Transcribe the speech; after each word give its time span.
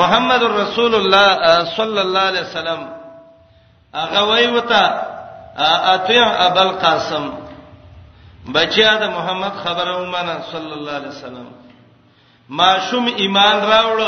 محمد 0.00 0.42
رسول 0.42 0.94
الله 0.94 1.64
صلی 1.76 1.98
الله 2.04 2.18
علیه 2.30 2.40
وسلم 2.40 2.80
هغه 3.94 4.20
وی 4.30 4.46
وتا 4.56 4.82
اطیع 5.94 6.22
ابل 6.46 6.68
قاسم 6.84 7.24
بچیا 8.54 8.94
د 8.94 9.04
محمد 9.16 9.54
خبره 9.64 9.94
ومنه 10.02 10.36
صلی 10.52 10.72
الله 10.78 10.94
علیه 11.00 11.08
وسلم 11.16 11.46
ماشوم 12.60 13.04
ایمان 13.22 13.56
راوړ 13.72 14.00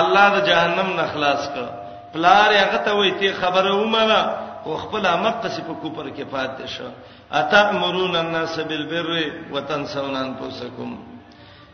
الله 0.00 0.26
د 0.36 0.46
جهنم 0.48 0.88
نه 1.00 1.06
خلاص 1.12 1.42
کړ 1.54 1.64
پلار 2.12 2.50
هغه 2.52 2.78
ته 2.84 2.90
وی 2.96 3.10
ته 3.20 3.32
خبره 3.40 3.74
ومنه 3.82 4.20
او 4.64 4.76
خپل 4.76 5.06
عمق 5.06 5.44
څخه 5.46 5.60
په 5.68 5.74
کوپر 5.82 6.06
کې 6.16 6.24
پاتې 6.34 6.66
شو 6.66 6.88
اتامرون 7.34 8.16
الناس 8.16 8.58
بالبر 8.58 9.06
وتنسون 9.52 10.16
انفسکم 10.16 10.98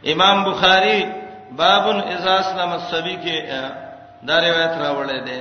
امام 0.06 0.44
بخاری 0.50 1.21
باب 1.56 1.86
اذا 2.08 2.40
اسلم 2.40 2.70
الصبي 2.72 3.16
کې 3.22 3.36
دا 4.28 4.36
روایت 4.40 4.72
راوړل 4.72 5.24
دی 5.24 5.40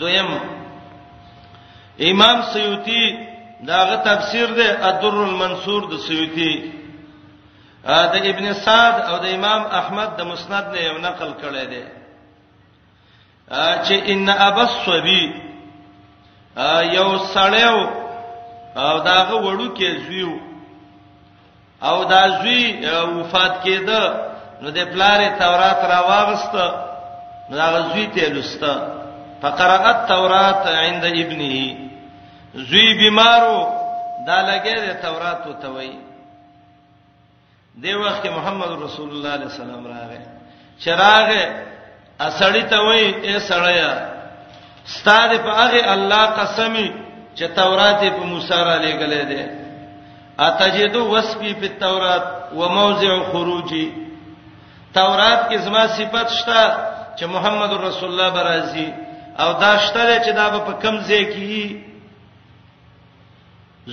دویم 0.00 0.30
امام 2.10 2.42
سیوطی 2.52 3.04
داغه 3.68 3.96
تفسیر 4.08 4.46
دی 4.58 4.62
ادر 4.90 5.16
المنصور 5.26 5.88
د 5.94 6.02
سیوطی 6.08 6.50
د 8.14 8.20
ابن 8.32 8.52
سعد 8.64 8.94
او 9.08 9.18
د 9.24 9.26
امام 9.38 9.62
احمد 9.80 10.16
د 10.18 10.22
مسند 10.32 10.74
نه 10.74 10.78
یو 10.86 10.98
نقل 11.08 11.30
کړی 11.40 11.64
دی 11.64 11.84
چې 13.84 14.10
ان 14.12 14.28
ابس 14.28 14.70
صبی 14.86 15.24
یو 16.92 17.18
سړیو 17.18 17.90
او 18.76 18.98
داغه 18.98 19.36
وړو 19.42 19.78
کې 19.78 20.06
زویو 20.06 20.32
او 21.88 22.04
دا 22.10 22.20
زوی 22.38 22.62
وفات 23.20 23.64
کېده 23.64 24.35
نو 24.60 24.70
د 24.70 24.78
پلارې 24.92 25.28
تورات 25.40 25.80
را 25.90 26.00
واغست 26.10 26.54
نو 27.48 27.54
هغه 27.64 27.80
زوی 27.92 28.06
ته 28.14 28.28
لست 28.34 28.64
فقرات 29.42 30.08
تورات 30.08 30.66
عند 30.66 31.04
ابنه 31.24 31.54
زوی 32.68 32.88
بیمارو 33.02 33.58
دا 34.26 34.38
لګې 34.50 34.76
د 34.86 34.90
تورات 35.02 35.40
او 35.46 35.52
توي 35.64 35.92
دی 37.82 37.94
وخت 37.94 38.26
محمد 38.36 38.70
رسول 38.84 39.08
الله 39.10 39.30
علیه 39.34 39.46
السلام 39.52 39.84
راغې 39.94 40.20
چراغ 40.84 41.28
اسړی 42.26 42.62
ته 42.70 42.78
وای 42.86 43.04
اے 43.26 43.38
سړیا 43.38 43.92
ستاره 44.94 45.36
په 45.38 45.52
هغه 45.60 45.92
الله 45.94 46.24
قسمی 46.40 46.88
چې 47.36 47.44
تورات 47.58 48.00
په 48.00 48.24
موسی 48.30 48.54
را 48.68 48.76
لګلې 48.86 49.22
ده 49.32 49.50
اتجدو 50.38 51.08
وصفی 51.14 51.54
په 51.54 51.68
تورات 51.80 52.24
و 52.54 52.68
موضع 52.68 53.16
خروجی 53.32 54.05
تورات 54.96 55.48
کې 55.48 55.56
زما 55.66 55.82
صفت 55.96 56.28
شته 56.38 56.60
چې 57.18 57.24
محمد 57.34 57.72
رسول 57.86 58.10
الله 58.12 58.30
برازي 58.36 58.86
او 59.42 59.48
دا 59.64 59.72
شته 59.86 60.04
چې 60.24 60.30
دا 60.40 60.46
په 60.68 60.72
کم 60.84 60.94
ځای 61.08 61.22
کې 61.32 61.64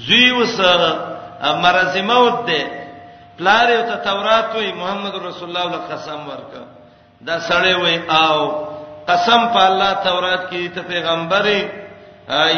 زوی 0.05 0.29
وس 0.37 0.59
مرزي 1.63 2.01
موت 2.11 2.37
ده 2.49 2.59
پلار 3.37 3.69
یو 3.73 3.81
ته 3.89 3.95
تورات 4.09 4.47
وي 4.55 4.71
محمد 4.81 5.15
رسول 5.27 5.47
الله 5.49 5.65
له 5.73 5.79
قسم 5.91 6.19
ورکا 6.29 6.63
دا 7.27 7.35
سړی 7.49 7.73
وي 7.83 7.95
او 8.21 8.37
قسم 9.09 9.41
په 9.55 9.61
الله 9.69 9.91
تورات 10.07 10.41
کې 10.49 10.75
ته 10.75 10.81
پیغمبري 10.91 11.61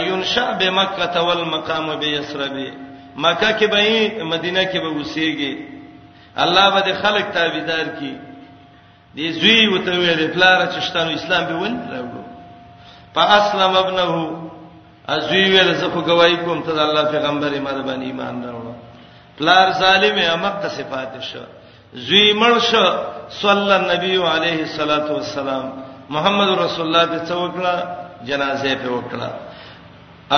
ينشا 0.10 0.46
بمکه 0.62 1.20
والمقام 1.28 1.96
بيسربي 2.02 2.70
مکه 3.26 3.50
کې 3.60 3.66
به 3.74 4.24
مدینه 4.34 4.64
کې 4.72 4.78
به 4.78 4.90
وسیږي 5.00 5.54
الله 6.36 6.70
به 6.70 6.94
خلک 7.02 7.26
تابعدار 7.38 7.86
کړي 7.98 8.14
دې 9.16 9.28
زوی 9.40 9.68
وته 9.74 9.92
ویلې 10.02 10.28
پلار 10.36 10.58
چې 10.72 10.80
شتانو 10.88 11.12
اسلام 11.20 11.44
به 11.50 11.56
ول 11.64 11.76
راوړو 11.94 12.24
فاسلم 13.16 13.74
ابنه 13.82 14.16
ازوی 15.14 15.44
ویل 15.52 15.74
زه 15.82 15.88
په 15.90 16.02
گواہی 16.08 16.38
کوم 16.46 16.62
ته 16.68 16.72
الله 16.88 17.04
پیغمبر 17.12 17.52
یې 17.54 17.62
مر 17.68 17.78
باندې 17.88 18.08
ایمان 18.12 18.36
راوړو 18.44 18.74
پلار 19.38 19.72
ظالم 19.82 20.18
یې 20.18 20.30
امق 20.30 20.68
صفات 20.68 21.22
شه 21.22 21.44
زوی 22.08 22.24
مړ 22.40 22.60
شه 22.64 22.88
صلی 23.42 23.72
النبی 23.76 24.18
علیه 24.18 24.60
الصلاۃ 24.68 25.08
والسلام 25.12 25.64
محمد 26.16 26.50
رسول 26.58 26.88
الله 26.88 27.06
په 27.12 27.20
څوکړه 27.30 27.76
جنازه 28.32 28.76
په 28.76 28.90
وکړه 28.98 29.30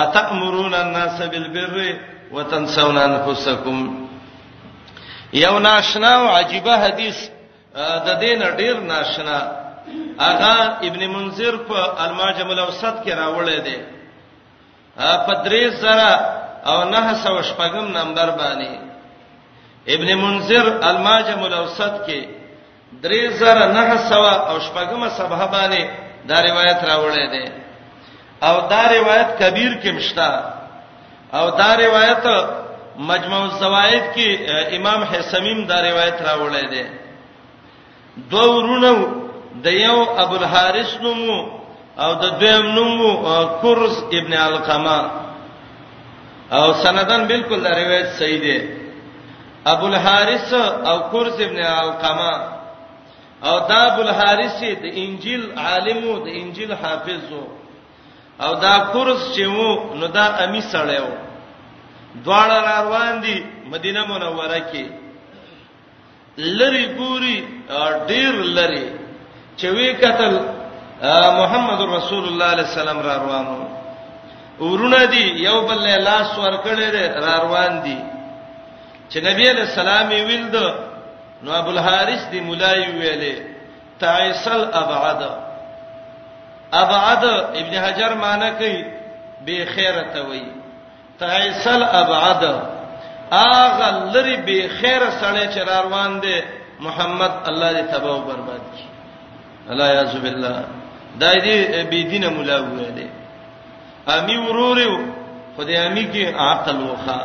اتامرون 0.02 0.74
الناس 0.74 1.18
بالبر 1.22 1.96
وتنسون 2.32 2.98
انفسکم 2.98 3.78
یو 5.42 5.58
ناشنا 5.66 6.14
او 6.20 6.28
عجيبه 6.28 6.76
حدیث 6.86 7.16
د 8.06 8.08
دین 8.22 8.40
ډیر 8.58 8.76
ناشنا 8.90 9.38
اغا 10.30 10.56
ابن 10.88 11.00
منذر 11.14 11.54
په 11.68 11.76
الماجم 12.04 12.48
الاوسط 12.52 12.96
کې 13.04 13.12
راوړی 13.20 13.60
دی 13.66 13.78
په 15.26 15.32
درې 15.44 15.64
سره 15.82 16.10
او 16.70 16.78
نه 16.92 17.14
سو 17.24 17.36
شپږم 17.50 17.86
نمبر 17.98 18.28
باندې 18.40 18.72
ابن 19.94 20.08
منذر 20.22 20.64
الماجم 20.90 21.40
الاوسط 21.44 21.94
کې 22.06 22.20
درې 23.04 23.24
سره 23.40 23.64
نه 23.76 23.96
سو 24.08 24.22
او 24.48 24.56
شپږم 24.66 25.00
صبح 25.18 25.40
باندې 25.54 25.82
دا 26.28 26.38
روایت 26.48 26.80
راوړی 26.90 27.26
دی 27.34 27.46
او 28.46 28.54
دا 28.72 28.82
روایت 28.96 29.28
کبیر 29.40 29.72
کې 29.82 29.88
مشتا 29.96 30.30
او 31.38 31.50
دا 31.50 31.74
روایت 31.84 32.24
مجموع 33.10 33.42
الزوائد 33.44 34.02
کې 34.14 34.28
امام 34.76 35.00
حسمیم 35.10 35.58
دا 35.70 35.80
روایت 35.82 36.18
راوړی 36.28 36.66
دی 36.72 36.86
دوه 38.32 38.48
ورونو 38.56 38.96
د 39.64 39.66
یو 39.86 39.98
ابو 40.22 40.34
الحارث 40.40 40.90
نومو 41.04 41.38
او 42.02 42.10
د 42.22 42.24
دویم 42.40 42.64
نومو 42.76 43.10
کورس 43.62 43.96
ابن 44.18 44.32
القما 44.48 45.00
او 46.58 46.66
سندن 46.82 47.22
بالکل 47.32 47.58
دا 47.64 47.70
روایت 47.82 48.08
صحیح 48.18 48.40
دی 48.46 48.56
ابو 49.72 49.86
الحارث 49.92 50.50
او 50.90 50.96
کورس 51.12 51.36
ابن 51.46 51.58
القما 51.78 52.34
او 53.48 53.56
دا 53.68 53.78
ابو 53.90 54.00
الحارث 54.06 54.58
د 54.84 54.86
انجیل 55.02 55.42
عالم 55.64 55.98
او 56.10 56.16
د 56.26 56.28
انجیل 56.40 56.70
حافظ 56.82 57.24
او 58.44 58.50
دا 58.64 58.74
کورس 58.92 59.22
چې 59.34 59.42
وو 59.56 59.70
نو 60.00 60.06
دا 60.16 60.24
امی 60.44 60.62
سړیو 60.72 61.10
دواړه 62.24 62.56
روان 62.78 63.14
دي 63.24 63.36
مدینه 63.72 64.02
منوره 64.10 64.60
کې 64.72 64.84
لری 66.38 66.84
ګوري 66.94 67.36
ډیر 68.08 68.32
لری 68.34 68.88
چې 69.58 69.66
وی 69.74 69.92
قتل 69.92 70.34
محمد 71.40 71.80
رسول 71.80 72.24
الله 72.28 72.44
علیه 72.46 72.64
السلام 72.64 72.98
را 73.00 73.14
روانو 73.24 73.68
ورونه 74.60 75.04
دي 75.04 75.42
یو 75.44 75.66
بل 75.66 75.78
له 75.82 75.96
لاس 75.96 76.38
ورکړې 76.38 77.16
را 77.22 77.34
روان 77.44 77.82
دي 77.84 77.98
چې 79.10 79.18
نبی 79.18 79.48
علیہ 79.50 79.62
السلام 79.62 80.08
ویل 80.08 80.50
دو 80.52 80.68
نو 81.42 81.52
ابو 81.52 81.70
الحارث 81.70 82.30
دی 82.32 82.40
مولای 82.40 82.84
ویلې 82.84 83.42
تعیسل 84.00 84.64
ابعد 84.74 85.22
ابعد 86.72 87.24
ابن 87.62 87.74
حجر 87.78 88.14
معنی 88.14 88.50
کوي 88.58 88.84
به 89.46 89.64
خیرته 89.74 90.20
وی 90.24 90.42
تعیسل 91.20 91.82
ابعد 91.82 92.44
اغه 93.32 94.12
لری 94.12 94.36
به 94.36 94.68
خیر 94.68 95.10
سره 95.10 95.46
چر 95.46 95.82
روان 95.82 96.20
دي 96.20 96.40
محمد 96.80 97.30
الله 97.48 97.72
دې 97.72 97.92
تباہ 97.94 98.12
او 98.12 98.20
برباد 98.20 98.60
کړي 98.72 99.70
الله 99.70 99.84
یعذ 99.88 100.16
بالله 100.16 100.64
دای 101.20 101.36
دې 101.40 101.86
بی 101.90 102.02
دینه 102.04 102.28
مولا 102.28 102.58
ویلې 102.60 103.06
امی 104.10 104.36
ورورو 104.36 104.98
خدای 105.56 105.76
امی 105.76 106.04
کې 106.12 106.34
عقل 106.36 106.76
وخا 106.80 107.20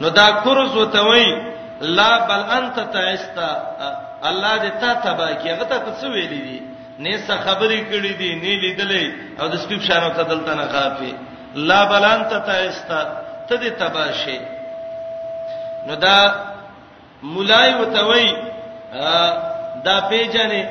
نو 0.00 0.08
دا 0.10 0.30
کورز 0.30 0.76
وتوي 0.76 1.38
لا 1.80 2.18
بل 2.26 2.42
انت 2.58 2.80
تعستا 2.92 3.48
الله 4.22 4.58
دې 4.58 4.80
تا 4.80 4.94
تباہ 4.94 5.34
کړي 5.34 5.48
هغه 5.48 5.64
ته 5.64 5.94
څه 6.00 6.06
ویلې 6.12 6.40
دي 6.48 6.60
نه 6.98 7.18
څه 7.26 7.34
خبرې 7.46 7.86
کړې 7.92 8.12
دي 8.18 8.34
نه 8.34 8.60
لیدلې 8.62 9.40
او 9.40 9.48
د 9.48 9.54
سپیب 9.56 9.80
شانو 9.80 10.10
ته 10.14 10.22
دلته 10.22 10.54
نه 10.54 10.68
خافي 10.72 11.14
لا 11.54 11.84
بل 11.84 12.04
انت 12.04 12.32
تعستا 12.46 13.23
ته 13.48 13.56
دې 13.56 13.70
تباشه 13.80 14.38
نو 15.86 15.94
دا 16.04 16.16
مولای 17.34 17.70
وتوي 17.80 18.26
دا 19.86 19.96
پیجنې 20.10 20.62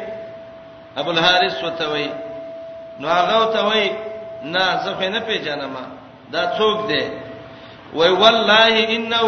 ابو 1.00 1.10
الحارث 1.16 1.56
وتوي 1.66 2.08
نو 3.00 3.08
هغه 3.18 3.36
وتوي 3.44 3.86
نه 4.54 4.64
زه 4.84 4.92
خو 4.98 5.08
نه 5.14 5.20
پیژنم 5.28 5.76
دا 6.34 6.42
څوک 6.58 6.78
دی 6.90 7.04
وای 7.94 8.10
والله 8.22 8.76
انه 8.96 9.24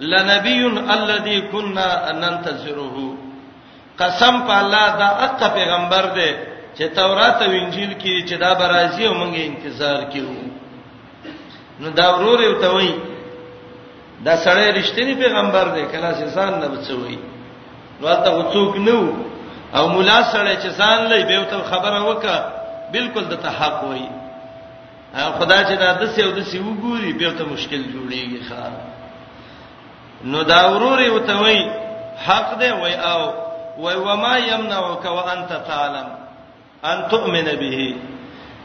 لنبي 0.00 0.66
الذي 0.96 1.40
كنا 1.52 1.88
ننتظره 2.20 2.96
قسم 4.00 4.34
په 4.46 4.54
الله 4.62 4.88
دا 5.00 5.08
اقا 5.26 5.48
پیغمبر 5.58 6.04
دی 6.16 6.30
چې 6.76 6.84
تورات 6.96 7.42
او 7.42 7.50
انجیل 7.52 7.92
کې 8.00 8.28
چې 8.28 8.34
دا 8.38 8.54
برازي 8.54 9.06
او 9.06 9.14
مونږه 9.14 9.42
انتظار 9.50 10.00
کیو 10.12 10.28
نو 11.80 11.88
دا 11.98 12.06
ورور 12.14 12.40
یو 12.42 12.54
ته 12.62 12.68
وای 12.74 12.92
دا 14.24 14.34
سړی 14.44 14.66
رښتینی 14.78 15.14
پیغمبر 15.22 15.64
دی 15.74 15.82
کله 15.92 16.10
چې 16.12 16.34
ځان 16.34 16.60
نه 16.62 16.66
بچوي 16.72 17.16
نو 18.00 18.14
ته 18.24 18.30
غوڅوک 18.36 18.74
نو 18.88 19.00
او 19.76 19.84
مولا 19.94 20.18
سره 20.32 20.52
چې 20.56 20.68
ځان 20.80 21.00
لې 21.06 21.26
به 21.28 21.44
ته 21.44 21.58
خبره 21.70 22.00
وکا 22.08 22.36
بالکل 22.96 23.24
د 23.30 23.34
ته 23.44 23.48
حق 23.60 23.78
وای 23.84 24.08
خدا 25.38 25.58
چې 25.64 25.78
دا 25.84 25.90
د 26.02 26.06
سیو 26.16 26.30
د 26.40 26.50
سیو 26.50 26.64
ګوري 26.82 27.12
به 27.22 27.30
ته 27.38 27.44
مشکل 27.54 27.82
جوړیږي 27.82 28.48
ښا 28.48 28.68
نو 30.34 30.42
دا 30.52 30.60
ورور 30.72 31.00
یو 31.06 31.18
ته 31.30 31.38
وای 31.44 31.60
حق 32.26 32.52
دی 32.64 32.70
وای 32.84 32.94
او 33.12 33.22
وای 33.86 33.96
وما 34.06 34.34
یمنعک 34.50 35.04
وانت 35.16 35.56
تعلم 35.68 36.08
ان 36.92 37.02
تؤمن 37.12 37.44
به 37.64 37.82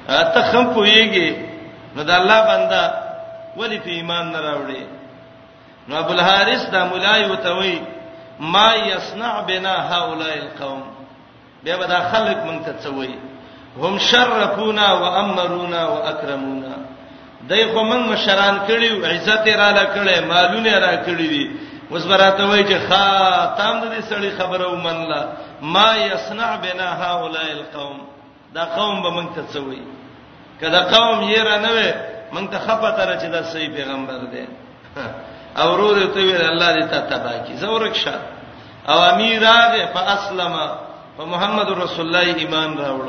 ته 0.08 0.42
خم 0.42 0.74
پویږي 0.74 1.56
نو 1.96 2.04
دا 2.12 2.16
الله 2.16 2.42
بنده 2.54 2.84
ولی 3.58 3.80
په 3.80 3.90
ایمان 3.98 4.26
نه 4.34 4.40
راوړي 4.42 4.84
نو 5.88 5.94
ابو 6.02 6.14
الحارث 6.18 6.64
دا 6.74 6.82
مولای 6.92 7.22
وتوي 7.32 7.76
ما 8.54 8.70
یصنع 8.76 9.34
بنا 9.48 9.76
هؤلاء 9.92 10.34
القوم 10.44 10.84
بیا 11.64 11.76
به 11.82 11.86
دا 11.92 12.00
خلق 12.12 12.38
مونږ 12.48 12.62
ته 12.66 12.74
څوي 12.84 13.12
هم 13.82 13.96
شرفونا 14.10 14.88
وامرونا 14.94 15.82
واکرمونا 15.94 16.76
دای 17.50 17.66
خو 17.74 17.82
مونږ 17.90 18.04
مشران 18.12 18.56
کړیو 18.68 19.06
عزت 19.14 19.46
را 19.48 19.70
لکړې 19.80 20.20
مالونه 20.32 20.74
را 20.80 20.94
کړې 21.06 21.28
دي 21.34 21.52
اوس 21.92 22.06
براته 22.06 22.44
وای 22.46 22.64
چې 22.66 22.78
خاتم 22.90 23.80
د 23.80 23.86
دې 23.96 24.02
سړی 24.10 24.30
خبره 24.38 24.68
ومنله 24.74 25.28
ما 25.62 25.96
یصنع 25.96 26.56
بنا 26.58 26.88
هؤلاء 27.04 27.48
القوم 27.52 27.98
دا 28.54 28.64
قوم 28.66 29.02
به 29.04 29.10
مونږ 29.10 29.30
ته 29.36 29.42
څوي 29.54 29.82
کله 30.62 30.80
قوم 30.80 31.18
یې 31.34 31.40
را 31.48 31.58
نه 31.58 31.70
وې 31.70 32.15
مونږ 32.34 32.48
ته 32.52 32.60
خپته 32.60 33.06
را 33.06 33.16
چې 33.22 33.28
دا 33.32 33.42
صحیح 33.52 33.70
پیغمبر 33.76 34.20
دی 34.34 34.44
او 35.60 35.70
ورور 35.74 36.00
ته 36.14 36.20
ویل 36.20 36.42
الله 36.42 36.74
دې 36.76 36.90
ته 36.92 37.00
تبا 37.10 37.38
کی 37.48 37.54
زورک 37.64 37.96
شه 37.96 38.14
او 38.92 38.98
امیر 39.02 39.40
راغه 39.42 39.86
فاسلم 39.94 40.54
په 41.18 41.26
محمد 41.34 41.70
رسول 41.84 42.06
الله 42.08 42.36
ایمان 42.38 42.78
راوړ 42.78 43.08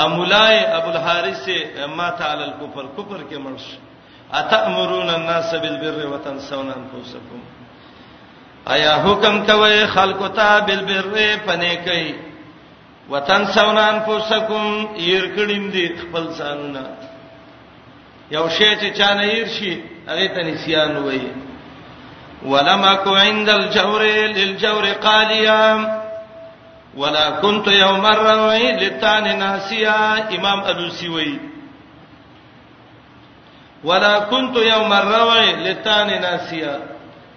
ا 0.00 0.08
مولای 0.08 0.58
ابو 0.78 0.90
الحارث 0.90 1.48
ما 1.96 2.08
تعالی 2.18 2.42
الکفر 2.44 2.84
کفر 2.96 3.20
کې 3.30 3.38
مرش 3.44 3.64
اتامرون 4.40 5.10
الناس 5.10 5.54
بالبر 5.54 6.06
وتنسون 6.06 6.66
انفسکم 6.76 7.40
آیا 8.74 8.94
حکم 9.04 9.38
کوي 9.46 9.86
خلکو 9.94 10.28
ته 10.40 10.60
بالبر 10.68 11.18
پنه 11.46 11.74
کوي 11.88 12.14
وتنسون 13.10 13.78
انفسکم 13.78 14.86
ير 14.98 15.22
کړم 15.36 15.72
دي 15.76 15.86
خپل 16.02 16.26
ځانونه 16.38 16.88
یو 18.30 18.46
شی 18.56 18.70
چې 18.80 18.88
چانه 18.98 19.22
هیر 19.24 19.46
شي 19.58 19.70
هغه 20.08 20.26
ته 20.38 20.42
نسیان 20.48 20.96
وایي 20.96 21.28
ولما 22.42 22.94
کو 23.04 23.14
عند 23.16 23.48
الجور 23.48 24.02
للجور 24.38 24.84
قاليا 25.04 25.60
ولا 26.96 27.30
كنت 27.30 27.66
يوم 27.68 28.06
الروي 28.06 28.72
لتان 28.82 29.24
ناسيا 29.38 30.28
امام 30.38 30.60
ادوسی 30.70 31.08
وایي 31.08 31.38
ولا 33.84 34.18
كنت 34.18 34.56
يوم 34.56 34.92
الروي 34.92 35.52
لتان 35.64 36.08
ناسيا 36.20 36.74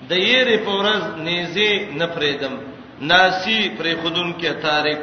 د 0.09 0.13
یېر 0.17 0.47
په 0.65 0.71
ورځ 0.79 1.03
نيزي 1.17 1.85
نفریدم 1.95 2.57
ناسی 3.01 3.59
پر 3.77 3.85
خودون 4.03 4.33
کې 4.41 4.61
تاریخ 4.61 4.99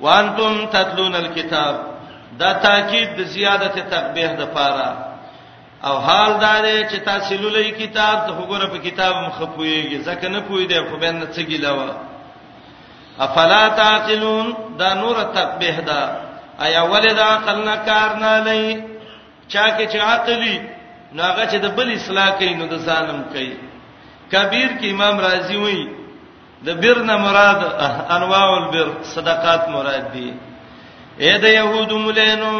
وانتم 0.00 0.66
تتلون 0.72 1.14
الكتاب 1.14 1.97
دا 2.40 2.52
تاکید 2.66 3.08
د 3.18 3.20
زیادت 3.34 3.76
تقبیح 3.94 4.30
د 4.40 4.42
پاره 4.54 4.90
او 5.88 5.94
حال 6.06 6.32
دا 6.46 6.54
دی 6.66 6.78
چې 6.90 6.96
تحصیل 7.08 7.42
لې 7.56 7.68
کتاب 7.82 8.16
ته 8.26 8.32
وګوره 8.40 8.66
په 8.72 8.78
کتاب 8.86 9.14
مخپويږي 9.26 9.98
ځکه 10.08 10.26
نه 10.34 10.40
پوي 10.48 10.64
دی 10.70 10.80
خو 10.88 10.96
به 11.02 11.10
نه 11.12 11.26
څه 11.34 11.42
ګیلاوه 11.50 11.90
افلا 13.26 13.68
تعقلون 13.68 14.46
دا 14.80 14.94
نور 14.94 15.16
تقبیح 15.38 15.76
دا 15.86 16.02
ایا 16.64 16.82
ولدا 16.92 17.24
عقلنا 17.36 17.76
کار 17.88 18.08
نه 18.22 18.32
لې 18.46 18.66
چا 19.52 19.64
کې 19.76 19.84
چې 19.92 19.98
عقلی 20.12 20.56
ناغه 21.12 21.44
چې 21.50 21.56
د 21.64 21.68
بل 21.76 21.88
اصلاح 21.92 22.30
کوي 22.38 22.54
نو 22.60 22.64
د 22.72 22.76
ظالم 22.88 23.20
کوي 23.32 23.56
کبیر 24.32 24.70
کې 24.78 24.86
امام 24.94 25.16
رازی 25.26 25.56
وایي 25.56 25.84
د 26.66 26.68
بیر 26.82 26.98
نه 27.08 27.16
مراد 27.24 27.58
انواع 28.16 28.48
البر 28.58 28.88
صدقات 29.14 29.62
مراد 29.74 30.04
دي 30.12 30.28
اې 31.22 31.34
د 31.42 31.46
يهودو 31.58 31.96
مولینو 32.04 32.54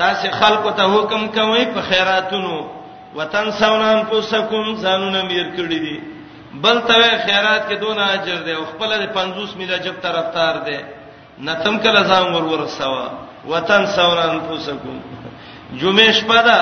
تاسو 0.00 0.26
خلکو 0.40 0.70
ته 0.78 0.84
حکم 0.94 1.22
کوي 1.36 1.64
په 1.74 1.80
خیراتونو 1.90 2.54
وطن 3.18 3.46
سونان 3.58 3.98
پوسکم 4.10 4.64
ځانونه 4.84 5.18
میر 5.30 5.46
کړی 5.56 5.78
دي 5.84 5.96
بل 6.64 6.76
ته 6.88 6.94
خیرات 7.26 7.62
کې 7.68 7.74
دونه 7.82 8.02
اجر 8.16 8.38
دی 8.46 8.52
او 8.56 8.64
خپل 8.70 8.90
د 9.02 9.06
50 9.18 9.54
میله 9.58 9.76
جب 9.84 9.94
طرفدار 10.06 10.54
دی 10.66 10.78
نتم 11.46 11.76
کله 11.84 12.00
ځان 12.10 12.26
ور 12.34 12.42
ورسوا 12.52 13.06
وطن 13.52 13.86
سونان 13.96 14.38
پوسکم 14.48 14.94
جمعه 15.80 16.12
شپه 16.18 16.40
ده 16.48 16.58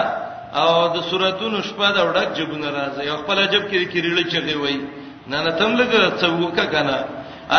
او 0.62 0.69
د 0.96 0.96
سوراتونو 1.10 1.58
شپه 1.69 1.88
ده 1.94 2.00
وډک 2.08 2.28
جبونه 2.38 2.69
راځي 2.76 3.08
او 3.12 3.16
خپل 3.22 3.38
جب 3.52 3.62
کې 3.70 3.80
کیریړي 3.92 4.24
چغي 4.32 4.56
وای 4.58 4.78
نه 5.30 5.38
نتم 5.46 5.76
لګ 5.76 5.90
څوکه 6.20 6.64
کنه 6.74 6.98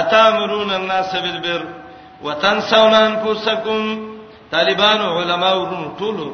اتامرون 0.01 0.71
الناس 0.77 1.12
بالبر 1.25 1.62
وتنسون 2.24 2.94
انفسکم 2.94 3.84
طالبان 4.52 5.02
علما 5.02 5.52
ورونو 5.54 5.98
ټول 6.00 6.34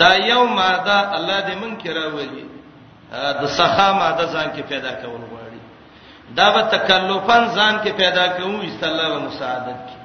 دا 0.00 0.10
یو 0.30 0.44
ماده 0.44 1.12
الله 1.16 1.40
دې 1.40 1.54
من 1.62 1.76
کرا 1.84 2.04
وږي 2.16 2.44
د 3.42 3.46
سخا 3.58 3.88
ماده 4.00 4.24
ځان 4.26 4.50
کې 4.54 4.60
پیدا 4.72 4.92
کول 5.04 5.22
غواړي 5.30 5.60
دا 6.38 6.48
به 6.54 6.62
تکلفن 6.74 7.46
ځان 7.48 7.78
کې 7.82 7.90
پیدا 8.02 8.26
کوو 8.36 8.62
است 8.66 8.84
الله 8.90 9.08
و 9.16 9.20
مساعدت 9.28 9.78
کی 9.88 9.96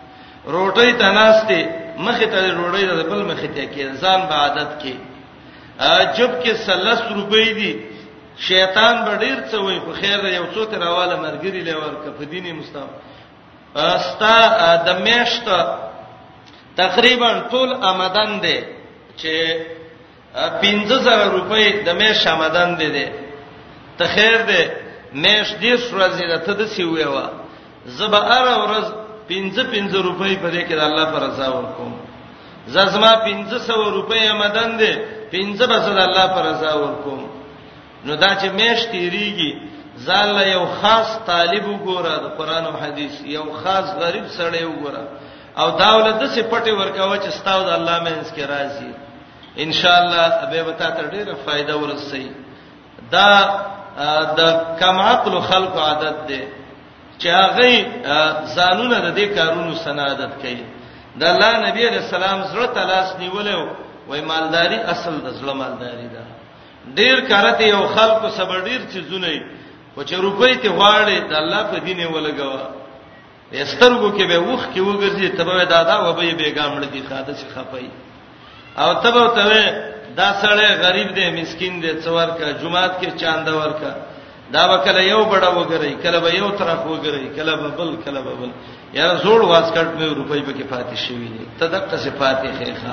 روټۍ 0.45 0.99
تناسته 0.99 1.69
مخه 2.05 2.25
ته 2.35 2.47
روړۍ 2.51 2.85
د 2.85 3.09
بل 3.09 3.21
مخه 3.33 3.47
ته 3.57 3.65
کې 3.65 4.01
ځان 4.03 4.19
به 4.27 4.33
عادت 4.45 4.69
کې 4.85 4.95
جب 6.17 6.31
کې 6.43 6.51
30 6.69 7.05
روپۍ 7.15 7.53
دي 7.59 7.73
شیطان 8.47 8.95
به 9.05 9.11
ډیر 9.23 9.35
څه 9.51 9.55
وای 9.65 9.79
خو 9.83 9.91
خیر 9.99 10.25
یو 10.37 10.45
څو 10.55 10.65
ته 10.71 10.77
راواله 10.85 11.15
مرګري 11.25 11.61
لور 11.69 11.93
کفديني 12.05 12.53
مستعمل 12.61 12.99
استا 13.75 14.35
د 14.85 14.89
میشت 15.05 15.45
تقریبا 16.81 17.31
ټول 17.51 17.69
آمدن 17.91 18.31
دی 18.43 18.57
چې 19.21 19.35
15000 20.61 21.25
روپۍ 21.37 21.65
د 21.85 21.87
میش 21.99 22.21
آمدن 22.33 22.69
دی 22.79 22.89
دی 22.95 23.05
ته 23.97 24.05
خیر 24.15 24.37
دی 24.49 24.63
میش 25.23 25.47
دې 25.61 25.73
سورځي 25.87 26.25
ته 26.45 26.53
د 26.59 26.61
سی 26.73 26.83
ویوا 26.83 27.25
زبا 27.99 28.19
ار 28.37 28.47
ورځ 28.63 28.85
15 29.27 29.63
15 29.75 30.07
روپۍ 30.09 30.33
په 30.43 30.47
دې 30.53 30.61
کې 30.67 30.75
د 30.77 30.81
الله 30.89 31.05
پر 31.13 31.21
رضا 31.27 31.47
ورکوم 31.57 31.91
زما 32.75 33.11
1500 33.27 33.93
روپۍ 33.97 34.21
آمدن 34.35 34.69
دی 34.79 34.91
15 35.31 35.67
بس 35.71 35.85
د 35.95 35.99
الله 36.07 36.25
پر 36.35 36.43
رضا 36.51 36.71
ورکوم 36.83 37.21
نو 38.05 38.15
دا 38.15 38.29
چې 38.39 38.47
میش 38.59 38.79
تیریږي 38.91 39.51
ځان 39.97 40.27
له 40.37 40.43
یو 40.47 40.65
خاص 40.81 41.07
طالب 41.27 41.63
وګوره 41.67 42.13
د 42.23 42.25
قران 42.37 42.63
او 42.69 42.73
حدیث 42.83 43.13
یو 43.37 43.45
خاص 43.63 43.85
غریب 44.01 44.25
سړی 44.37 44.63
وګوره 44.67 45.03
او 45.61 45.67
داولت 45.79 46.15
د 46.19 46.25
سپټي 46.35 46.71
ورکاو 46.79 47.15
چې 47.23 47.29
ستاو 47.39 47.63
د 47.67 47.69
الله 47.79 47.99
مینس 47.99 48.27
کې 48.35 48.43
راځي 48.53 48.91
ان 49.63 49.71
شاء 49.79 49.97
الله 49.99 50.45
به 50.51 50.63
وتا 50.67 50.89
ته 50.97 51.03
ډیره 51.15 51.33
فائدہ 51.45 51.73
ورسې 51.77 52.23
دا 53.11 53.31
د 54.37 54.41
کم 54.79 54.99
عقل 54.99 55.39
خلق 55.51 55.77
عادت 55.87 56.15
ده 56.29 56.43
چې 57.19 57.27
هغه 57.27 57.85
ځانونه 58.55 58.95
د 58.99 59.15
دې 59.17 59.25
کارونو 59.37 59.75
سنادت 59.75 60.31
کوي 60.41 60.63
د 61.19 61.23
الله 61.31 61.51
نبی 61.67 61.85
رسول 61.87 62.23
الله 62.23 62.47
زړه 62.53 62.67
تلاس 62.75 63.15
نیولیو 63.19 63.67
وای 64.07 64.21
مالداری 64.21 64.75
اصل 64.75 65.13
د 65.25 65.29
زړه 65.39 65.53
مالداری 65.61 66.07
ده 66.15 66.23
ډیر 66.99 67.27
کارته 67.29 67.63
یو 67.63 67.87
خلق 67.95 68.19
سبا 68.37 68.59
ډیر 68.59 68.81
چې 68.91 68.99
زونه 69.09 69.29
خو 69.95 70.03
چې 70.03 70.13
روپۍ 70.27 70.53
ته 70.61 70.69
غواړې 70.79 71.17
د 71.31 71.33
الله 71.41 71.61
په 71.71 71.77
دین 71.85 71.99
ولګوا 72.15 72.63
یسترګو 73.61 74.07
کې 74.17 74.25
به 74.31 74.37
وښ 74.47 74.61
کې 74.73 74.81
وګرځي 74.87 75.27
تبه 75.37 75.57
دادا 75.75 75.95
و 76.01 76.07
به 76.17 76.31
بیګامړ 76.39 76.81
دي 76.93 77.01
خاطه 77.09 77.33
څخه 77.41 77.59
خپي 77.67 77.87
او 78.83 78.89
تبه 79.03 79.25
ته 79.35 79.45
دا 80.19 80.27
سړی 80.43 80.67
غریب 80.83 81.07
دی 81.17 81.25
مسكين 81.39 81.73
دی 81.83 81.91
څوار 82.03 82.29
کا 82.39 82.47
جمعات 82.61 82.93
کې 83.01 83.07
چاند 83.21 83.47
ورکا 83.59 83.91
دا 84.55 84.63
وکله 84.73 85.01
یو 85.13 85.21
بڑا 85.33 85.49
وګرای 85.59 85.93
کله 86.03 86.19
به 86.23 86.29
یو 86.39 86.49
طرف 86.59 86.81
وګرای 86.93 87.25
کله 87.37 87.53
به 87.61 87.69
بل 87.77 87.91
کله 88.05 88.19
به 88.25 88.33
بل 88.41 88.51
یا 88.99 89.07
زوړ 89.23 89.41
واسکټ 89.51 89.87
مې 89.97 90.05
روپۍ 90.19 90.39
به 90.47 90.51
کې 90.57 90.65
فاتح 90.71 90.95
شوی 91.05 91.29
دی 91.35 91.45
تدقه 91.59 91.97
صفات 92.05 92.41
خیخه 92.59 92.91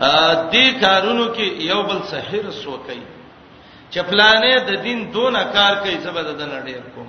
ا 0.00 0.34
دې 0.52 0.66
کارونو 0.84 1.24
کې 1.34 1.46
یو 1.70 1.80
بل 1.88 1.98
سحر 2.12 2.44
سو 2.60 2.72
کوي 2.86 3.02
چپلانې 3.90 4.54
د 4.68 4.70
دین 4.84 4.98
دونه 5.12 5.42
کار 5.56 5.74
کوي 5.82 5.96
زبر 6.04 6.24
د 6.40 6.42
نړۍ 6.54 6.76
کوم 6.94 7.08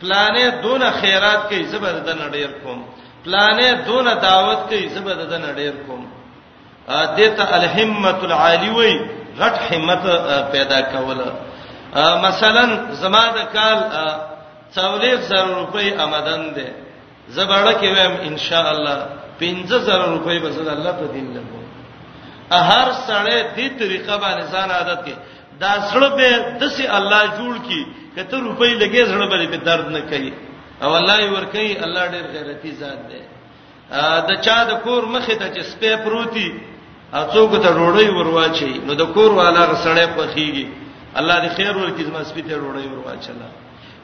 پلانې 0.00 0.44
دونه 0.62 0.90
خیرات 1.00 1.40
کوي 1.48 1.62
زبر 1.72 1.94
د 2.08 2.10
نړۍ 2.22 2.44
کوم 2.62 2.78
پلانې 3.24 3.68
دونه 3.86 4.12
دعوت 4.28 4.60
کوي 4.68 4.88
زبر 4.94 5.16
د 5.32 5.34
نړۍ 5.46 5.70
کوم 5.86 6.02
ا 6.98 7.00
دې 7.16 7.28
ته 7.36 7.44
الهمت 7.58 8.20
العالی 8.24 8.70
وی 8.74 8.90
غټ 9.40 9.54
همت 9.70 10.02
پیدا 10.52 10.80
کوله 10.92 11.28
مثلا 12.26 12.64
زما 13.02 13.24
د 13.36 13.38
کال 13.54 13.78
44000 14.76 15.54
روپۍ 15.60 15.88
آمدن 16.04 16.42
ده 16.56 16.68
زبرړه 17.36 17.72
کې 17.80 17.88
وایم 17.96 18.14
ان 18.28 18.36
شاء 18.46 18.66
الله 18.74 18.98
15000 19.40 20.04
روپۍ 20.14 20.38
به 20.42 20.48
زړه 20.50 20.72
الله 20.76 20.92
په 21.00 21.06
دین 21.14 21.26
لګو 21.34 21.58
هر 22.70 22.88
سړی 22.92 23.42
دې 23.56 23.68
طریقه 23.80 24.14
باندې 24.22 24.44
ځان 24.52 24.70
عادت 24.70 25.04
کې 25.04 25.12
دا 25.62 25.72
زړه 25.90 26.08
به 26.18 26.28
دسه 26.60 26.84
الله 26.98 27.22
جوړ 27.38 27.54
کی 27.68 27.80
کته 28.16 28.36
روپۍ 28.38 28.70
لګي 28.82 29.02
زړه 29.10 29.26
باندې 29.30 29.48
به 29.52 29.56
درد 29.68 29.86
نه 29.96 30.00
کوي 30.10 30.32
او 30.82 30.90
الله 30.96 31.16
یې 31.20 31.28
ور 31.34 31.44
کوي 31.54 31.72
الله 31.86 32.04
ډېر 32.14 32.24
غیرتی 32.34 32.70
ذات 32.80 33.00
دی 33.10 33.20
دا 34.28 34.34
چا 34.46 34.58
د 34.70 34.70
کور 34.84 35.02
مخه 35.14 35.34
ته 35.34 35.46
چې 35.54 35.60
سپې 35.72 35.92
پروتي 36.06 36.48
او 37.14 37.22
څوک 37.34 37.50
ته 37.62 37.68
روړی 37.80 38.08
ورواچي 38.18 38.72
نو 38.86 38.92
د 38.94 39.02
کور 39.14 39.30
والا 39.40 39.62
غسړې 39.70 40.06
پخېږي 40.16 40.66
الله 41.18 41.36
دې 41.42 41.48
خیر 41.56 41.74
ورکړي 41.76 42.02
زما 42.08 42.20
سپې 42.30 42.42
ته 42.48 42.54
روړی 42.64 42.86
ورواچلا 42.92 43.48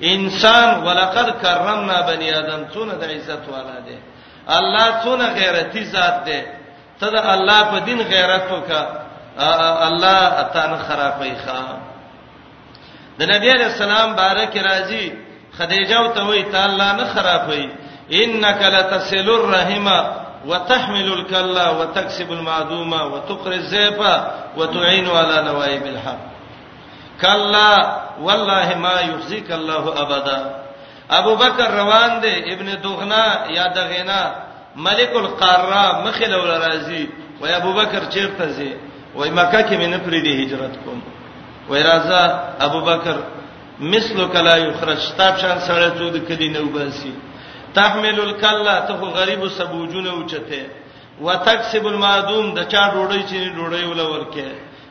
انسان 0.01 0.69
ولقد 0.87 1.29
کرمنا 1.43 1.99
بني 2.09 2.35
ادم 2.41 2.61
څونه 2.73 2.93
د 3.01 3.05
عزت 3.15 3.43
والا 3.55 3.79
دی 3.89 3.99
الله 4.59 4.87
څونه 5.05 5.25
غیرتی 5.39 5.85
ذات 5.95 6.25
دی 6.27 6.41
ته 7.01 7.07
د 7.11 7.17
الله 7.35 7.61
په 7.71 7.79
دین 7.87 7.99
غیرت 8.11 8.45
وکړه 8.51 9.04
الله 9.39 10.19
اتان 10.43 10.71
خرابای 10.87 11.35
ښا 11.47 11.67
د 13.19 13.23
نبی 13.31 13.49
علی 13.51 13.65
السلام 13.71 14.15
بارک 14.15 14.57
راضی 14.57 15.07
خدیجه 15.59 15.95
او 15.99 16.13
ته 16.15 16.23
وی 16.27 16.43
تعالی 16.55 16.89
نه 16.99 17.05
خرابای 17.15 17.69
انک 18.11 18.61
لتسل 18.63 19.31
الرحم 19.31 19.89
وتحمل 20.47 21.13
الكلا 21.13 21.71
وتكسب 21.71 22.33
المعدومه 22.33 23.05
وتقري 23.07 23.55
الزيفا 23.55 24.33
وتعين 24.57 25.11
على 25.11 25.43
نوائب 25.43 25.87
الحق 25.87 26.19
كلا 27.21 28.01
والله 28.23 28.75
ما 28.75 29.01
يخزيك 29.01 29.53
الله 29.53 30.03
ابدا 30.03 30.41
ابو 31.11 31.35
بکر 31.37 31.71
روان 31.79 32.21
دی 32.23 32.53
ابن 32.53 32.81
دغنا 32.83 33.25
یا 33.51 33.67
دغینا 33.67 34.23
ملک 34.77 35.13
القاره 35.17 36.03
مخله 36.09 36.37
ول 36.37 36.63
راضی 36.67 37.09
و 37.41 37.47
ابو 37.47 37.73
بکر 37.73 38.05
چیرته 38.05 38.47
زی 38.49 38.73
وای 39.15 39.31
مکه 39.31 39.61
کې 39.69 39.75
مې 39.81 39.87
نه 39.95 39.99
پرې 40.07 40.19
دی 40.27 40.33
هجرت 40.43 40.75
کوم 40.85 40.99
وای 41.69 41.83
راځه 41.91 42.21
ابوبکر 42.67 43.17
مثلو 43.93 44.25
کلا 44.35 44.55
یخرج 44.59 45.03
تاب 45.19 45.35
شان 45.41 45.59
سره 45.67 45.89
ته 45.99 46.09
د 46.17 46.19
کلی 46.29 46.49
نو 46.55 46.63
باسي 46.77 47.13
تحمل 47.75 48.19
الکلا 48.27 48.77
ته 48.89 48.95
غریب 49.19 49.43
سبوجونه 49.59 50.11
اوچته 50.19 50.63
وتکسب 51.21 51.87
المعدوم 51.93 52.55
د 52.55 52.59
چا 52.73 52.83
ډوډۍ 52.95 53.21
چې 53.31 53.39
ډوډۍ 53.57 53.85
ولا 53.91 54.05
ورکه 54.15 54.47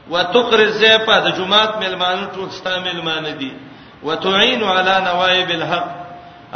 وتقر 0.10 0.60
الزیفه 0.70 1.16
د 1.26 1.36
جمعات 1.38 1.76
ملمانو 1.84 2.26
ټول 2.36 2.48
استعمال 2.54 3.00
مان 3.10 3.26
دي 3.40 3.52
وتعين 4.04 4.64
على 4.64 4.96
نوائب 5.10 5.50
الحق 5.58 5.90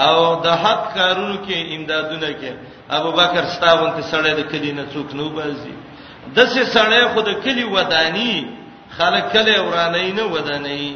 او 0.06 0.16
د 0.48 0.58
حق 0.64 0.84
کارونو 0.96 1.36
کې 1.48 1.58
امدادونه 1.76 2.30
کوي 2.42 2.60
ابوبکر 3.00 3.44
ستاون 3.58 3.90
ته 3.96 4.04
سړی 4.12 4.32
د 4.42 4.42
کلی 4.52 4.72
نه 4.72 4.84
څوک 4.96 5.10
نو 5.22 5.30
باسي 5.38 5.76
دسه 6.36 6.64
سړی 6.76 7.04
خود 7.14 7.28
کلی 7.44 7.64
ودانی 7.64 8.34
خلک 8.98 9.26
کلی 9.34 9.56
ورانه 9.60 10.12
نه 10.14 10.24
ودانی 10.24 10.96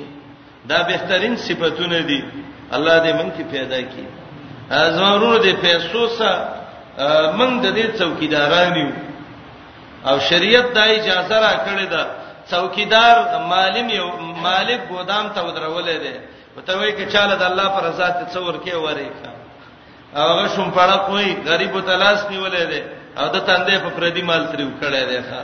دا 0.70 0.84
بهترین 0.84 1.36
صفاتونه 1.36 2.02
دي 2.02 2.24
الله 2.72 3.00
دې 3.04 3.14
مونږ 3.20 3.32
کې 3.38 3.44
پیدا 3.52 3.80
کړي 3.82 4.08
ازمرونو 4.72 5.38
دې 5.44 5.54
پیسو 5.62 6.08
سره 6.08 7.38
مونږ 7.38 7.54
د 7.62 7.76
دې 7.78 7.86
څوکیداران 8.00 8.76
یو 8.78 8.92
او 10.06 10.20
شریعت 10.20 10.74
دا 10.74 10.84
اجازه 10.84 11.40
را 11.40 11.54
کړې 11.66 11.90
ده 11.90 12.06
څوکیدار 12.52 13.48
مالم 13.54 13.90
یو 13.90 14.08
مالک 14.48 14.80
ګودام 14.90 15.26
ته 15.36 15.42
ودرولې 15.48 15.98
ده 16.04 16.20
وته 16.58 16.78
وایي 16.78 16.92
چې 16.98 17.14
چاله 17.14 17.36
د 17.36 17.44
الله 17.44 17.68
پر 17.76 17.84
رضا 17.88 18.10
ته 18.10 18.26
څور 18.34 18.54
کې 18.66 18.74
وره 18.74 19.10
کا 19.24 19.32
هغه 20.20 20.48
شوم 20.56 20.72
پړه 20.76 20.98
کوئی 21.10 21.36
غریب 21.46 21.80
ته 21.82 21.96
لاس 21.96 22.26
نیولې 22.30 22.66
ده 22.74 22.82
او 23.18 23.28
د 23.28 23.38
تاندې 23.48 23.78
په 23.84 23.90
پردي 23.98 24.22
مال 24.30 24.44
تریو 24.52 24.70
کړه 24.82 25.04
دی 25.10 25.22
ښا 25.30 25.42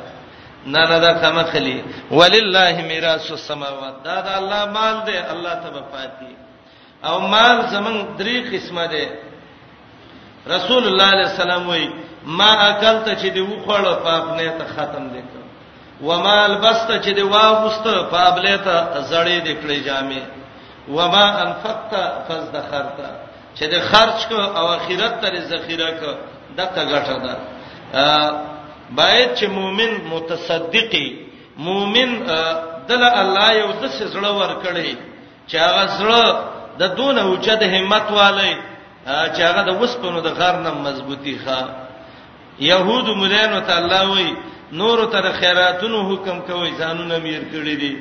نه 0.73 0.81
نه 0.89 0.97
دا 0.99 1.11
کما 1.21 1.43
خلی 1.51 1.83
ولله 2.11 2.75
میراث 2.89 3.31
السماوات 3.31 3.95
دا 4.07 4.17
د 4.25 4.27
الله 4.39 4.61
مال 4.77 4.95
دی 5.07 5.17
الله 5.33 5.53
تبارک 5.63 5.87
پاتی 5.95 6.31
او 7.07 7.19
مال 7.33 7.57
زمون 7.71 7.97
درې 8.19 8.37
قسمه 8.53 8.85
دی 8.93 9.05
رسول 10.55 10.83
الله 10.87 11.07
علیه 11.13 11.27
السلام 11.31 11.69
وی 11.69 11.89
ما 12.39 12.51
اکلت 12.69 13.07
چې 13.21 13.27
دی 13.35 13.41
وخړو 13.41 13.91
پاپنه 14.07 14.43
ته 14.59 14.65
ختم 14.75 15.07
دی 15.13 15.23
وما 16.07 16.43
البست 16.45 16.87
چې 17.03 17.09
دی 17.15 17.21
واغست 17.21 17.87
پابله 18.13 18.57
ته 18.65 18.75
زړې 19.11 19.37
دی 19.45 19.53
کړې 19.61 19.77
جامې 19.87 20.21
وما 20.89 21.25
انفقت 21.45 21.93
فزدخرت 22.27 22.99
چې 23.57 23.63
دی 23.71 23.79
خرج 23.89 24.27
کو 24.29 24.35
او 24.57 24.65
اخرت 24.67 25.21
ته 25.21 25.41
ذخیره 25.51 25.91
کو 26.01 26.11
دغه 26.57 26.83
ګټه 26.91 27.17
ده 27.25 27.35
باید 28.91 29.35
چې 29.35 29.45
مؤمن 29.47 29.91
متصدقي 30.11 31.07
مؤمن 31.57 32.09
دل 32.87 33.03
الله 33.03 33.53
یو 33.55 33.71
د 33.79 33.85
څه 33.97 34.03
زړه 34.13 34.31
ور 34.39 34.53
کړی 34.63 34.91
چې 35.49 35.55
هغه 35.57 35.83
زړه 35.99 36.21
د 36.79 36.83
دون 36.99 37.15
اوچد 37.19 37.61
همت 37.63 38.05
والي 38.11 38.53
چې 39.07 39.39
هغه 39.49 39.61
د 39.69 39.71
وسپونو 39.81 40.19
د 40.21 40.27
غار 40.35 40.55
نه 40.65 40.71
مضبوطی 40.85 41.35
ښه 41.45 41.59
يهود 42.59 43.07
مولانو 43.21 43.59
ته 43.67 43.77
الله 43.79 44.03
وي 44.11 44.29
نور 44.71 45.05
تر 45.07 45.31
خیراتونو 45.31 45.97
حکم 46.11 46.41
کوي 46.41 46.71
ځانونه 46.79 47.17
میر 47.23 47.41
کړی 47.51 47.75
دي 47.81 47.93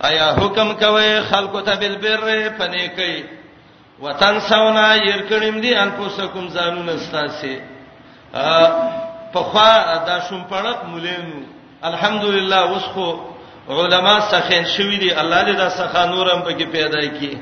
آیا 0.00 0.32
حکم 0.40 0.72
کوي 0.80 1.20
خلکو 1.30 1.60
ته 1.60 1.74
بل 1.76 1.96
بر 1.96 2.48
پنه 2.58 2.88
کوي 2.96 3.22
وطن 4.00 4.40
سونا 4.40 4.94
ير 4.94 5.26
کړم 5.28 5.60
دي 5.60 5.74
ان 5.76 5.90
پوسکم 5.98 6.48
ځانونه 6.48 6.96
ستاسي 7.06 7.58
په 8.32 9.40
خوا 9.50 9.70
دا 10.06 10.20
شوم 10.28 10.42
پړق 10.50 10.78
مولینو 10.84 11.42
الحمدلله 11.82 12.56
اوس 12.70 12.84
خو 12.94 13.08
علما 13.74 14.14
سخین 14.30 14.64
شوی 14.66 14.96
دي 14.98 15.10
الله 15.14 15.42
دې 15.44 15.56
دا 15.56 15.68
سخا 15.70 16.04
نورم 16.04 16.42
پکې 16.46 16.62
پیدا 16.72 17.00
کړي 17.00 17.36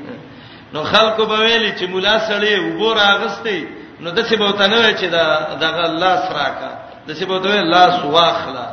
نو 0.73 0.83
خلکو 0.83 1.25
به 1.25 1.37
ویلي 1.39 1.71
چې 1.79 1.83
مولا 1.89 2.15
سړی 2.19 2.59
وګور 2.59 2.97
اغستې 2.97 3.63
نو 3.99 4.11
دسه 4.11 4.35
به 4.35 4.45
وتنه 4.45 4.93
چې 4.97 5.03
دا 5.11 5.55
دغه 5.61 5.85
الله 5.85 6.13
سره 6.27 6.43
کا 6.59 6.71
دسه 7.07 7.25
به 7.25 7.33
وتوي 7.35 7.59
الله 7.59 7.99
سواخلا 8.01 8.67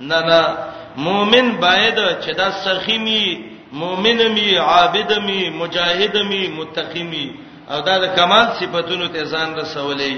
نه 0.00 0.20
نه 0.20 0.48
مؤمن 0.96 1.50
باید 1.60 1.96
چې 2.20 2.36
دا 2.36 2.50
سخیمی 2.50 3.42
مؤمن 3.72 4.28
می 4.32 4.54
عابد 4.56 5.12
می 5.18 5.50
مجاهد 5.50 6.16
می 6.16 6.46
متقی 6.58 7.02
می 7.02 7.26
او 7.70 7.80
دا 7.80 7.96
د 8.04 8.06
کمال 8.16 8.46
صفاتونو 8.60 9.06
ته 9.14 9.20
ځان 9.34 9.48
رسولې 9.62 10.14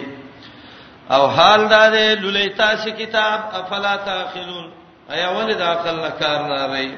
او 1.14 1.23
حال 1.37 1.61
دا 1.75 1.85
د 1.95 1.97
لولیتا 2.23 2.71
سی 2.83 2.90
کتاب 3.00 3.38
افلا 3.59 3.95
تاخلون 4.09 4.67
ایا 5.14 5.28
ولې 5.37 5.55
د 5.59 5.62
عقل 5.73 5.97
نه 6.05 6.11
کار 6.21 6.38
نه 6.49 6.57
راي 6.67 6.90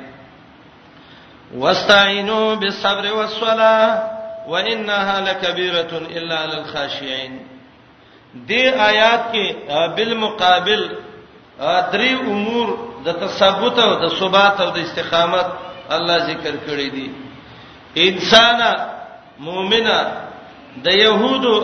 واستعینوا 1.61 2.55
بالصبر 2.55 3.13
والصلاه 3.19 3.87
وانها 4.49 5.17
لکبیره 5.29 5.93
الا 6.17 6.37
على 6.43 6.57
الخاشعين 6.59 7.33
دې 8.49 8.65
آیات 8.91 9.23
کې 9.33 9.95
بالمقابل 9.97 10.83
درې 11.93 12.11
امور 12.33 12.69
د 13.05 13.13
تثبوت 13.23 13.79
او 13.79 13.93
د 14.07 14.13
ثبات 14.19 14.61
او 14.61 14.71
د 14.71 14.79
استقامت 14.87 15.47
الله 15.91 16.19
ذکر 16.31 16.55
کړی 16.67 16.89
دي 16.97 17.09
انسان 18.05 18.61
مؤمنه 19.47 20.01
د 20.85 20.89
يهودو 21.05 21.55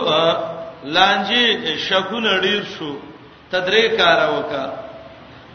لانجی 0.95 1.45
شکونه 1.87 2.31
ډیر 2.45 2.61
شو 2.75 2.91
تدری 3.51 3.89
کار 3.99 4.19
وکړه 4.35 4.67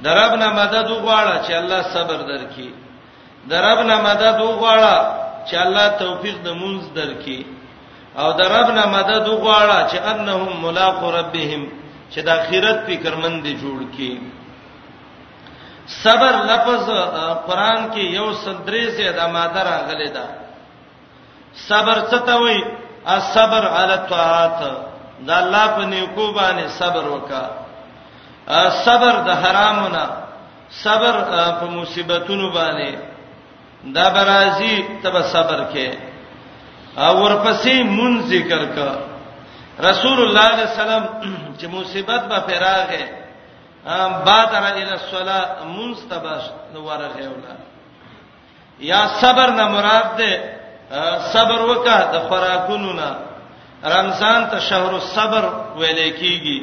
دربنا 0.05 0.49
مدد 0.61 0.87
وغواړه 0.91 1.35
چې 1.47 1.53
الله 1.61 1.81
صبر 1.95 2.19
درکې 2.33 2.67
دربنا 3.51 3.97
مدد 4.09 4.37
وغواړه 4.41 4.97
چې 5.49 5.55
الله 5.65 5.87
توفیق 6.05 6.37
د 6.45 6.49
مونږ 6.61 6.79
درکې 6.99 7.39
او 8.21 8.33
دربنا 8.41 8.85
مدد 8.87 9.25
وغواړه 9.29 9.79
چې 9.91 9.99
انهم 10.13 10.61
ملاقات 10.67 11.15
ربهم 11.15 11.63
چې 12.15 12.21
د 12.27 12.29
اخرت 12.39 12.79
فکرمند 12.87 13.43
دي 13.43 13.55
جوړ 13.63 13.81
کې 13.97 14.11
صبر 16.05 16.33
لفظ 16.51 16.85
قران 17.47 17.91
کې 17.93 18.05
یو 18.19 18.33
سندري 18.45 18.91
سي 18.97 19.13
د 19.13 19.21
ماده 19.35 19.63
راغلي 19.71 20.09
ده 20.09 20.27
صبر 21.69 21.97
څه 22.11 22.19
ته 22.27 22.35
وایي 22.43 22.61
الصبر 23.09 23.67
علی 23.67 23.93
الطاعات 23.93 24.61
دا 25.27 25.37
الله 25.37 25.67
په 25.77 25.85
نیکو 25.85 26.27
باندې 26.33 26.69
صبر 26.79 27.05
وکا 27.09 27.47
صبر 28.85 29.15
د 29.27 29.31
حرامونه 29.31 30.07
صبر 30.71 31.13
په 31.61 31.67
مصیبتونو 31.71 32.51
باندې 32.51 32.95
دا 33.95 34.11
برازي 34.11 34.85
تب 35.03 35.23
صبر 35.23 35.65
کې 35.75 35.91
او 36.99 37.15
ورپسې 37.25 37.83
مون 37.83 38.23
ذکر 38.23 38.65
کا 38.67 38.93
رسول 39.91 40.23
الله 40.23 40.51
صلی 40.51 40.63
الله 40.63 40.63
علیه 40.63 40.71
وسلم 40.75 41.05
چې 41.59 41.67
مصیبت 41.71 42.21
به 42.25 42.41
فراغه 42.41 43.05
بادر 44.27 44.63
الى 44.73 44.91
الصلاه 44.93 45.47
منستبش 45.77 46.43
نو 46.75 46.81
ورغه 46.81 47.29
ولا 47.35 47.55
یا 48.79 49.07
صبر 49.21 49.51
نه 49.51 49.69
مراد 49.69 50.17
ده 50.17 50.62
صبر 51.35 51.59
وکړه 51.71 51.99
د 52.13 52.15
خوراکونو 52.29 52.91
نه 53.01 53.11
رمضان 53.97 54.41
ته 54.51 54.59
شهر 54.69 54.93
الصبر 55.03 55.45
ویل 55.81 56.01
کیږي 56.21 56.59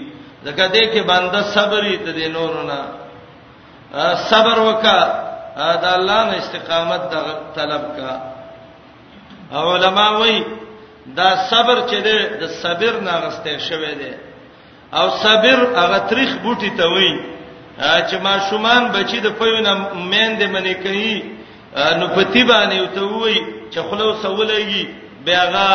ځکه 0.45 0.63
دې 0.73 0.85
کې 0.91 1.01
بنده 1.11 1.41
صبرې 1.55 1.95
ته 2.03 2.11
د 2.17 2.21
نورو 2.37 2.61
نه 2.71 2.79
صبر 4.29 4.55
وکړه 4.67 5.01
دا 5.83 5.91
الله 5.97 6.19
نه 6.29 6.35
استقامت 6.43 7.01
د 7.11 7.15
طلب 7.57 7.83
کا 7.97 8.11
علما 9.53 10.07
وایي 10.19 10.43
دا 11.17 11.29
صبر 11.51 11.77
چې 11.89 11.97
دې 12.07 12.17
د 12.41 12.43
صبر 12.63 12.93
نه 13.05 13.13
غسته 13.23 13.57
شوی 13.69 13.93
دی 14.01 14.11
او 14.99 15.05
صبر 15.23 15.57
هغه 15.81 15.97
تاریخ 16.09 16.31
بوټي 16.45 16.71
ته 16.77 16.85
وایي 16.93 17.13
چې 18.09 18.15
ما 18.23 18.33
شومان 18.49 18.83
بچی 18.93 19.19
د 19.21 19.27
پوینه 19.39 19.73
مین 20.11 20.39
دې 20.39 20.47
منی 20.53 20.73
کوي 20.83 21.15
نو 21.99 22.05
پتی 22.15 22.43
باندې 22.43 22.77
وته 22.81 23.01
وایي 23.03 23.58
چې 23.73 23.79
خلو 23.89 24.07
سولېږي 24.23 24.83
بیاغه 25.25 25.67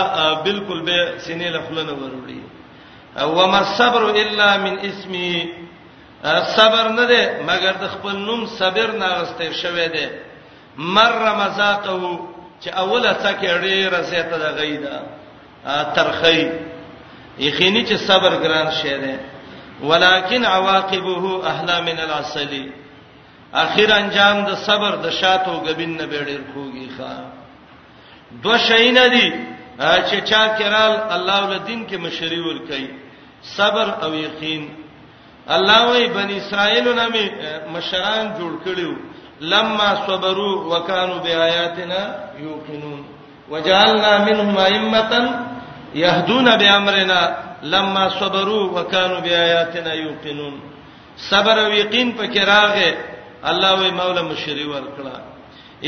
بالکل 0.44 0.80
به 0.88 0.98
سینې 1.24 1.48
له 1.56 1.60
خلنه 1.68 1.92
وروړي 2.00 2.40
او 3.22 3.30
ما 3.52 3.62
صبر 3.78 4.02
الا 4.22 4.56
من 4.56 4.78
اسمي 4.88 5.48
صبر 6.56 6.84
نه 6.98 7.04
ده 7.06 7.22
مگر 7.48 7.72
د 7.82 7.84
خپل 7.94 8.16
نوم 8.28 8.46
صبر 8.58 8.88
نه 9.02 9.08
غستې 9.18 9.50
شوې 9.62 9.88
ده 9.94 10.06
مر 10.94 11.22
مزاقه 11.40 12.18
چې 12.62 12.68
اوله 12.82 13.12
څکه 13.22 13.52
ډېره 13.64 14.00
زیاته 14.10 14.36
ده 14.42 14.50
غیدا 14.58 14.96
ترخی 15.96 16.42
یخینی 17.38 17.86
چې 17.86 17.94
صبر 17.96 18.32
ګران 18.44 18.70
شی 18.80 18.98
ده 19.04 19.14
ولکن 19.82 20.44
عواقبه 20.44 21.46
احلا 21.50 21.80
من 21.80 21.98
العسل 22.00 22.68
اخر 23.54 23.92
انجام 23.92 24.44
د 24.46 24.54
صبر 24.66 24.96
د 25.04 25.10
شاتو 25.10 25.52
غبین 25.52 25.96
نه 25.96 26.06
بیړې 26.10 26.38
خوږي 26.54 26.88
ښا 26.98 27.33
دو 28.42 28.56
شینا 28.68 29.04
دي 29.14 29.28
چې 30.08 30.16
چا 30.30 30.42
کړهل 30.58 30.92
الله 31.16 31.40
ول 31.48 31.58
دین 31.68 31.80
کې 31.88 31.96
مشری 32.06 32.40
ور 32.44 32.58
کوي 32.68 32.88
صبر 33.56 33.86
او 34.04 34.10
یقین 34.26 34.62
الله 35.56 35.80
وی 35.90 36.04
بنی 36.18 36.34
اسرائیل 36.38 36.86
نه 37.00 37.06
می 37.14 37.24
مشران 37.74 38.26
جوړ 38.38 38.52
کړیو 38.66 38.92
لما 39.52 39.88
صبروا 40.06 40.54
وكانوا 40.70 41.18
بآياتنا 41.24 42.00
يوقنون 42.44 43.00
وجعلنا 43.50 44.12
منهم 44.28 44.56
ائمه 44.58 45.42
يهدون 45.94 46.56
بأمرنا 46.56 47.20
لما 47.62 48.04
صبروا 48.20 48.64
وكانوا 48.74 49.20
بآياتنا 49.20 49.92
يوقنون 49.94 50.56
صبر 51.30 51.56
او 51.66 51.70
یقین 51.82 52.08
پکې 52.18 52.40
راغې 52.52 52.90
الله 53.50 53.72
وی 53.80 53.90
مولا 54.00 54.22
مشری 54.22 54.64
ور 54.64 54.84
کړه 54.96 55.14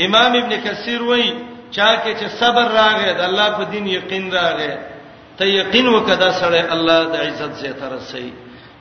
امام 0.05 0.31
ابن 0.35 0.53
کثیر 0.65 1.01
وایي 1.03 1.31
چا 1.71 1.93
کې 1.97 2.13
چې 2.19 2.27
صبر 2.39 2.65
راغی 2.79 3.13
د 3.13 3.21
الله 3.29 3.47
په 3.57 3.63
دین 3.71 3.87
یقین 3.87 4.25
راغی 4.33 4.73
ته 5.37 5.45
یقین 5.61 5.87
وکدا 5.95 6.29
سره 6.41 6.61
الله 6.75 6.99
د 7.13 7.15
عزت 7.27 7.51
زه 7.61 7.71
ترسي 7.81 8.27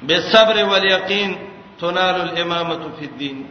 به 0.02 0.20
صبر 0.32 0.56
ول 0.72 0.84
یقین 0.96 1.30
تنال 1.80 2.20
الامامه 2.26 2.82
فی 2.98 3.06
الدین 3.12 3.42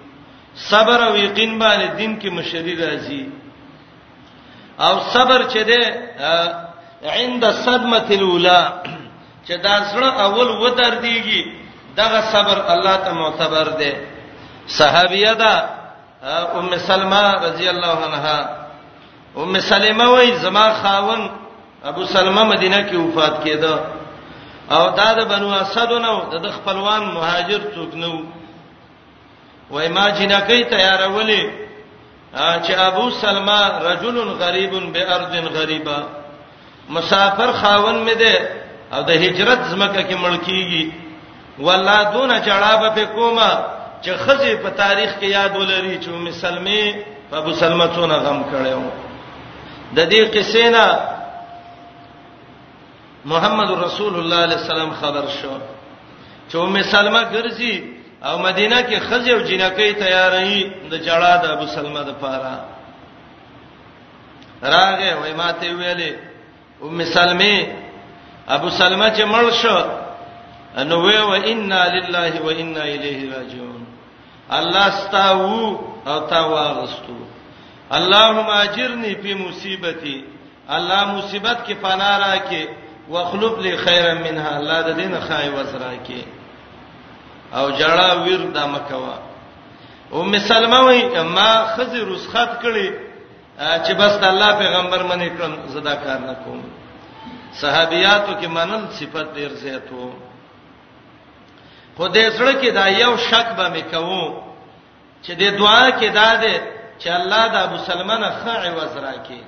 صبر 0.69 1.03
او 1.07 1.15
یقین 1.17 1.59
باندې 1.59 1.95
دین 1.97 2.19
کې 2.19 2.29
مشری 2.37 2.75
راځي 2.85 3.23
او 4.87 4.99
صبر 5.13 5.41
چې 5.51 5.61
ده 5.69 5.79
عند 7.15 7.43
صدمه 7.51 8.03
الاولى 8.09 8.63
چې 9.47 9.53
دا 9.67 9.77
سره 9.93 10.09
اول 10.25 10.49
ودر 10.63 10.93
دیږي 11.01 11.41
دغه 11.97 12.21
صبر 12.31 12.57
الله 12.73 12.95
ته 13.05 13.11
معتبر 13.13 13.67
ده 13.79 13.93
صحابیه 14.67 15.33
ده 15.33 15.75
ام 16.59 16.69
سلمہ 16.85 17.23
رضی 17.45 17.67
الله 17.69 17.97
عنها 18.05 18.64
ام 19.43 19.59
سلمہ 19.67 20.03
وای 20.11 20.31
زما 20.41 20.67
خاون 20.81 21.27
ابو 21.89 22.05
سلمہ 22.13 22.43
مدینه 22.53 22.79
کې 22.81 22.95
وفات 22.95 23.43
کېده 23.43 23.73
او 24.75 24.83
دا 24.99 25.09
د 25.17 25.27
بنو 25.31 25.49
اسدونو 25.55 26.15
د 26.43 26.45
خپلوان 26.57 27.03
مهاجر 27.15 27.61
څوک 27.75 27.91
نو 28.01 28.13
وای 29.73 29.87
ما 29.95 30.05
جنکی 30.17 30.61
تیارولې 30.71 31.43
چې 32.65 32.71
ابو 32.89 33.09
سلمہ 33.21 33.59
رجل 33.87 34.17
غریب 34.43 34.71
بارض 34.95 35.33
غریبا 35.57 35.97
مسافر 36.95 37.51
خاون 37.61 38.03
مې 38.07 38.13
ده 38.13 38.49
او 38.93 39.01
د 39.09 39.11
هجرت 39.23 39.59
زمکه 39.71 40.01
کې 40.09 40.15
ملکیږي 40.25 40.85
والله 41.65 42.01
دون 42.13 42.29
چړابه 42.45 42.89
په 42.97 43.05
کومه 43.05 43.49
چې 44.03 44.09
خزه 44.23 44.55
په 44.63 44.69
تاریخ 44.69 45.11
کې 45.19 45.25
یاد 45.37 45.55
ولري 45.57 45.99
چې 46.03 46.07
ام 46.09 46.31
سلمہ 46.31 46.93
ابو 47.33 47.53
سلمہ 47.53 47.85
څونه 47.95 48.15
غم 48.25 48.39
کړو 48.43 48.81
د 49.93 49.99
دې 50.09 50.21
قصې 50.35 50.69
نه 50.69 50.85
محمد 53.25 53.69
رسول 53.71 54.13
الله 54.19 54.35
علیه 54.45 54.57
السلام 54.61 54.91
خبر 55.01 55.25
شو 55.41 55.51
چې 56.49 56.55
ام 56.57 56.75
سلمہ 56.91 57.21
ګرځي 57.33 57.75
او 58.27 58.35
مدینه 58.47 58.79
کې 58.87 58.97
خځې 59.07 59.31
او 59.33 59.39
جنکې 59.49 59.91
تیارې 59.99 60.71
د 60.91 60.93
جړا 61.05 61.33
د 61.41 61.45
ابو 61.55 61.65
سلمہ 61.75 62.01
د 62.09 62.11
پاره 62.21 62.55
راغه 64.63 65.09
وای 65.19 65.33
ماته 65.33 65.69
ویلې 65.77 66.13
ام 66.83 66.99
سلمہ 67.15 67.57
ابو 68.47 68.69
سلمہ 68.69 69.07
چې 69.17 69.23
مړ 69.33 69.45
شو 69.61 69.77
نو 70.89 70.99
وی 71.01 71.17
و 71.17 71.31
انا 71.33 71.81
لله 71.97 72.41
و 72.41 72.49
انا 72.49 72.81
الیه 72.93 73.35
راجعون 73.37 73.85
الله 74.51 74.87
استاو 74.87 75.79
او 76.07 76.19
تا 76.29 76.39
واغستو 76.47 77.17
اللهم 77.93 78.49
اجرني 78.49 79.15
في 79.21 79.33
مصیبتي 79.35 80.23
الله 80.69 81.05
مصیبت 81.11 81.57
کې 81.67 81.73
پناه 81.81 82.19
راکې 82.19 82.67
واخلف 83.09 83.59
لي 83.59 83.77
خيرا 83.77 84.13
منها 84.13 84.57
الله 84.57 84.81
د 84.81 84.89
دین 84.95 85.19
خای 85.27 85.49
وزرا 85.49 85.91
کې 86.07 86.21
او 87.55 87.71
جړه 87.71 88.17
ویر 88.23 88.41
د 88.53 88.57
مکوا 88.67 89.19
او 90.11 90.23
مسلمه 90.23 90.79
وي 90.81 91.23
ما 91.23 91.65
خزي 91.77 92.01
رسخت 92.01 92.61
کړي 92.61 92.91
چې 93.59 93.91
بس 93.93 94.11
د 94.19 94.23
الله 94.23 94.51
پیغمبر 94.59 95.03
منې 95.03 95.29
کړم 95.39 95.53
زدا 95.67 95.95
کار 95.95 96.19
نه 96.19 96.33
کوم 96.43 96.61
صحابياتو 97.61 98.33
کې 98.41 98.45
منل 98.47 98.85
صفت 98.91 99.33
ډیر 99.35 99.49
زیاتو 99.61 100.13
خدای 101.97 102.29
سره 102.31 102.53
کې 102.61 102.69
دا 102.73 102.87
یو 102.87 103.17
شک 103.17 103.49
به 103.57 103.69
مې 103.73 103.83
کوم 103.95 104.43
چې 105.25 105.31
د 105.33 105.43
دعا 105.57 105.89
کې 105.91 106.09
دا 106.13 106.35
ده 106.35 106.55
چې 106.99 107.07
الله 107.09 107.47
دا 107.47 107.69
مسلمانه 107.75 108.29
خاع 108.45 108.61
وزرا 108.77 109.13
کې 109.27 109.41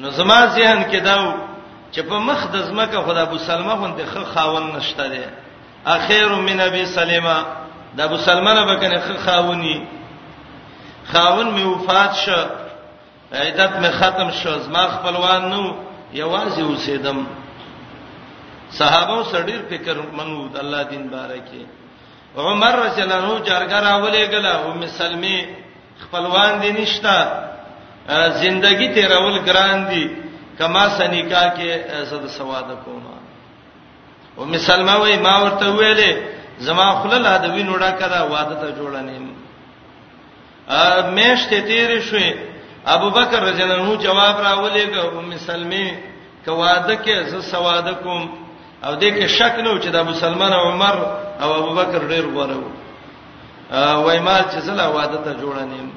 نو 0.00 0.10
زما 0.16 0.40
ذهن 0.56 0.82
کې 0.90 0.96
دا 1.04 1.34
چې 1.92 2.00
په 2.08 2.18
مخ 2.28 2.40
د 2.52 2.56
زمکه 2.66 3.00
خدا 3.06 3.22
ابو 3.22 3.38
سلمہ 3.38 3.74
غوندې 3.80 4.04
خ 4.12 4.34
خاون 4.34 4.72
نشته 4.76 5.08
دی 5.08 5.22
اخیر 5.96 6.28
من 6.48 6.60
ابي 6.60 6.84
سلمہ 6.96 7.36
د 7.96 8.00
ابو 8.00 8.16
سلمہ 8.16 8.50
نه 8.60 8.64
بکنه 8.74 9.00
خ 9.00 9.24
خاوني 9.26 9.78
خاون 11.12 11.48
می 11.54 11.62
وفات 11.64 12.12
شو 12.14 12.38
عیدت 13.32 13.72
می 13.82 13.88
ختم 13.90 14.30
شو 14.30 14.58
زما 14.58 14.84
خپلوان 14.88 15.48
نو 15.50 15.62
یوازې 16.14 16.58
اوسېدم 16.64 17.16
صحابه 18.78 19.24
سړی 19.32 19.56
فکر 19.70 19.96
منو 20.18 20.48
د 20.48 20.56
الله 20.58 20.82
دین 20.82 21.08
بارکه 21.10 21.64
عمر 22.36 22.74
رضی 22.86 23.02
الله 23.02 23.14
عنه 23.16 23.38
جرګه 23.44 23.76
راولې 23.86 24.30
غلا 24.32 24.54
ام 24.66 24.86
سلمہ 24.86 25.36
خپلوان 26.04 26.52
دي 26.62 26.70
نشتا 26.78 27.16
زندگی 28.42 28.88
تیرول 28.96 29.36
ګران 29.48 29.78
دي 29.90 30.04
کما 30.58 30.84
سنیکا 30.98 31.44
کې 31.56 31.68
زده 32.10 32.28
سواد 32.38 32.68
کوما 32.84 33.16
او 34.36 34.42
مسلمه 34.54 34.94
وای 35.02 35.16
ما 35.26 35.34
ورته 35.42 35.66
ویلې 35.78 36.12
زما 36.66 36.86
خلل 37.02 37.24
ادبی 37.36 37.62
نوډه 37.68 37.90
کړه 38.00 38.20
واده 38.32 38.54
ته 38.62 38.68
جوړنیم 38.78 39.26
ا 40.80 40.82
مېشته 41.16 41.56
تیرې 41.70 41.98
شوې 42.10 42.30
ابو 42.96 43.08
بکر 43.16 43.40
رضی 43.48 43.62
الله 43.62 43.78
عنه 43.80 43.94
جواب 44.06 44.36
راولېګه 44.46 45.04
ام 45.18 45.30
سلمې 45.46 45.86
کواده 46.46 46.94
کې 47.04 47.14
زه 47.32 47.40
سواد 47.52 47.86
کوم 48.04 48.22
او 48.86 48.92
دې 49.00 49.10
کې 49.16 49.26
شک 49.38 49.54
نه 49.64 49.70
و 49.70 49.78
چې 49.82 49.88
دا 49.96 50.02
مسلمان 50.02 50.52
عمر 50.52 50.96
او 51.42 51.50
ابو 51.58 51.70
بکر 51.80 52.02
ډېر 52.10 52.24
غوړو 52.34 52.62
وای 53.70 54.18
مال 54.18 54.42
چې 54.42 54.58
زلا 54.60 54.88
واده 54.92 55.18
ته 55.24 55.32
جوړنیم 55.40 55.88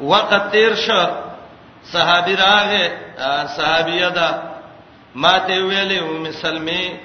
وقت 0.00 0.50
تیر 0.52 0.74
شو 0.74 1.02
صحابي 1.92 2.34
راغه 2.34 2.90
صحابيه 3.56 4.08
ده 4.08 4.28
ماته 5.14 5.60
ویلې 5.68 6.02
او 6.02 6.18
مسلمي 6.18 6.96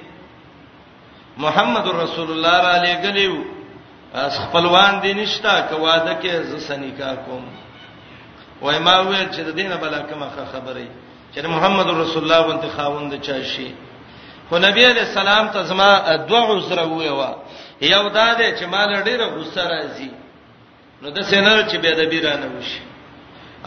محمد 1.37 1.87
رسول 1.87 2.31
الله 2.31 2.61
را 2.61 2.77
لګلیو 2.85 3.35
خپلوان 4.29 4.99
دي 5.01 5.13
نشتا 5.13 5.61
کواده 5.61 6.13
کې 6.21 6.29
ز 6.41 6.67
سنیکا 6.67 7.15
کوم 7.25 7.43
وای 8.61 8.79
ما 8.79 9.01
ویل 9.01 9.29
چې 9.31 9.39
د 9.39 9.49
دینه 9.55 9.75
بلا 9.75 9.99
کومه 9.99 10.29
خبرې 10.53 10.87
چې 11.35 11.45
محمد 11.45 11.87
رسول 11.89 12.23
الله 12.23 12.41
وانت 12.47 12.65
خاوند 12.77 13.13
چا 13.21 13.41
شي 13.55 13.73
خو 14.49 14.57
نبی 14.57 14.85
علیہ 14.85 15.01
السلام 15.01 15.47
ته 15.47 15.63
زما 15.63 15.89
دوه 16.17 16.57
عذر 16.57 16.79
وې 16.79 17.09
وا 17.09 17.33
یو 17.93 18.09
دا 18.09 18.33
ده 18.33 18.47
چې 18.57 18.65
مال 18.73 18.89
ډیره 19.07 19.25
غوسه 19.35 19.63
راځي 19.73 20.09
نو 21.01 21.07
د 21.17 21.19
سینر 21.31 21.57
چې 21.69 21.77
به 21.83 21.91
د 21.99 22.01
بیرانه 22.11 22.47
وشي 22.55 22.81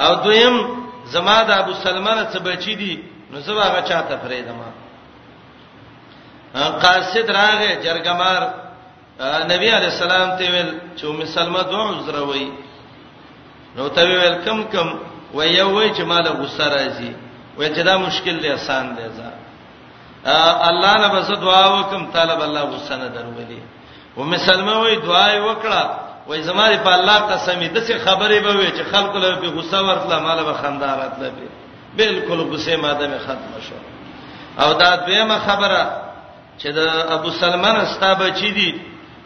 او 0.05 0.13
دویم 0.25 0.57
زما 1.15 1.39
د 1.49 1.51
ابو 1.63 1.73
سلمانه 1.85 2.25
څخه 2.33 2.45
بچی 2.47 2.75
دي 2.83 2.93
نو 3.31 3.37
زه 3.47 3.53
هغه 3.69 3.81
چاته 3.91 4.15
فریدم 4.23 4.61
قاصد 6.85 7.29
راغې 7.41 7.73
جرګمار 7.87 8.41
نبی 9.53 9.69
علی 9.77 9.89
السلام 9.95 10.29
ته 10.39 10.45
ویل 10.55 10.71
چې 10.97 11.05
ام 11.05 11.21
سلمہ 11.37 11.63
دوه 11.73 11.87
عذر 11.99 12.17
وای 12.23 12.49
نو 13.77 13.89
ته 13.97 14.03
ویل 14.09 14.37
کم 14.45 14.59
کم 14.73 14.89
وای 15.35 15.51
یو 15.61 15.71
وای 15.77 15.91
چې 15.97 16.03
مال 16.13 16.27
غوسه 16.39 16.65
راځي 16.77 17.11
وای 17.59 17.69
چې 17.75 17.83
دا 17.89 17.95
مشکل 18.07 18.37
دی 18.43 18.49
آسان 18.59 18.87
دی 18.97 19.05
ځا 19.19 19.29
الله 20.71 20.95
نه 21.03 21.09
بس 21.15 21.29
دعا 21.45 21.65
وکم 21.77 22.03
طالب 22.17 22.41
الله 22.43 22.61
غوسه 22.63 22.95
نه 23.03 23.09
درولې 23.17 23.61
و 24.19 24.23
مسلمه 24.25 24.73
وای 24.73 24.97
دعای 24.97 25.41
وکړه 25.41 25.83
وای 26.27 26.43
زماره 26.43 26.77
په 26.77 26.89
الله 26.93 27.19
قسمې 27.19 27.69
د 27.75 27.79
څه 27.87 27.99
خبرې 27.99 28.39
به 28.45 28.53
وي 28.59 28.67
چې 28.71 28.83
خلکو 28.93 29.19
له 29.19 29.35
په 29.41 29.47
غوسه 29.47 29.79
ورتله 29.89 30.19
مال 30.19 30.45
به 30.45 30.53
خندارات 30.55 31.15
لبي 31.23 31.49
بالکل 31.97 32.39
غوسه 32.51 32.77
ماده 32.77 33.07
مې 33.09 33.19
ختم 33.25 33.53
شو 33.69 33.77
او 34.63 34.73
دا 34.75 34.97
دیمه 35.07 35.39
خبره 35.39 35.91
چې 36.61 36.67
د 36.67 36.79
ابو 37.11 37.31
سلمان 37.31 37.77
استا 37.77 38.15
بچی 38.15 38.51
دي 38.51 38.75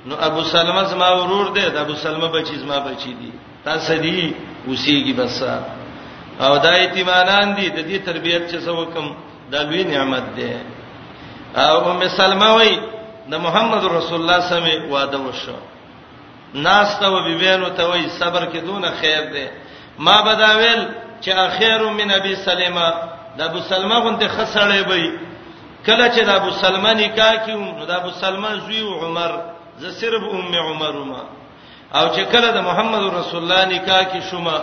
نو 0.06 0.14
ابو 0.20 0.40
سلمہ 0.44 0.82
زما 0.84 1.08
ورور 1.12 1.46
دی 1.56 1.70
د 1.70 1.76
ابو 1.76 1.94
سلمہ 1.94 2.28
بچی 2.28 2.56
زما 2.56 2.78
بچی 2.78 3.12
دي 3.20 3.32
تاسو 3.64 3.94
دی 3.96 4.34
اوسېږي 4.68 5.12
بس 5.20 5.42
او 6.40 6.56
دا 6.58 6.70
ایتمانان 6.72 7.54
دي 7.54 7.68
د 7.70 7.78
دې 7.88 8.06
تربيت 8.06 8.42
چې 8.50 8.58
څه 8.64 8.68
وکم 8.68 9.06
دا 9.50 9.62
لوی 9.62 9.84
نعمت 9.84 10.22
ده 10.36 10.52
او 11.68 11.90
ام 11.90 12.08
سلمہ 12.08 12.48
وای 12.56 12.76
د 13.30 13.38
محمد 13.44 13.84
رسول 13.84 14.20
الله 14.20 14.40
سمې 14.50 14.74
وعده 14.92 15.18
وشو 15.18 15.56
ناس 16.54 16.98
ته 17.00 17.08
و 17.08 17.24
بیبینو 17.24 17.68
ته 17.76 17.84
وای 17.88 18.08
صبر 18.18 18.44
کې 18.52 18.58
دون 18.66 18.84
خیر 19.00 19.22
ده 19.32 19.46
ما 19.98 20.16
بداویل 20.22 20.86
چې 21.22 21.28
اخیر 21.32 21.80
من 21.98 22.10
ابي 22.12 22.34
سلمہ 22.36 22.88
د 23.38 23.40
ابو 23.50 23.60
سلمہ 23.68 23.94
غنته 24.04 24.28
خسړې 24.28 24.88
وای 24.88 25.08
کله 25.86 26.08
چې 26.14 26.20
د 26.24 26.28
ابو 26.40 26.50
سلمہ 26.62 26.90
نکاح 27.02 27.34
کیوم 27.46 27.64
نو 27.78 27.84
د 27.86 27.90
ابو 27.90 28.10
سلمہ 28.20 28.48
زوی 28.66 28.80
عمر 28.80 29.30
زه 29.78 29.90
صرف 30.00 30.22
ام 30.32 30.54
عمر 30.54 31.04
ما 31.04 31.22
او 31.98 32.06
چې 32.14 32.22
کله 32.32 32.52
د 32.52 32.58
محمد 32.68 33.02
رسول 33.14 33.42
الله 33.42 33.64
نکاح 33.76 34.02
کی 34.12 34.20
شوما 34.30 34.58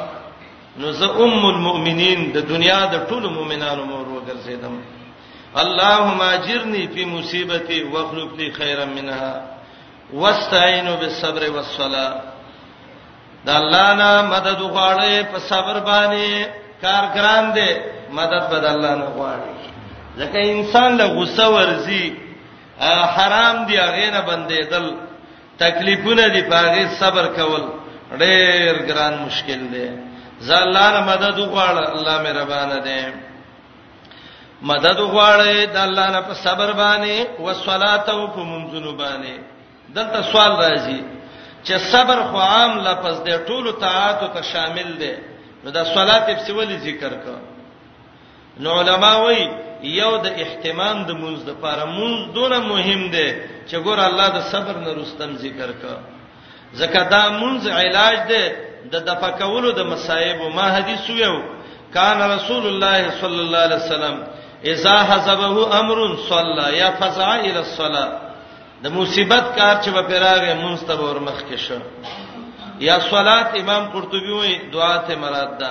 نو 0.80 0.92
زه 0.92 1.10
ام 1.26 1.42
المؤمنین 1.56 2.32
د 2.32 2.38
دنیا 2.50 2.80
د 2.94 2.96
ټولو 3.10 3.30
مؤمنانو 3.30 3.86
مور 3.86 4.06
وګرځیدم 4.08 4.80
اللهم 5.58 6.22
اجرني 6.22 6.88
في 6.88 7.06
مصيبتي 7.06 7.84
واخلف 7.84 8.34
لي 8.34 8.52
خيرا 8.52 8.86
منها 8.86 9.44
واستعينوا 10.14 10.96
بالصبر 10.96 11.52
والصلاه 11.52 12.22
دا 13.46 13.58
الله 13.58 13.94
نه 13.94 14.22
مدد 14.32 14.60
غواړي 14.62 15.24
په 15.34 15.38
صبر 15.40 15.80
باندې 15.80 16.48
کار 16.82 17.04
ګران 17.16 17.54
دي 17.54 17.78
مدد 18.12 18.44
بد 18.52 18.66
الله 18.66 18.96
نه 18.96 19.06
غواړي 19.18 19.56
ځکه 20.20 20.38
انسان 20.42 20.98
له 20.98 21.06
غوسه 21.06 21.50
ورزي 21.56 22.14
حرام 23.16 23.66
دی 23.66 23.78
هغه 23.78 24.10
نه 24.10 24.22
بندېدل 24.26 24.86
تکلیفونه 25.60 26.28
دی 26.28 26.42
پاغه 26.42 26.88
صبر 27.00 27.26
کول 27.36 27.64
ډېر 28.12 28.76
ګران 28.90 29.14
مشکل 29.26 29.72
دی 29.74 29.90
ځکه 30.42 30.62
الله 30.64 30.90
نه 30.94 31.00
مدد 31.06 31.38
غواړي 31.40 31.90
الله 31.94 32.22
مهربان 32.22 32.82
دی 32.84 33.29
مدد 34.62 35.00
غواړې 35.14 35.58
د 35.74 35.78
الله 35.88 36.08
نه 36.16 36.22
په 36.28 36.34
صبر 36.46 36.70
باندې 36.82 37.16
او 37.40 37.54
صلات 37.54 38.10
او 38.10 38.28
په 38.36 38.42
منځونو 38.52 38.92
باندې 39.02 39.34
دلته 39.96 40.20
سوال 40.32 40.52
راځي 40.64 41.00
چې 41.66 41.74
صبر 41.92 42.18
خو 42.32 42.38
عام 42.52 42.74
لفظ 42.88 43.16
دی 43.26 43.36
ټول 43.48 43.66
طاعات 43.86 44.20
ته 44.36 44.42
شامل 44.52 44.90
دی 45.02 45.14
نو 45.64 45.70
د 45.78 45.80
صلات 45.96 46.22
په 46.28 46.42
سیولې 46.46 46.78
ذکر 46.88 47.12
کو 47.24 47.36
نو 48.64 48.70
علما 48.80 49.14
وایي 49.24 49.46
یو 49.84 50.12
د 50.26 50.28
اهتمام 50.44 50.98
د 51.10 51.12
منځ 51.22 51.40
د 51.50 51.52
پاره 51.62 51.86
منځ 51.98 52.20
دونه 52.36 52.60
مهم 52.72 53.02
دی 53.16 53.30
چې 53.70 53.76
ګور 53.86 54.00
الله 54.08 54.28
د 54.38 54.40
صبر 54.52 54.76
نه 54.86 54.92
رستم 55.02 55.32
ذکر 55.46 55.72
کا 55.82 55.96
زکه 56.80 57.02
دا 57.14 57.24
منځ 57.42 57.62
علاج 57.80 58.18
دی 58.32 58.44
د 58.92 58.96
دفقولو 59.10 59.72
د 59.72 59.82
مصايب 59.92 60.38
ما 60.56 60.68
حدیث 60.76 61.10
یو 61.26 61.36
کان 61.94 62.20
رسول 62.36 62.64
الله 62.68 63.00
صلی 63.22 63.40
الله 63.46 63.58
علیه 63.66 63.76
وسلم 63.84 64.16
اذا 64.64 64.98
حسبه 65.04 65.80
امر 65.80 66.18
صلى 66.30 66.78
یا 66.78 66.92
فزع 67.00 67.36
الى 67.36 67.60
الصلاه 67.60 68.10
د 68.84 68.88
مصیبت 68.92 69.46
کار 69.58 69.76
چې 69.84 69.90
په 69.90 70.02
پیراغه 70.02 70.54
منستب 70.54 71.00
اور 71.06 71.16
مخ 71.20 71.40
کې 71.50 71.56
شو 71.58 71.78
یا 72.80 73.00
صلات 73.10 73.56
امام 73.56 73.90
قرطبي 73.92 74.32
وې 74.32 74.72
دعا 74.74 74.98
ته 74.98 75.16
مراد 75.16 75.58
ده 75.60 75.70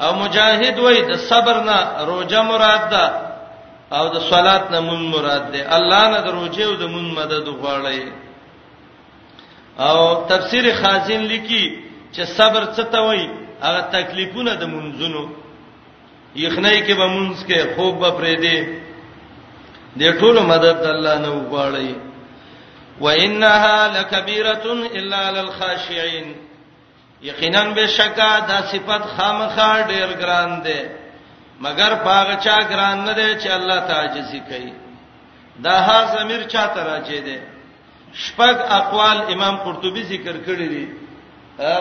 او 0.00 0.14
مجاهد 0.14 0.78
وې 0.78 0.98
د 1.10 1.14
صبر 1.16 1.56
نه 1.60 1.78
روزه 2.08 2.42
مراد 2.42 2.90
ده 2.90 3.04
او 3.98 4.08
د 4.14 4.18
صلات 4.30 4.70
نه 4.70 4.80
مون 4.80 5.02
مراد 5.14 5.52
ده 5.52 5.76
الله 5.76 6.10
نه 6.10 6.20
د 6.20 6.28
روزه 6.28 6.64
او 6.64 6.74
د 6.74 6.84
مون 6.94 7.06
مدد 7.14 7.46
غواړي 7.60 8.02
او 9.78 10.24
تفسیر 10.28 10.74
خازن 10.82 11.20
لیکي 11.30 11.84
چې 12.12 12.22
صبر 12.38 12.64
څه 12.76 12.82
ته 12.92 13.00
وایي 13.06 13.30
هغه 13.62 13.80
تکلیفونه 13.90 14.54
د 14.54 14.64
منځونو 14.66 15.26
یخنۍ 16.34 16.80
کې 16.86 16.94
به 16.98 17.06
مونږ 17.06 17.36
کې 17.48 17.76
خوب 17.76 17.98
به 18.00 18.10
پرې 18.18 18.34
دی 18.42 18.58
د 19.98 20.18
ټولو 20.18 20.40
مدد 20.46 20.86
الله 20.92 21.18
نه 21.18 21.28
وغواړي 21.28 21.94
وانها 23.00 23.88
لکبیره 23.98 24.62
الا 24.98 25.22
للخاشعين 25.30 26.34
یقینا 27.22 27.62
بشکا 27.76 28.32
دا 28.48 28.58
صفت 28.72 29.02
خامخا 29.16 29.70
ډیر 29.90 30.08
ګران 30.20 30.50
دی 30.64 30.80
مگر 31.64 31.90
پاغچا 32.04 32.56
ګران 32.70 33.04
نه 33.04 33.12
دی 33.14 33.30
چې 33.40 33.48
الله 33.50 33.78
تعجزي 33.90 34.40
کوي 34.48 34.72
دا 35.64 35.74
ها 35.86 35.98
زمير 36.18 36.42
چاته 36.42 36.80
راځي 36.88 37.20
دی 37.26 37.38
شپږ 38.24 38.56
اقوال 38.80 39.16
امام 39.34 39.56
قرطبي 39.64 40.02
ذکر 40.02 40.36
کړی 40.46 40.68
دی 40.74 40.86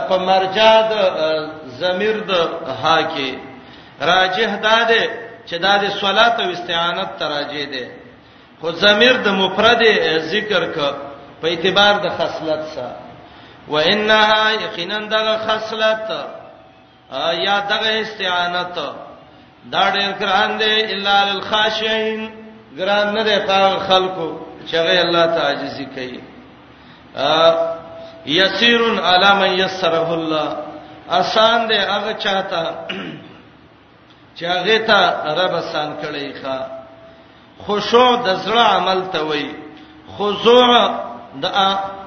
په 0.10 0.16
مرجع 0.28 0.74
د 0.92 0.96
زمير 1.80 2.16
د 2.30 2.32
ها 2.84 2.98
کې 3.16 3.53
راجه 4.04 4.56
داده 4.58 5.08
چې 5.48 5.54
داده 5.54 5.90
صلات 5.90 6.40
او 6.40 6.52
استعانت 6.52 7.10
تراجه 7.20 7.66
ده 7.66 7.88
خو 8.62 8.72
ضمیر 8.72 9.14
د 9.14 9.28
مفرد 9.28 9.82
ذکر 10.34 10.64
ک 10.76 10.78
په 11.42 11.48
اعتبار 11.48 11.94
د 12.06 12.08
خصلت 12.18 12.62
سره 12.76 12.96
وانها 13.68 14.52
یقینا 14.66 15.00
دغه 15.14 15.36
خصلت 15.48 16.08
یا 17.48 17.60
دغه 17.72 17.92
استعانت 18.02 18.76
دا 19.72 19.84
ډېر 19.92 20.12
ګران 20.22 20.50
دی 20.60 20.76
الا 20.94 21.24
للخاشعين 21.30 22.30
ګران 22.78 23.06
نه 23.18 23.24
دی 23.24 23.38
په 23.48 23.80
خلکو 23.90 24.40
چې 24.68 24.76
غي 24.76 25.00
الله 25.00 25.26
تعجزي 25.26 25.86
کوي 25.96 26.20
یسیرن 28.26 29.00
علی 29.00 29.32
من 29.40 29.52
یسره 29.66 30.12
الله 30.14 30.56
آسان 31.10 31.68
دی 31.70 31.76
هغه 31.78 32.14
چاته 32.14 32.64
چې 34.36 34.46
هغه 34.46 34.78
ته 34.88 35.00
رب 35.42 35.56
سان 35.72 35.90
کړی 36.02 36.28
ښا 36.42 36.56
خشوع 37.66 38.12
د 38.28 38.36
زړه 38.46 38.64
عمل 38.76 39.02
ته 39.14 39.22
وای 39.30 39.48
خضوع 40.18 40.70
د 41.44 41.46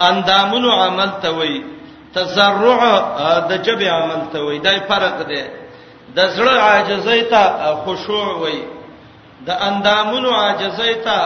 اندامونو 0.08 0.70
عمل 0.84 1.10
ته 1.22 1.30
وای 1.38 1.54
تزرع 2.14 2.80
د 3.50 3.62
جبه 3.66 3.88
عمل 3.90 4.22
ته 4.32 4.38
وای 4.46 4.58
دای 4.66 4.78
فرق 4.88 5.16
دی 5.28 5.42
د 6.16 6.20
زړه 6.36 6.54
عاجزۍ 6.68 7.20
ته 7.32 7.42
خشوع 7.84 8.26
وای 8.42 8.58
د 9.46 9.50
اندامونو 9.68 10.30
عاجزۍ 10.40 10.94
ته 11.04 11.18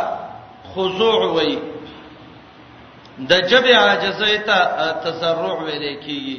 خضوع 0.74 1.32
وای 1.36 1.54
د 3.30 3.32
جبه 3.50 3.72
عاجزۍ 3.84 4.36
ته 4.48 4.58
تزرع 5.04 5.54
ویل 5.64 5.84
کیږي 6.04 6.38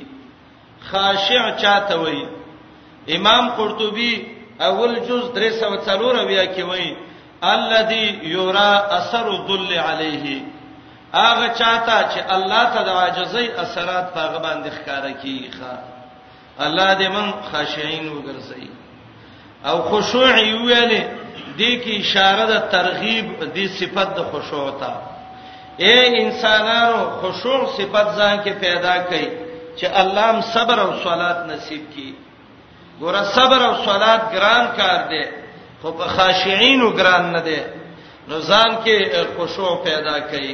خاشع 0.90 1.44
چاته 1.64 1.96
وای 2.04 2.20
امام 3.16 3.44
قرطبي 3.58 4.16
اول 4.68 4.96
جز 5.08 5.24
340 5.36 6.26
بیا 6.32 6.44
کې 6.46 6.62
وایي 6.62 6.98
الذي 7.54 8.20
يرى 8.24 8.72
اثر 8.98 9.30
الذل 9.36 9.72
عليه 9.80 10.42
هغه 11.14 11.48
چاته 11.48 12.00
چې 12.14 12.34
الله 12.36 12.64
ته 12.76 12.82
د 12.90 13.00
عاجزۍ 13.00 13.48
اثرات 13.64 14.14
په 14.16 14.24
غبان 14.34 14.64
د 14.66 14.78
ښکارا 14.78 15.12
کیږي 15.12 15.50
الله 16.66 16.90
دې 17.00 17.08
من 17.16 17.34
خاشعين 17.52 18.06
وګرځي 18.10 18.68
او 19.70 19.78
خشوع 19.92 20.30
ویلې 20.30 21.04
دې 21.58 21.74
کې 21.84 21.94
اشاره 22.04 22.46
د 22.54 22.72
ترغیب 22.76 23.28
دې 23.56 23.66
صفت 23.80 24.10
د 24.18 24.24
خشوع 24.32 24.70
ته 24.82 24.94
اے 25.84 25.96
انسانانو 26.24 27.00
خشوع 27.22 27.60
صفت 27.78 28.08
ځان 28.20 28.36
کې 28.44 28.54
پیدا 28.66 28.96
کړئ 29.10 29.26
چې 29.80 29.86
الله 30.02 30.30
هم 30.32 30.42
صبر 30.56 30.80
او 30.86 30.92
صلات 31.06 31.38
نصیب 31.52 31.84
کړي 31.94 32.12
ګوره 33.02 33.24
صبر 33.36 33.62
او 33.70 33.74
صلات 33.88 34.22
ګران 34.34 34.64
کار 34.78 35.00
دی 35.12 35.24
خو 35.82 35.90
په 35.98 36.06
خاشعين 36.16 36.82
ګران 36.98 37.24
نه 37.36 37.42
دی 37.48 37.60
نو 38.30 38.36
ځان 38.50 38.72
کې 38.84 38.98
خشوع 39.36 39.76
پیدا 39.88 40.18
کړي 40.30 40.54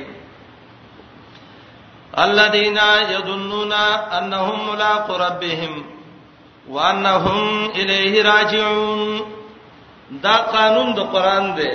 الذين 2.25 2.79
يظنون 3.13 3.73
انهم 4.17 4.59
ملاقو 4.69 5.13
ربهم 5.25 5.73
وانهم 6.69 7.69
اليه 7.79 8.13
راجعون 8.31 9.21
دا 10.23 10.35
قانون 10.55 10.87
د 10.95 10.99
قران 11.13 11.45
دی 11.57 11.71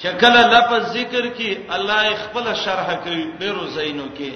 چې 0.00 0.08
کله 0.20 0.40
لفظ 0.54 0.82
ذکر 0.96 1.26
کی 1.36 1.50
الله 1.76 2.16
خپل 2.22 2.54
شرح 2.64 2.88
کوي 3.04 3.22
ډیرو 3.40 3.66
زینو 3.76 4.06
کې 4.18 4.32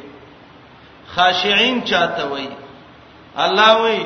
خاشعين 1.17 1.85
چاته 1.85 2.25
وایي 2.29 2.51
الله 3.47 3.73
وایي 3.83 4.05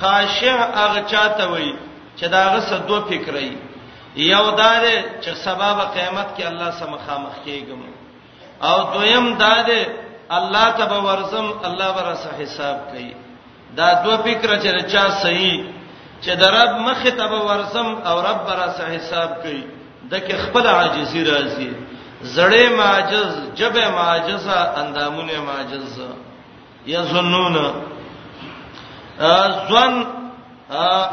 خاشع 0.00 0.56
هغه 0.82 1.00
چاته 1.12 1.46
وای 1.46 1.74
چې 2.18 2.26
دا 2.28 2.42
غسه 2.54 2.78
دوه 2.88 3.00
فکرې 3.08 3.48
یو 4.16 4.50
دا 4.50 4.72
ده 4.84 5.04
چې 5.22 5.30
سبب 5.44 5.76
قیامت 5.94 6.26
کې 6.36 6.42
الله 6.50 6.70
سم 6.78 6.90
مخامخ 6.94 7.34
کېږم 7.46 7.80
او 8.68 8.76
دویم 8.94 9.26
دا 9.38 9.54
ده 9.68 9.86
الله 10.36 10.66
تبا 10.78 10.98
ورزم 11.08 11.46
الله 11.68 11.88
ورسه 11.98 12.28
حساب 12.40 12.76
کوي 12.90 13.12
دا 13.76 13.94
دوه 14.04 14.16
فکر 14.16 14.60
چې 14.62 14.70
چا 14.92 15.10
صحیح 15.22 15.64
چې 16.22 16.30
د 16.40 16.44
رب 16.56 16.70
مخه 16.88 17.10
تبا 17.10 17.40
ورزم 17.48 17.88
او 18.10 18.16
رب 18.28 18.40
ورسه 18.48 18.82
حساب 18.94 19.42
کوي 19.42 19.64
دکه 20.10 20.34
خپل 20.44 20.66
عاجزی 20.66 21.24
راځي 21.24 21.70
زړې 22.36 22.64
معجز 22.80 23.32
جبه 23.58 23.88
معجزه 23.90 24.58
اندامونه 24.80 25.36
معجزه 25.48 26.08
یظنون 26.86 27.56
ځن 29.18 29.94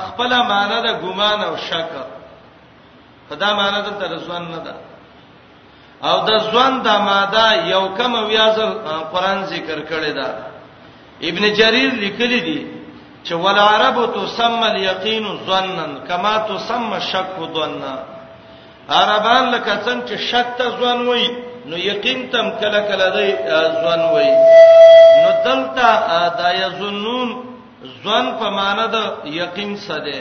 خپل 0.08 0.32
معنا 0.50 0.78
د 0.86 0.88
ګمان 1.02 1.40
او 1.48 1.56
شک 1.68 1.92
خدا 3.30 3.50
معنا 3.60 3.80
د 3.86 3.90
ترسوان 4.00 4.44
نه 4.54 4.60
ده 4.66 4.74
او 6.12 6.18
د 6.30 6.32
ځوان 6.50 6.74
د 6.88 6.90
ماده 7.08 7.48
یو 7.74 7.84
کم 7.98 8.12
ویازل 8.30 8.72
قران 9.14 9.38
ذکر 9.54 9.78
کړی 9.90 10.12
دا 10.18 10.30
ابن 11.30 11.44
جریر 11.60 11.92
لیکلی 12.04 12.40
دی 12.48 12.62
چې 13.26 13.34
ول 13.44 13.60
عرب 13.72 13.98
تسمى 14.16 14.68
اليقين 14.74 15.26
ظنن 15.48 15.92
کما 16.08 16.34
تسمى 16.50 16.96
الشك 16.98 17.38
ظننا 17.56 17.96
عربان 18.90 19.44
لکه 19.54 19.72
څنګه 19.86 20.04
چې 20.08 20.16
شک 20.30 20.48
ته 20.58 20.66
ځوان 20.78 21.00
وای 21.08 21.28
نو 21.66 21.76
یقین 21.78 22.20
تم 22.32 22.50
کله 22.60 22.80
کله 22.90 23.08
دی 23.16 23.30
ځوان 23.82 24.02
وای 24.14 24.30
نو 25.24 25.30
دلته 25.46 25.90
دا 26.38 26.50
یظنون 26.64 27.30
ځن 28.04 28.26
په 28.40 28.48
معنا 28.58 28.86
د 28.96 28.98
یقین 29.42 29.72
سده 29.88 30.20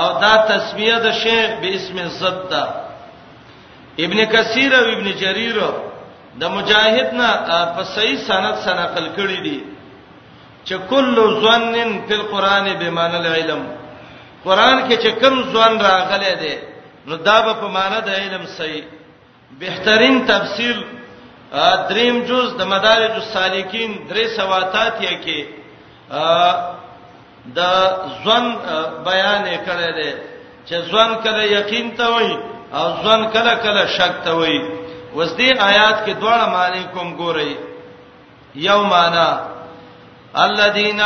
او 0.00 0.08
دا 0.22 0.34
تسمیه 0.50 0.96
د 1.06 1.06
شیخ 1.22 1.48
به 1.60 1.68
اسم 1.78 1.96
زد 2.20 2.38
ده 2.50 2.64
ابن 4.04 4.18
کثیر 4.34 4.70
او 4.80 4.86
ابن 4.94 5.06
جرير 5.22 5.58
د 6.40 6.42
مجاهد 6.56 7.08
نه 7.20 7.30
په 7.74 7.82
صحیح 7.94 8.16
سند 8.28 8.46
سنقل 8.64 9.06
کړی 9.18 9.38
دي 9.46 9.58
چې 10.66 10.74
کل 10.90 11.08
ظنن 11.44 11.90
فی 12.06 12.14
القران 12.20 12.66
بمعنى 12.80 13.16
العلم 13.24 13.62
قران 14.44 14.76
کې 14.88 14.96
چې 15.02 15.10
کوم 15.22 15.36
ځوان 15.52 15.72
راغلی 15.88 16.34
دی 16.42 16.54
نو 17.08 17.14
دا 17.28 17.38
به 17.44 17.52
په 17.62 17.68
معنا 17.76 17.98
د 18.06 18.10
علم 18.20 18.44
صحیح 18.58 18.84
بهترین 19.62 20.16
تفسیر 20.30 20.76
دریم 21.90 22.16
جز 22.28 22.46
د 22.60 22.62
مدارج 22.72 23.14
السالکین 23.22 23.90
درې 24.10 24.24
سواتات 24.38 24.94
یې 25.02 25.14
کې 25.24 25.38
د 27.56 27.60
ځوان 28.22 28.44
بیان 29.08 29.44
کړی 29.66 29.90
دی 29.98 30.10
چې 30.68 30.74
ځوان 30.90 31.10
کله 31.24 31.42
یقین 31.58 31.86
ته 31.96 32.06
وای 32.12 32.30
او 32.78 32.86
ځوان 33.02 33.22
کله 33.34 33.52
کله 33.64 33.82
شک 33.96 34.14
ته 34.24 34.32
وای 34.38 34.56
وس 35.16 35.30
دې 35.40 35.50
آیات 35.70 35.96
کې 36.04 36.12
دواړه 36.22 36.46
معنی 36.54 36.82
کوم 36.94 37.08
ګورئ 37.20 37.52
یو 38.68 38.80
معنا 38.92 39.28
الذين 40.46 41.00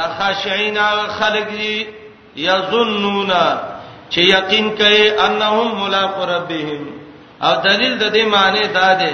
دخاشعين 0.00 0.78
خلق 1.18 1.48
يظنون 2.36 3.32
چې 4.12 4.20
یقین 4.36 4.66
کوي 4.80 5.04
انهم 5.26 5.68
ملاق 5.82 6.14
ربهم 6.34 6.82
او 7.42 7.52
دلیل 7.68 7.98
د 7.98 8.14
دې 8.16 8.24
معنی 8.34 8.64
دا 8.68 8.94
دی 9.00 9.12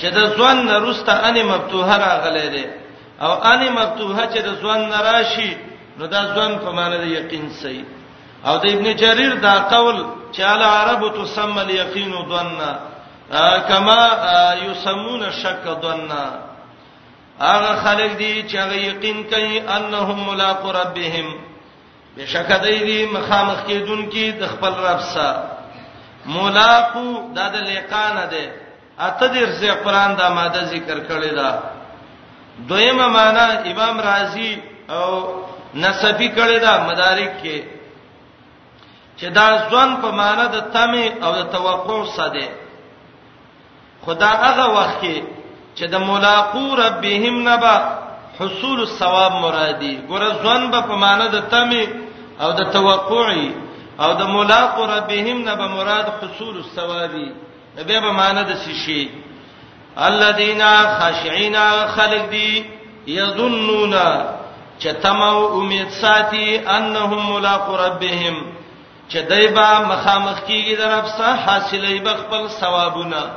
چې 0.00 0.06
د 0.16 0.18
ځوان 0.36 0.56
نرسته 0.70 1.12
ان 1.28 1.42
مفتوحه 1.46 1.96
راغلې 1.98 2.48
ده 2.54 2.76
او 3.20 3.32
ان 3.52 3.62
مکتوبه 3.72 4.24
چې 4.32 4.38
د 4.46 4.50
ځوان 4.60 4.80
نراشي 4.88 5.52
نو 5.98 6.06
دا 6.06 6.20
ځوان 6.34 6.52
په 6.64 6.70
معنی 6.76 6.98
د 7.04 7.06
یقین 7.18 7.46
سي 7.60 7.78
او 8.46 8.54
د 8.62 8.64
ابن 8.74 8.86
جرير 9.02 9.32
دا 9.46 9.54
قول 9.74 9.96
چې 10.34 10.40
ال 10.54 10.62
عرب 10.62 11.02
تسمى 11.16 11.62
اليقين 11.62 12.12
ظننا 12.30 12.72
کما 13.68 14.00
يسمون 14.66 15.22
الشك 15.22 15.64
ظننا 15.84 16.24
هغه 17.40 17.72
خلک 17.84 18.10
دي 18.16 18.42
چې 18.50 18.56
هغه 18.56 18.76
یقین 18.90 19.16
کوي 19.30 19.60
انهم 19.76 20.18
ملاقات 20.30 20.76
ربهم 20.76 21.26
بشکه 22.16 22.56
دی 22.64 22.78
دی 22.88 23.06
مخامخ 23.06 23.58
کېدون 23.66 24.02
کې 24.12 24.26
د 24.40 24.46
خپل 24.48 24.72
رب 24.88 25.00
سره 25.14 25.38
ملاقات 26.26 27.32
د 27.56 27.58
لقانه 27.70 28.24
ده 28.32 28.46
اته 29.00 29.26
دې 29.32 29.70
قرآن 29.84 30.16
دا 30.16 30.28
ماده 30.28 30.64
ذکر 30.64 30.98
کړی 31.08 31.32
ده 31.40 31.75
دویمه 32.68 33.06
معنا 33.06 33.46
امام 33.70 34.00
رازی 34.00 34.58
او 34.88 35.24
نسبی 35.82 36.28
کړي 36.36 36.58
دا 36.60 36.72
مدارک 36.88 37.32
کې 37.42 37.58
چې 39.18 39.26
دا 39.30 39.48
ځوان 39.70 39.90
په 40.02 40.10
معنا 40.10 40.46
د 40.46 40.56
تمه 40.74 41.04
او 41.24 41.32
د 41.32 41.42
توقع 41.52 42.00
ساده 42.16 42.46
خدا 44.06 44.30
هغه 44.44 44.66
وخت 44.76 45.00
کې 45.02 45.16
چې 45.76 45.84
د 45.92 45.96
ملاقات 45.96 46.80
ربهم 46.84 47.48
نبا 47.48 47.76
حصول 48.38 48.80
الثواب 48.80 49.32
مرادي 49.44 49.94
ګوره 50.10 50.30
ځوان 50.42 50.70
به 50.70 50.80
په 50.80 50.96
معنا 51.04 51.26
د 51.26 51.38
تمه 51.52 51.84
او 52.40 52.50
د 52.52 52.60
توقعي 52.74 53.50
او 54.00 54.10
د 54.14 54.22
ملاقات 54.28 54.90
ربهم 54.96 55.36
نبا 55.48 55.66
مراد 55.76 56.06
حصول 56.20 56.56
الثوابي 56.58 57.28
نبي 57.78 58.00
به 58.00 58.12
معنا 58.12 58.42
د 58.42 58.52
شي 58.84 59.02
الذين 59.98 60.62
خاشعين 60.98 61.56
خلق 61.88 62.24
دي 62.30 62.64
يظنون 63.06 63.94
چتمو 64.80 65.46
امید 65.60 65.88
ساتي 65.90 66.58
انهم 66.68 67.32
ملاق 67.34 67.70
ربهم 67.84 68.46
چې 69.12 69.16
دایبا 69.28 69.80
مخامخ 69.80 70.40
کیږي 70.48 70.76
درپسه 70.78 71.34
حاصلې 71.46 72.00
بخپل 72.06 72.48
ثوابونه 72.48 73.30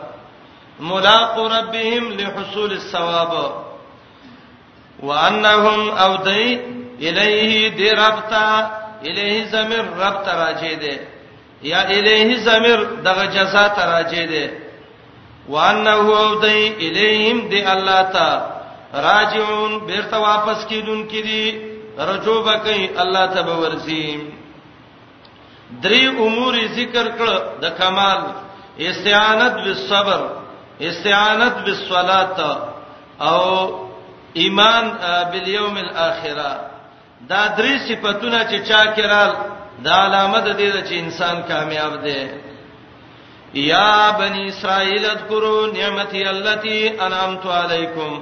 ملاق 0.80 1.40
ربهم 1.40 2.10
لحصول 2.14 2.72
الثواب 2.72 3.52
وانهم 5.04 5.90
او 5.90 6.16
دای 6.18 6.60
الیه 7.02 7.70
دی 7.70 7.90
ربتا 7.92 8.70
الیه 9.04 9.46
زمیر 9.46 9.82
رب 10.00 10.24
تراجه 10.24 10.76
دی 10.76 11.00
یا 11.64 11.82
الیه 11.82 12.38
زمیر 12.38 12.80
دغه 13.04 13.26
جزاء 13.28 13.68
تراجه 13.68 14.26
دی 14.26 14.50
وانه 15.50 16.10
دی 16.46 16.58
الیهم 16.88 17.38
دی 17.52 17.62
الله 17.76 18.02
تا 18.14 18.30
راجعون 19.08 19.72
بیرته 19.90 20.18
واپس 20.26 20.60
کیدون 20.70 21.02
کیدی 21.12 21.46
رجوع 22.10 22.40
بکای 22.50 22.82
الله 23.04 23.26
ته 23.34 23.42
باورسی 23.42 24.20
درې 25.84 26.04
امور 26.26 26.54
ذکر 26.80 27.08
کړ 27.18 27.30
د 27.62 27.66
کمال 27.80 28.20
استعانت 28.80 29.54
بالصبر 29.66 30.22
استعانت 30.90 31.56
بالصلاه 31.66 32.40
او 33.32 33.42
ایمان 34.42 34.86
بالیوم 35.32 35.78
الاخره 35.78 36.52
دا 37.30 37.42
درې 37.58 37.74
صفاتونه 37.90 38.40
چې 38.52 38.58
چا 38.70 38.86
کړه 38.96 39.24
دا 39.84 39.96
علامه 40.06 40.40
ده 40.40 40.84
چې 40.90 40.94
انسان 41.04 41.36
کامیاب 41.48 42.02
دی 42.04 42.20
یا 43.54 44.12
بنی 44.20 44.48
اسرائیل 44.48 45.06
اذکروا 45.10 45.68
نعمتي 45.74 46.30
التي 46.30 47.02
انعمت 47.06 47.46
عليكم 47.46 48.22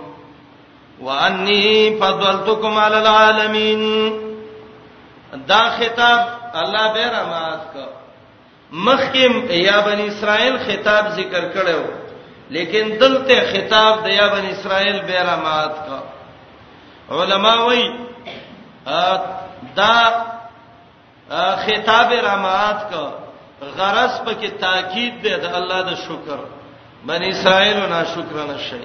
واني 1.01 1.97
فضلتكم 1.99 2.77
على 2.77 2.99
العالمين 2.99 4.13
دا 5.33 5.69
خطاب 5.69 6.27
الله 6.55 6.93
به 6.93 7.07
رماز 7.21 7.59
کو 7.73 7.85
مخکم 8.71 9.51
یا 9.51 9.79
بنی 9.85 10.05
اسرائیل 10.07 10.55
خطاب 10.67 11.09
ذکر 11.15 11.47
کړو 11.53 11.83
لیکن 12.49 12.89
دلته 12.99 13.41
خطاب 13.53 14.03
د 14.05 14.09
یا 14.09 14.27
بنی 14.35 14.49
اسرائیل 14.51 14.99
به 15.07 15.21
رماز 15.33 15.69
کو 15.87 16.03
علما 17.21 17.55
وای 17.63 17.85
دا 19.75 20.25
خطاب 21.65 22.13
رماز 22.23 22.75
کو 22.91 23.07
غرض 23.63 24.19
پکې 24.25 24.49
تاکید 24.61 25.21
دی 25.23 25.29
د 25.43 25.45
الله 25.57 25.79
د 25.89 25.91
شکر 26.05 26.39
بنی 27.09 27.27
اسرائیل 27.35 27.77
نه 27.93 28.01
شکر 28.13 28.37
نه 28.51 28.57
شي 28.69 28.83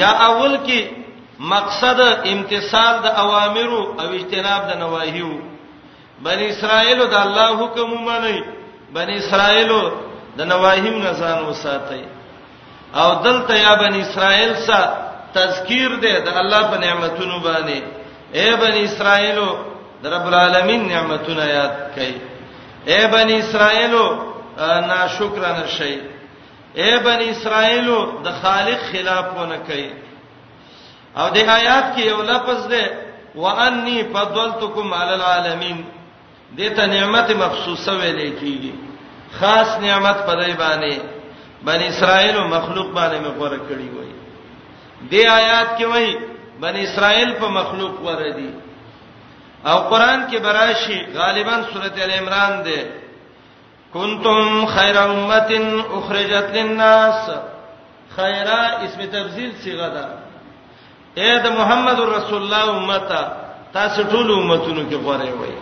یا 0.00 0.10
اول 0.28 0.54
کې 0.66 0.80
مقصد 1.54 2.00
امتثال 2.32 2.94
د 3.06 3.08
اوامرو 3.24 3.82
او 4.00 4.06
اجتناب 4.18 4.62
د 4.70 4.72
نواهیو 4.84 5.32
بنی 6.26 6.46
اسرائیل 6.52 6.98
د 7.06 7.14
الله 7.24 7.48
حکم 7.64 7.92
ومني 7.92 8.40
بنی 8.98 9.14
اسرائیل 9.22 9.70
د 10.38 10.40
نواهیم 10.52 10.96
نه 11.06 11.12
ځان 11.12 11.38
وساتي 11.44 12.02
او 13.00 13.08
دلته 13.24 13.54
یا 13.58 13.74
بنی 13.84 14.00
اسرائیل 14.02 14.54
سره 14.66 14.84
تذکیر 15.34 15.90
دی 16.02 16.12
د 16.26 16.28
الله 16.42 16.62
په 16.70 16.76
نعمتونو 16.84 17.36
باندې 17.46 17.78
اے 18.38 18.54
بنی 18.62 18.80
اسرائیل 18.88 19.38
د 20.02 20.06
رب 20.14 20.26
العالمین 20.28 20.88
نعمتونه 20.88 21.44
یاد 21.46 21.78
کړئ 21.96 22.12
اے 22.88 22.98
بنی 23.12 23.36
اسرائیلو 23.38 24.04
ناشکر 24.88 25.42
نه 25.58 25.66
شئ 25.76 25.94
اے 26.80 26.90
بنی 27.04 27.28
اسرائیلو 27.30 27.98
د 28.24 28.28
خالق 28.42 28.80
خلاف 28.92 29.24
ونه 29.38 29.56
کوي 29.66 29.90
او 31.16 31.28
د 31.34 31.38
آیات 31.58 31.96
کې 31.96 32.00
یو 32.06 32.22
لفظ 32.22 32.66
ده 32.70 32.82
وانی 33.42 33.98
فضلتکم 34.12 34.92
علی 34.94 35.12
العالمین 35.12 35.82
دته 36.58 36.86
نعمت 36.96 37.30
مخصوصه 37.44 37.92
ویل 37.92 38.20
کیږي 38.40 38.72
خاص 39.38 39.78
نعمت 39.80 40.16
پرې 40.26 40.50
باندې 40.62 40.96
بنی 41.68 41.86
اسرائیل 41.88 42.36
او 42.36 42.48
مخلوق 42.48 42.88
باندې 42.96 43.16
مې 43.22 43.30
غوړه 43.40 43.58
کړی 43.68 43.86
وای 43.96 44.12
د 45.10 45.14
آیات 45.38 45.78
کې 45.78 45.84
وای 45.92 46.16
بنی 46.60 46.80
اسرائیل 46.84 47.30
په 47.40 47.48
مخلوق 47.48 48.00
ور 48.06 48.22
دي 48.36 48.50
او 49.66 49.78
قران 49.90 50.20
کې 50.30 50.38
براشي 50.40 51.06
غالبا 51.14 51.62
سورته 51.72 52.04
ال 52.04 52.10
عمران 52.10 52.62
ده 52.62 52.86
کنتم 53.94 54.66
خیر 54.66 54.98
امه 54.98 55.82
اخرجت 55.98 56.46
للناس 56.54 57.30
خیره 58.16 58.60
اسم 58.84 59.00
تبذیل 59.12 59.52
صيغه 59.64 59.88
ده 59.94 60.04
اے 61.16 61.38
د 61.44 61.46
محمد 61.58 62.00
رسول 62.00 62.42
الله 62.42 62.64
امته 62.70 63.22
تاسو 63.74 64.02
ټول 64.02 64.30
امتونو 64.32 64.82
کې 64.90 64.94
غوړې 65.04 65.30
وای 65.40 65.54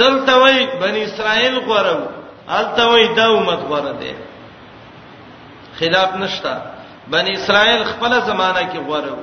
دلته 0.00 0.36
وای 0.38 0.66
بنی 0.80 1.02
اسرائیل 1.04 1.58
غوړو 1.60 1.98
الته 2.48 2.86
وای 2.88 3.08
دا 3.14 3.26
امت 3.36 3.58
غوړه 3.70 3.92
ده 4.00 4.14
خلاف 5.78 6.14
نشتا 6.16 6.54
بنی 7.08 7.32
اسرائیل 7.32 7.82
خپل 7.84 8.12
زمانہ 8.20 8.62
کې 8.72 8.78
غوړو 8.88 9.16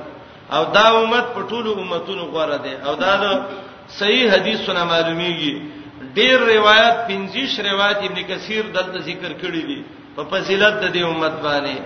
او 0.54 0.64
دا 0.64 0.86
امت 0.88 1.24
په 1.34 1.40
ټولو 1.48 1.78
امتونو 1.80 2.24
غوړه 2.32 2.58
ده 2.58 2.88
او 2.88 2.94
دا 2.94 3.16
د 3.16 3.42
صحیح 3.96 4.30
حدیثونه 4.32 4.82
معلومیږي 4.92 5.52
ډیر 6.16 6.38
روایت 6.54 6.96
25 7.10 7.58
روایت 7.70 7.98
ابن 8.08 8.22
کثیر 8.28 8.64
دلته 8.76 8.98
ذکر 9.08 9.32
کړی 9.42 9.62
دي 9.68 9.80
په 10.16 10.22
فضیلت 10.30 10.74
د 10.80 10.92
دې 10.94 11.02
امت 11.10 11.34
باندې 11.46 11.76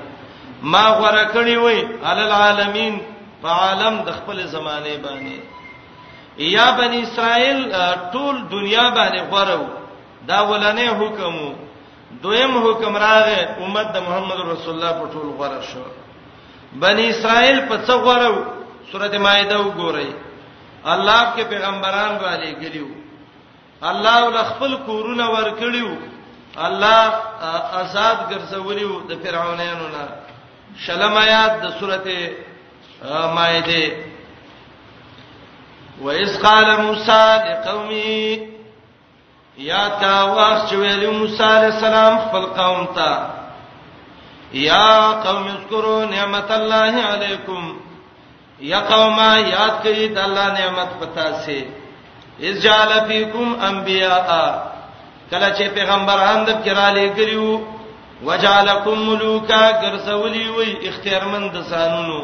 ما 0.72 0.84
غوړه 0.98 1.24
کړی 1.34 1.56
وای 1.62 1.78
علل 2.04 2.32
العالمین 2.32 2.98
په 3.42 3.48
عالم 3.62 3.94
د 4.06 4.08
خپل 4.18 4.46
زمانه 4.54 4.96
باندې 5.06 5.36
یا 6.56 6.66
بنی 6.78 6.98
اسرائیل 7.02 7.58
ټول 8.14 8.36
دنیا 8.56 8.86
باندې 8.90 9.20
غوړو 9.32 9.62
دا 10.30 10.40
ولنې 10.50 10.86
حکم 11.00 11.34
دویم 12.22 12.52
حکم 12.66 12.96
راغې 12.96 13.40
امت 13.62 13.86
د 13.92 13.96
محمد 14.06 14.40
رسول 14.52 14.74
الله 14.74 14.92
په 15.00 15.06
ټول 15.12 15.26
غوړه 15.38 15.60
شو 15.72 15.80
بنی 16.84 17.08
اسرائیل 17.14 17.58
په 17.68 17.76
څو 17.86 17.92
غوړو 18.04 18.34
سورته 18.92 19.18
مائده 19.18 19.58
وګورئ 19.60 20.10
الله 20.86 21.34
کې 21.36 21.42
پیغمبران 21.48 22.12
را 22.20 22.34
لګلیو 22.44 22.86
الله 23.82 24.24
ول 24.26 24.38
خپل 24.50 24.72
کورونه 24.86 25.26
ورکړیو 25.34 25.92
الله 26.66 27.04
آزاد 27.80 28.16
ګرځولیو 28.30 28.94
د 29.08 29.10
فرعونانو 29.22 29.88
نه 29.94 30.04
شلم 30.86 31.14
آیات 31.16 31.52
د 31.62 31.66
سورته 31.80 32.18
مائده 33.36 33.84
وَإِذْ 36.04 36.32
قَالَ 36.46 36.68
مُوسَى 36.84 37.24
لِقَوْمِهِ 37.46 38.12
يَا 39.58 39.84
تَاوَاخ 40.00 40.58
چې 40.70 40.74
ویل 40.74 41.10
موسی 41.10 41.42
عليه 41.44 41.66
السلام 41.76 42.18
خپل 42.20 42.46
قوم 42.58 42.86
ته 42.94 43.10
یا 44.52 45.12
قوم 45.24 45.46
اذكروا 45.48 46.04
نعمت 46.04 46.50
الله 46.50 46.94
علیکم 47.12 47.64
یا 48.70 48.80
قوم 48.92 49.18
یاد 49.54 49.74
کړئ 49.84 50.00
د 50.16 50.18
الله 50.26 50.46
نعمت 50.58 50.90
پتا 51.02 51.26
سي 51.44 51.58
اذ 52.48 52.54
جعل 52.64 52.92
فیکم 53.08 53.46
انبیاء 53.68 54.36
کله 55.30 55.48
چې 55.56 55.64
پیغمبران 55.78 56.38
د 56.48 56.60
کړهلې 56.64 57.06
کړیو 57.16 57.48
وجعلکم 58.28 58.96
ملوکا 59.08 59.64
ګرځولی 59.82 60.44
وی 60.56 60.68
اختیارمند 60.88 61.54
زانونو 61.70 62.20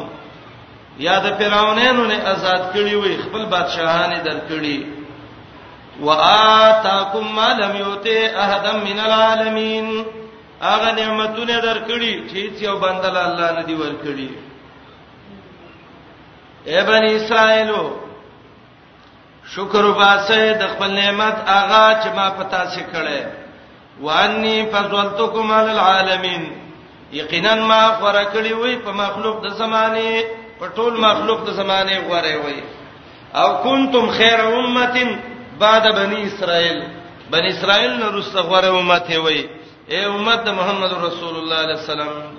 یا 1.07 1.15
د 1.25 1.37
فرعونانو 1.39 2.03
نه 2.11 2.17
آزاد 2.33 2.61
کړی 2.75 2.93
وی 3.03 3.13
خپل 3.25 3.41
بادشاہان 3.55 4.11
درکړي 4.27 4.77
وآتاکم 6.07 7.25
ما 7.37 7.49
لم 7.63 7.73
یؤتی 7.85 8.17
احد 8.43 8.65
من 8.89 8.99
العالمین 9.07 9.87
اغه 10.73 10.91
نعمتونه 10.91 11.55
درکړي 11.67 12.13
چې 12.29 12.63
یو 12.69 12.75
بندل 12.83 13.17
الله 13.25 13.49
نه 13.57 13.63
دی 13.67 13.75
ورکړي 13.81 14.29
اے 16.71 16.79
بنی 16.89 17.11
اسرائیل 17.17 17.71
شکر 19.53 19.83
وباسه 19.91 20.35
د 20.61 20.67
خپل 20.73 20.89
نعمت 20.99 21.37
اغا 21.59 21.85
چې 22.01 22.09
ما 22.17 22.25
پتا 22.41 22.61
سي 22.73 22.81
کړه 22.91 23.19
وانی 24.07 24.55
فضلتکم 24.73 25.51
علی 25.59 25.71
العالمین 25.77 26.43
یقینا 27.19 27.53
ما 27.71 27.79
غره 28.01 28.21
کړی 28.33 28.53
وای 28.61 28.75
په 28.87 28.91
مخلوق 28.99 29.37
د 29.45 29.49
زمانه 29.61 30.23
په 30.59 30.65
ټول 30.77 30.93
مخلوق 31.05 31.39
د 31.47 31.57
زمانه 31.61 31.97
غره 32.09 32.33
وای 32.43 32.59
او 33.43 33.49
کنتم 33.63 34.11
خیر 34.17 34.39
امه 34.43 34.99
بعد 35.63 35.83
بنی 36.01 36.19
اسرائیل 36.27 36.79
بنی 37.37 37.49
اسرائیل 37.55 37.97
نو 38.03 38.07
رسغه 38.19 38.41
غره 38.53 38.69
امته 38.83 39.19
وای 39.29 39.41
اے 39.93 40.03
امت 40.11 40.49
محمد 40.59 40.93
رسول 41.07 41.33
الله 41.37 41.39
صلی 41.39 41.39
الله 41.39 41.63
علیه 41.63 41.79
وسلم 41.83 42.38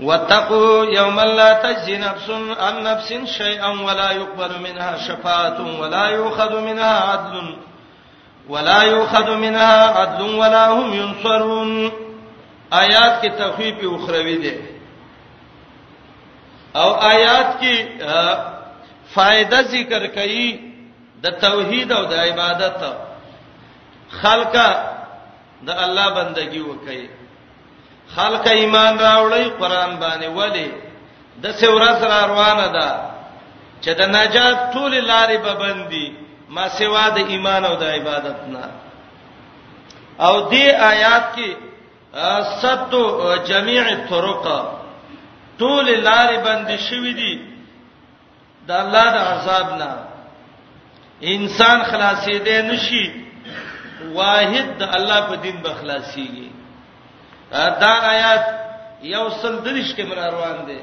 واتقوا 0.00 0.84
يوما 0.84 1.22
لا 1.22 1.52
تجزي 1.72 1.98
نفس 1.98 2.30
عن 2.60 2.82
نفس 2.82 3.12
شيئا 3.38 3.68
ولا 3.68 4.10
يقبل 4.10 4.60
منها 4.62 4.96
شفاعة 4.96 5.80
ولا 5.80 6.06
يؤخذ 6.08 6.60
منها 6.60 7.00
عدل 7.00 7.56
ولا 8.48 8.82
يؤخذ 8.82 9.34
منها 9.36 9.84
عدل 10.00 10.24
ولا 10.34 10.68
هم 10.68 10.92
ينصرون 10.92 11.90
آیات 12.72 13.20
کې 13.22 13.28
تخفیف 13.38 13.76
اخروی 13.94 14.36
دی 14.36 14.54
او 16.80 16.90
آیات 17.08 17.60
کې 17.60 19.12
فائدہ 19.14 19.60
ذکر 19.72 20.06
کړي 20.06 20.58
د 21.26 21.36
توحید 21.44 21.92
او 21.92 22.04
د 22.12 22.14
عبادت 22.14 22.82
خلقا 24.22 24.70
د 25.66 25.70
الله 25.70 26.08
بندگی 26.10 26.62
وکړي 26.62 27.25
خلک 28.14 28.46
ایمان 28.48 28.98
راوړی 28.98 29.44
قران 29.58 29.92
باندې 30.02 30.26
ولی 30.38 30.70
د 31.42 31.52
سورا 31.60 31.90
سره 32.00 32.18
روانه 32.32 32.66
ده 32.76 32.88
چې 33.82 33.90
د 34.00 34.02
نجات 34.16 34.56
ټول 34.74 34.92
لارې 34.98 35.36
به 35.46 35.52
بندي 35.62 36.06
ما 36.48 36.68
سوا 36.78 37.04
د 37.16 37.30
ایمان 37.32 37.64
او 37.64 37.74
د 37.82 37.84
عبادت 37.94 38.42
نه 38.54 38.64
او 40.26 40.34
دې 40.50 40.66
آیات 40.92 41.24
کې 41.36 41.50
صد 42.62 42.92
جميع 43.50 43.82
الطرق 43.88 44.44
ټول 45.58 45.86
لارې 46.04 46.38
بندي 46.48 46.78
شوې 46.88 47.12
دي 47.20 47.40
د 48.66 48.70
الله 48.70 49.04
د 49.12 49.16
عذاب 49.32 49.76
نه 49.80 49.92
انسان 51.34 51.78
خلاصې 51.82 52.34
دې 52.46 52.58
نشي 52.70 53.04
واحد 54.18 54.66
د 54.78 54.82
الله 54.98 55.20
په 55.28 55.36
دین 55.44 55.56
به 55.62 55.74
خلاصيږي 55.80 56.48
دا 57.52 57.90
آیات 58.12 58.44
یو 59.02 59.28
سل 59.42 59.56
درش 59.64 59.94
کې 59.96 60.02
مر 60.08 60.16
روان 60.16 60.66
دي 60.66 60.78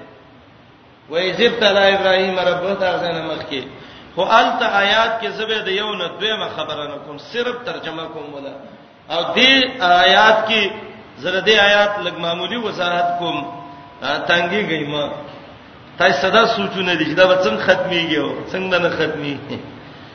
وای 1.10 1.32
زب 1.38 1.60
تعالی 1.60 1.88
ابراهیم 1.95 2.39
رب 2.39 2.67
تعالی 2.80 3.21
مخ 3.21 3.41
کې 3.49 3.62
خو 4.15 4.21
الت 4.38 4.62
آیات 4.63 5.12
کې 5.21 5.28
زبه 5.39 5.58
د 5.65 5.69
یو 5.78 5.89
نه 5.95 6.08
دویمه 6.19 6.47
خبره 6.56 6.84
نه 6.89 6.97
کوم 7.06 7.17
صرف 7.32 7.56
ترجمه 7.69 8.04
کوم 8.13 8.34
ولا 8.36 8.54
او 9.15 9.21
دې 9.36 9.82
آیات 10.04 10.39
کې 10.47 10.71
زره 11.17 11.41
دې 11.41 11.60
آیات 11.67 11.93
لګ 12.06 12.15
معمولی 12.26 12.58
وضاحت 12.58 13.19
کوم 13.19 13.38
تانګي 14.02 14.62
گئی 14.69 14.84
ما 14.93 15.04
تاسو 15.97 16.22
صدا 16.22 16.45
سوچونه 16.53 16.93
دي 16.93 17.05
چې 17.05 17.16
دا 17.18 17.26
به 17.28 17.38
څنګه 17.43 17.64
ختميږي 17.66 18.18
او 18.18 18.30
څنګه 18.51 18.78
نه 18.82 18.89
ختمي 18.89 19.34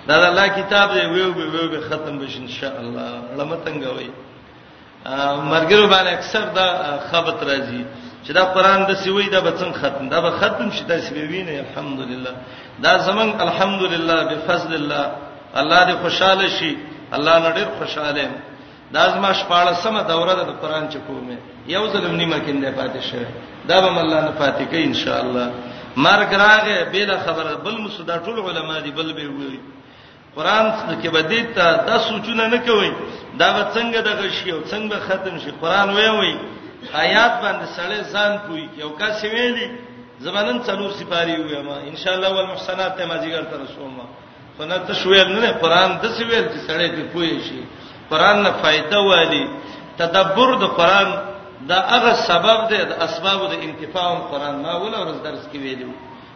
دا 0.08 0.20
د 0.20 0.24
الله 0.30 0.48
کتاب 0.60 0.92
دی 0.94 1.00
ویو 1.06 1.32
به 1.32 1.44
ویو 1.52 1.68
به 1.72 1.80
ختم 1.88 2.18
بش 2.18 2.36
ان 2.36 2.48
شاء 2.48 2.74
الله 2.80 3.36
لمه 3.38 3.56
څنګه 3.64 3.90
وایي 3.96 4.10
مرګرو 5.52 5.86
باندې 5.94 6.10
اکثر 6.18 6.42
دا 6.58 6.66
خبرت 7.10 7.40
راځي 7.50 7.82
چې 8.24 8.30
دا 8.38 8.44
قران 8.54 8.80
د 8.88 8.92
سیوی 9.02 9.26
دا 9.34 9.40
بچن 9.48 9.70
ختم 9.80 10.04
دا 10.14 10.18
به 10.24 10.30
ختم 10.40 10.70
شي 10.76 10.84
دا 10.90 10.98
سیوی 11.08 11.42
نه 11.48 11.54
الحمدلله 11.64 12.32
دا 12.84 12.92
زمنګ 13.06 13.30
الحمدلله 13.46 14.16
بفضل 14.30 14.72
الله 14.80 15.04
الله 15.60 15.80
دې 15.88 15.94
خوشاله 16.02 16.48
شي 16.58 16.72
الله 17.16 17.34
نن 17.38 17.54
ډېر 17.56 17.68
خوشاله 17.78 18.28
دا 18.92 19.02
زما 19.14 19.32
شپاله 19.32 19.72
سم 19.84 19.96
دوره 20.08 20.34
د 20.34 20.50
قران 20.62 20.88
چکومه 20.94 21.36
یو 21.74 21.82
ظلم 21.92 22.14
نیمه 22.20 22.38
کیندې 22.38 22.70
پاتې 22.78 23.00
شه 23.08 23.26
دا 23.68 23.80
به 23.80 24.00
الله 24.00 24.20
نه 24.26 24.32
پاتې 24.40 24.62
کوي 24.70 24.84
ان 24.84 24.94
شاء 24.94 25.20
الله 25.24 25.46
مرګ 25.96 26.30
راغې 26.44 26.78
بلا 26.92 27.16
خبره 27.26 27.52
بل 27.64 27.76
مسدا 27.80 28.16
ټول 28.24 28.38
علما 28.48 28.80
دي 28.80 28.90
بل 28.90 29.12
به 29.12 29.26
وي 29.36 29.60
قران 30.38 30.66
کې 31.02 31.08
بدی 31.16 31.40
ته 31.58 31.66
د 31.86 31.88
سوچونه 32.08 32.44
نه 32.54 32.58
کوي 32.68 32.90
دا 33.40 33.48
به 33.56 33.62
څنګه 33.74 33.98
د 34.08 34.08
غشي 34.20 34.50
او 34.56 34.60
څنګه 34.72 34.96
ختم 35.06 35.34
شي 35.42 35.50
قران 35.62 35.88
وای 35.96 36.10
وای 36.18 36.32
آیات 37.04 37.32
باندې 37.44 37.64
سړی 37.76 38.00
ځان 38.12 38.32
پوي 38.46 38.64
یو 38.82 38.90
کس 39.00 39.18
ویلي 39.34 39.66
زبانن 40.26 40.58
څلور 40.68 40.90
سپاری 41.00 41.36
وي 41.46 41.56
ما 41.68 41.76
ان 41.90 41.96
شاء 42.02 42.14
الله 42.16 42.30
والمحسنات 42.36 42.92
ته 42.98 43.04
ماځیګر 43.12 43.42
تر 43.52 43.60
سوما 43.74 44.06
فنه 44.58 44.78
ته 44.86 44.92
شویل 45.02 45.28
نه 45.42 45.50
قران 45.62 45.90
د 46.02 46.04
څه 46.16 46.22
ویل 46.30 46.46
چې 46.52 46.58
سړی 46.68 46.88
په 46.96 47.02
پوي 47.12 47.36
شي 47.46 47.60
قران 48.10 48.36
نه 48.44 48.50
فائدہ 48.62 48.98
والی 49.10 49.42
تدبر 50.00 50.48
د 50.62 50.64
قران 50.78 51.08
دا 51.70 51.78
هغه 51.92 52.12
سبب 52.30 52.58
دی 52.70 52.80
د 52.90 52.92
اسباب 53.06 53.40
د 53.52 53.54
انتفاع 53.66 54.08
قران 54.30 54.54
ما 54.64 54.72
ول 54.82 54.94
ورځ 54.98 55.18
درس 55.28 55.42
کې 55.52 55.58
ویلو 55.66 55.92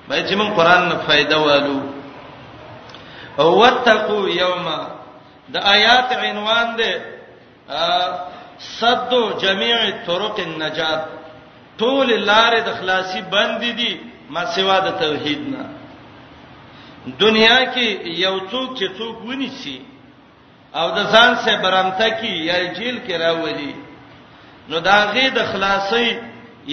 باید 0.08 0.24
چې 0.28 0.34
موږ 0.40 0.50
قران 0.58 0.82
نه 0.90 0.96
فائدہ 1.06 1.36
والو 1.46 1.78
او 3.40 3.48
وتقو 3.60 4.28
یوما 4.28 4.78
د 5.52 5.56
آیات 5.76 6.10
عنوان 6.30 6.66
دی 6.78 6.92
صد 8.78 9.10
جميع 9.44 9.76
طرق 10.06 10.36
النجات 10.48 11.00
ټول 11.78 12.08
لارې 12.26 12.60
د 12.64 12.70
خلاصي 12.80 13.20
بند 13.34 13.64
دي 13.80 13.92
ما 14.34 14.44
سوا 14.56 14.76
د 14.86 14.88
توحید 15.04 15.40
نه 15.52 15.64
دنیا 17.24 17.58
کې 17.74 17.86
یو 18.24 18.36
څوک 18.50 18.68
چې 18.78 18.86
څوک 18.98 19.16
ونی 19.28 19.50
شي 19.64 19.78
او 20.78 20.86
د 20.96 21.00
ځان 21.12 21.32
سره 21.44 21.62
برامته 21.64 22.08
کی 22.20 22.34
یا 22.48 22.56
جیل 22.76 22.98
کې 23.06 23.14
راولي 23.24 23.74
نو 24.68 24.76
دا 24.88 24.98
غي 25.14 25.28
د 25.38 25.40
خلاصي 25.52 26.08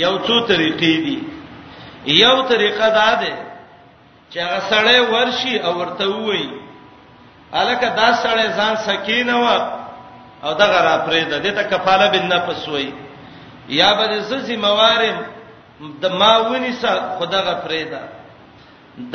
یو 0.04 0.14
څو 0.28 0.36
طریقې 0.48 0.96
دي 1.08 1.24
یو 2.24 2.36
طریقه 2.52 2.88
دا 3.00 3.10
ده 3.22 3.36
چې 4.32 4.38
هغه 4.48 4.62
سړی 4.70 5.00
ورشي 5.14 5.56
او 5.68 5.74
ورته 5.80 6.06
وایي 6.28 6.48
الکه 7.62 7.88
دا 8.00 8.10
سړی 8.24 8.48
ځان 8.62 8.76
سکینه 8.90 9.38
وا 9.44 9.58
او 10.44 10.52
دا 10.62 10.66
غرا 10.74 10.96
پرېده 11.08 11.38
دته 11.46 11.64
کفاله 11.72 12.08
بن 12.16 12.26
نفس 12.34 12.68
وایي 12.70 12.92
یا 13.82 13.90
به 13.94 14.20
ززي 14.32 14.58
موارم 14.58 15.18
د 16.02 16.06
ماونی 16.22 16.74
سره 16.82 17.02
خدغه 17.20 17.54
پرېدا 17.68 18.02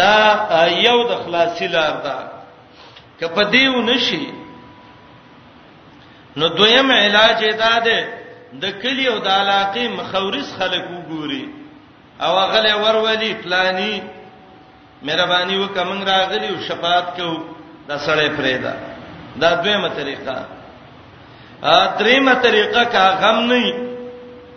دا 0.00 0.66
یو 0.86 0.98
د 1.10 1.24
خلاصي 1.24 1.66
لار 1.68 1.94
ده 2.06 2.16
کپه 3.20 3.42
دیو 3.54 3.82
نشي 3.90 4.24
نو 6.36 6.48
دویم 6.48 6.90
علاج 6.92 7.40
یې 7.44 7.54
دا 7.58 7.78
ده 7.88 7.98
د 8.62 8.78
کلی 8.82 9.06
او 9.08 9.18
د 9.18 9.28
علاقې 9.28 9.84
مخورس 9.98 10.48
خلک 10.58 10.84
وګوري 10.94 11.44
او 12.20 12.32
غلې 12.52 12.74
ورولي 12.74 13.34
پلاني 13.42 13.94
مهرباني 15.06 15.56
وکمن 15.62 16.00
راغلی 16.12 16.48
او 16.54 16.58
شفاعت 16.68 17.08
کو 17.16 17.28
دا 17.88 17.96
سړی 18.06 18.28
پرېدا 18.36 18.72
دا 19.42 19.48
دویمه 19.62 19.88
طریقه 19.98 20.36
ا 21.62 21.98
دریمه 21.98 22.34
طریقه 22.46 22.82
کا 22.94 23.04
غم 23.20 23.38
نه 23.50 23.62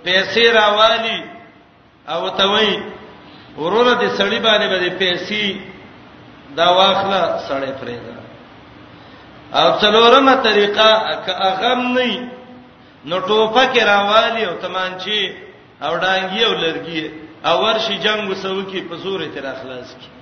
پیسې 0.06 0.43
راوالی 0.60 1.20
او 2.14 2.30
ته 2.38 2.45
وای 2.52 2.72
ورور 3.58 3.88
دې 4.00 4.10
سړی 4.18 4.39
باندې 4.48 4.68
باندې 4.72 4.91
پیسې 5.02 5.43
دا 6.60 6.68
واخله 6.78 7.22
سړی 7.50 7.72
پرېدا 7.80 8.16
او 9.60 9.68
څلورمه 9.82 10.36
طریقه 10.43 10.91
کا 11.26 11.50
غم 11.62 11.88
نه 11.98 12.32
نو 13.06 13.22
ټوپه 13.22 13.74
کې 13.74 13.84
راوالی 13.93 14.43
او 14.45 14.54
تمانچی 14.68 15.24
او 15.82 15.93
ډانګي 15.95 16.45
او 16.45 16.54
لرګي 16.54 17.12
او 17.48 17.56
ورشي 17.66 17.98
جنگ 18.06 18.30
وسو 18.32 18.62
کې 18.72 18.88
په 18.89 18.95
زور 19.04 19.20
تیر 19.34 19.45
اخلاص 19.50 19.89
کې 20.00 20.16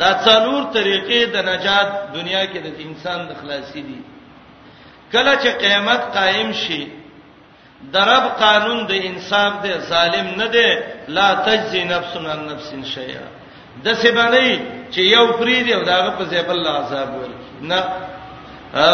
دا 0.00 0.10
څلور 0.26 0.62
طریقې 0.76 1.20
د 1.34 1.36
نجات 1.50 1.88
دنیا 2.16 2.42
کې 2.52 2.58
د 2.66 2.68
انسان 2.86 3.18
د 3.28 3.32
خلاصي 3.40 3.80
دي 3.88 4.00
کله 5.12 5.32
چې 5.42 5.50
قیامت 5.62 6.00
قائم 6.16 6.50
شي 6.62 6.82
درب 7.94 8.24
قانون 8.44 8.78
د 8.90 8.92
انصاف 9.08 9.52
دی 9.62 9.72
ظالم 9.90 10.26
نه 10.42 10.46
دی 10.54 10.68
لا 11.16 11.28
تجزي 11.46 11.82
نفس 11.92 12.12
عن 12.16 12.40
نفس 12.50 12.68
شيئا 12.94 13.26
د 13.84 13.88
سبنی 14.04 14.50
چې 14.92 15.00
یو 15.16 15.26
فری 15.38 15.56
دی 15.64 15.72
او 15.74 15.82
داغه 15.90 16.10
په 16.18 16.24
ځای 16.30 16.42
بل 16.48 16.66
عذاب 16.66 17.08
ور 17.20 17.28
نه 17.70 17.80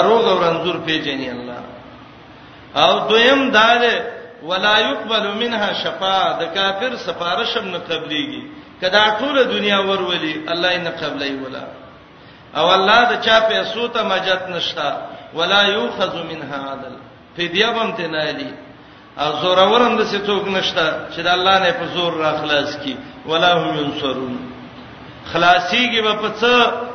روغ 0.07 0.25
او 0.33 0.39
رنځور 0.45 0.77
پیژني 0.87 1.31
الله 1.31 1.61
او 2.85 3.09
دویم 3.09 3.51
دا 3.51 3.69
دی 3.83 3.95
ولا 4.45 4.79
يقبل 4.79 5.35
منها 5.37 5.73
شفاعه 5.73 6.39
د 6.43 6.55
کافر 6.55 6.97
سفارش 6.97 7.59
هم 7.59 7.69
نه 7.69 7.79
قبليږي 7.91 8.43
کدا 8.83 9.05
ټول 9.21 9.37
دنیا 9.55 9.79
ورولي 9.81 10.35
الله 10.53 10.71
یې 10.75 10.79
نه 10.87 10.91
قبلای 11.03 11.33
ولا 11.45 11.65
او 12.57 12.67
الله 12.77 13.01
د 13.13 13.15
چا 13.27 13.41
په 13.49 13.63
سوته 13.75 14.03
مجت 14.03 14.43
نشتا 14.55 14.89
ولا 15.35 15.63
يؤخذ 15.63 16.15
منها 16.31 16.59
عدل 16.71 16.95
فدیه 17.37 17.67
هم 17.69 17.93
تنالي 17.93 18.51
او 19.19 19.31
زور 19.43 19.59
اورم 19.61 19.95
د 19.99 20.03
څوک 20.27 20.49
نشتا 20.57 20.89
چې 21.15 21.21
د 21.27 21.29
الله 21.37 21.59
نه 21.59 21.71
په 21.73 21.85
زور 21.95 22.13
را 22.19 22.33
خلاص 22.41 22.71
کی 22.83 22.97
ولا 23.27 23.53
هم 23.55 23.79
ينصرون 23.81 24.37
خلاصيږي 25.33 26.01
په 26.23 26.29
څه 26.41 26.53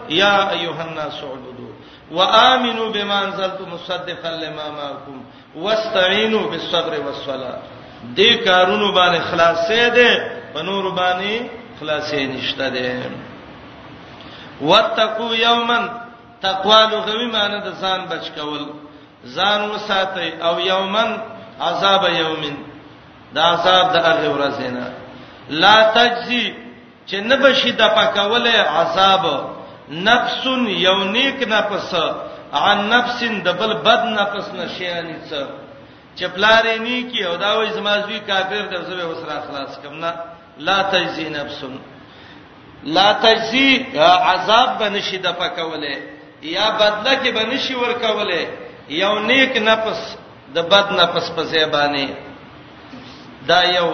یا 0.09 0.49
ايها 0.49 0.83
الناس 0.89 1.23
اعبدوا 1.23 1.66
وآمنوا 2.11 2.91
بما 2.91 3.25
انزلت 3.25 3.61
مصدقا 3.61 4.31
لما 4.31 4.69
معكم 4.71 5.23
واستعينوا 5.55 6.49
بالصبر 6.49 6.99
والصلاه 7.05 7.57
دې 8.15 8.45
کارونو 8.45 8.91
باندې 8.93 9.21
خلاصې 9.31 9.85
ده 9.95 10.39
پنور 10.53 10.91
باندې 10.95 11.43
خلاصې 11.81 12.15
نشته 12.19 12.69
ده 12.69 13.09
واتقوا 14.61 15.35
يوما 15.35 16.01
تقوا 16.41 16.85
لغوي 16.85 17.25
معنی 17.25 17.57
د 17.59 17.73
ځان 17.81 17.99
بچ 18.11 18.31
کول 18.39 18.67
ځان 19.35 19.61
وساتي 19.71 20.41
او 20.43 20.59
یوما 20.59 21.17
عذاب 21.61 22.03
یومن 22.03 22.55
دا 23.33 23.41
عذاب 23.43 23.85
د 23.93 23.97
هغه 24.07 24.29
ورځې 24.37 24.61
نه 24.73 24.93
لا 25.49 25.91
تجزي 25.93 26.53
چې 27.09 27.13
نه 27.15 27.35
بشي 27.35 27.71
د 27.71 27.81
پکوله 27.81 28.51
عذاب 28.51 29.56
نفس 29.89 30.45
یو 30.67 30.97
نیک 31.03 31.41
نفس 31.49 31.93
عن 32.61 32.85
نفس 32.89 33.23
دبل 33.45 33.73
بد 33.83 34.05
نفس 34.17 34.47
نشیانی 34.53 35.15
څه 35.29 35.43
چپلارې 36.19 36.75
نیکی 36.88 37.21
او 37.23 37.35
دا 37.43 37.51
وې 37.63 37.69
زمازوی 37.73 38.19
کافر 38.27 38.63
د 38.71 38.83
زوی 38.89 39.03
وسره 39.03 39.43
خلاص 39.47 39.77
کمنا 39.83 40.11
لا 40.67 40.81
تجزی 40.91 41.29
نفس 41.29 41.63
لا 42.83 43.13
تجزی 43.23 43.71
عذاب 44.31 44.69
بنشي 44.79 45.17
د 45.17 45.27
پکوله 45.39 45.97
یا 46.41 46.67
بدله 46.79 47.13
کې 47.23 47.27
بنشي 47.38 47.75
ورکوله 47.75 48.43
یو 48.89 49.19
نیک 49.19 49.57
نفس 49.57 50.15
د 50.55 50.59
بد 50.71 50.91
نفس 51.01 51.31
په 51.35 51.43
زیبانی 51.43 52.07
دا 53.47 53.63
یو 53.63 53.91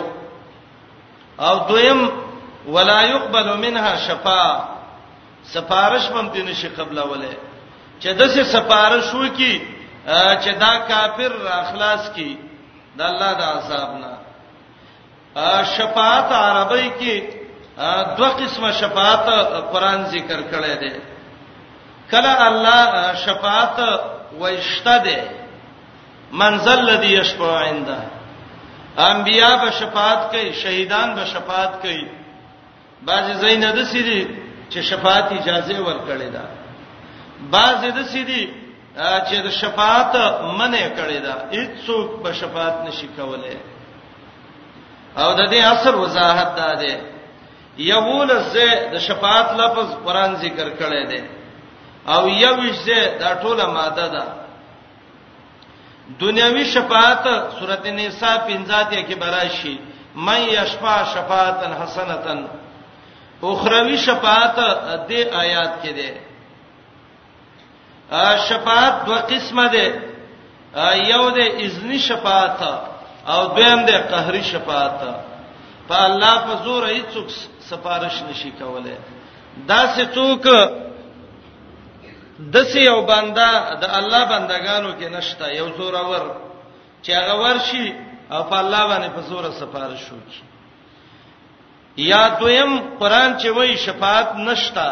او 1.39 1.55
دویم 1.69 2.01
ولا 2.67 3.01
يقبل 3.01 3.57
منها 3.57 3.95
شفاعه 3.95 4.72
سفارش 5.45 6.07
هم 6.11 6.29
دې 6.29 6.41
نشي 6.43 6.67
قبل 6.77 6.97
اوله 6.99 7.31
چې 8.01 8.07
دسه 8.21 8.43
سفارش 8.43 9.13
وو 9.13 9.27
کی 9.37 9.53
چې 10.43 10.51
دا 10.61 10.73
کافر 10.89 11.33
اخلاص 11.61 12.03
کی 12.15 12.35
د 12.97 13.01
الله 13.01 13.33
د 13.33 13.43
عذاب 13.55 13.89
نه 14.03 14.13
شفاعت 15.75 16.31
عربی 16.31 16.89
کې 16.99 17.15
دوه 18.17 18.29
قسمه 18.29 18.71
شفاعت 18.79 19.29
قران 19.73 20.03
ذکر 20.15 20.39
کړی 20.51 20.75
دی 20.81 20.91
کله 22.11 22.33
الله 22.47 23.13
شفاعت 23.25 23.79
وشتده 24.39 25.19
منزل 26.31 26.79
الذي 26.89 27.13
يشفع 27.13 27.57
عنده 27.67 27.97
انبیا 29.03 29.55
به 29.55 29.69
شفاعت 29.79 30.31
کوي 30.31 30.53
شهیدان 30.53 31.15
به 31.15 31.25
شفاعت 31.25 31.79
کوي 31.81 32.07
بعض 33.03 33.31
زینده 33.45 33.85
سړي 33.85 34.42
چې 34.73 34.79
شفاعت 34.89 35.27
اجازه 35.39 35.77
ورکړې 35.87 36.29
ده 36.35 36.43
بعضې 37.55 37.87
د 37.97 38.03
سيدي 38.11 38.43
چې 39.27 39.37
د 39.45 39.49
شفاعت 39.61 40.13
منع 40.59 40.83
کړې 40.97 41.19
ده 41.25 41.33
هیڅوک 41.57 42.09
به 42.23 42.31
شفاعت 42.41 42.75
نشي 42.87 43.07
کولای 43.17 43.57
او 45.21 45.29
د 45.39 45.41
دې 45.51 45.61
اثر 45.73 45.93
وضاحت 46.03 46.49
ده 46.59 46.69
ده 46.75 47.01
یوول 47.91 48.31
زه 48.53 48.67
د 48.93 48.95
شفاعت 49.07 49.47
لفظ 49.61 49.89
قران 50.05 50.31
ذکر 50.45 50.67
کړی 50.81 51.03
دی 51.11 51.21
او 52.13 52.21
یوش 52.29 52.75
زه 52.87 52.99
دا 53.21 53.29
ټوله 53.41 53.65
ماده 53.77 54.07
ده 54.15 54.23
دنیوي 56.21 56.65
شفاعت 56.75 57.25
سورته 57.59 57.91
نساء 57.97 58.35
50 58.49 58.87
کې 59.09 59.13
براشي 59.21 59.75
مَن 60.27 60.41
یشفع 60.57 60.97
شفاعتن 61.13 61.71
حسنتن 61.81 62.39
اخروی 63.51 63.97
شفاعت 63.97 64.55
دې 65.09 65.21
آیات 65.41 65.73
کې 65.83 65.91
ده 65.99 66.09
شفاعت 68.49 68.95
دوه 69.05 69.19
قسمه 69.31 69.65
ده 69.75 69.85
یو 71.11 71.25
ده 71.29 71.45
اذنی 71.65 71.99
شفاعت 71.99 72.61
او 73.31 73.41
دویم 73.55 73.81
ده 73.85 73.95
قهری 74.11 74.43
شفاعت 74.43 74.99
په 75.89 75.95
الله 76.05 76.35
په 76.47 76.53
زور 76.63 76.83
هیڅوک 76.87 77.27
سفارش 77.69 78.15
نشي 78.29 78.51
کولای 78.59 78.97
دا 79.67 79.81
سه 79.95 80.03
څوک 80.15 80.43
د 82.53 82.55
سه 82.71 82.79
یو 82.81 83.01
بندا 83.11 83.49
د 83.81 83.83
الله 83.99 84.21
بندگانو 84.33 84.91
کې 84.99 85.05
نشته 85.17 85.45
یو 85.55 85.67
زورور 85.77 86.23
چې 87.03 87.09
هغه 87.19 87.33
ورشي 87.43 87.87
او 88.31 88.41
په 88.43 88.57
الله 88.59 88.83
باندې 88.89 89.09
په 89.15 89.21
زور 89.29 89.43
سفارش 89.59 90.03
وکړي 90.11 90.43
یا 91.97 92.27
دویم 92.39 92.79
قران 92.99 93.37
چې 93.39 93.47
وای 93.55 93.77
شفاعت 93.77 94.35
نشتا 94.35 94.87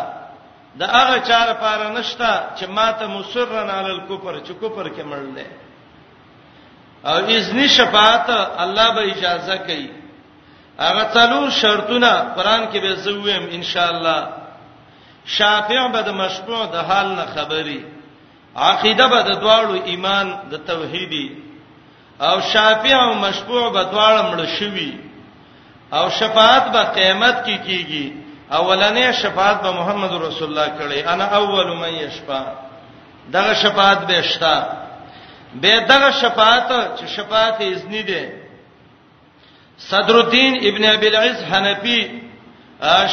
دا 0.79 0.85
هغه 0.87 1.19
چا 1.19 1.45
لپاره 1.51 1.89
نشتا 1.89 2.33
چې 2.55 2.63
ماته 2.65 3.07
مسرن 3.07 3.69
علی 3.69 3.91
الکفر 3.91 4.37
چې 4.39 4.51
کفر 4.63 4.87
کې 4.89 5.01
مړل 5.09 5.39
او 7.05 7.17
اذن 7.17 7.67
شفاعت 7.67 8.29
الله 8.63 8.91
به 8.93 9.01
اجازه 9.11 9.57
کوي 9.57 9.89
هغه 10.79 11.03
څلور 11.13 11.49
شرطونه 11.51 12.11
قران 12.35 12.63
کې 12.73 12.77
به 12.81 12.95
زویم 12.95 13.47
ان 13.51 13.63
شاء 13.63 13.89
الله 13.89 14.27
شافع 15.25 15.87
به 15.87 16.01
د 16.01 16.09
مشروع 16.11 16.65
د 16.65 16.75
حال 16.75 17.07
نه 17.15 17.25
خبري 17.35 17.85
عقیده 18.55 19.07
به 19.07 19.21
د 19.21 19.31
دواړو 19.41 19.81
ایمان 19.85 20.35
د 20.51 20.55
توحیدی 20.67 21.37
او 22.21 22.41
شافع 22.41 22.95
او 22.95 23.13
مشروع 23.13 23.69
به 23.69 23.83
دواړه 23.91 24.21
مړ 24.31 24.45
شوي 24.59 25.10
او 25.91 26.09
شفاعت 26.09 26.65
به 26.71 26.83
قیامت 26.83 27.45
کې 27.45 27.57
کی 27.57 27.83
کیږي 27.83 28.11
اولنې 28.51 29.11
شفاعت 29.11 29.61
به 29.61 29.71
محمد 29.71 30.11
رسول 30.13 30.47
الله 30.49 30.67
کړي 30.79 31.07
انا 31.07 31.25
اول 31.25 31.67
من 31.77 31.89
یشفع 31.93 32.43
دغه 33.33 33.53
شفاعت 33.53 34.07
به 34.07 34.21
شتا 34.21 34.69
به 35.61 35.79
دغه 35.79 36.11
شفاعت 36.11 36.69
چې 36.97 37.05
شفاعت 37.17 37.61
اذنی 37.61 38.03
ده 38.03 38.29
صدر 39.77 40.15
الدین 40.19 40.55
ابن 40.75 40.85
ابي 40.85 41.07
العز 41.07 41.43
حنفي 41.53 42.01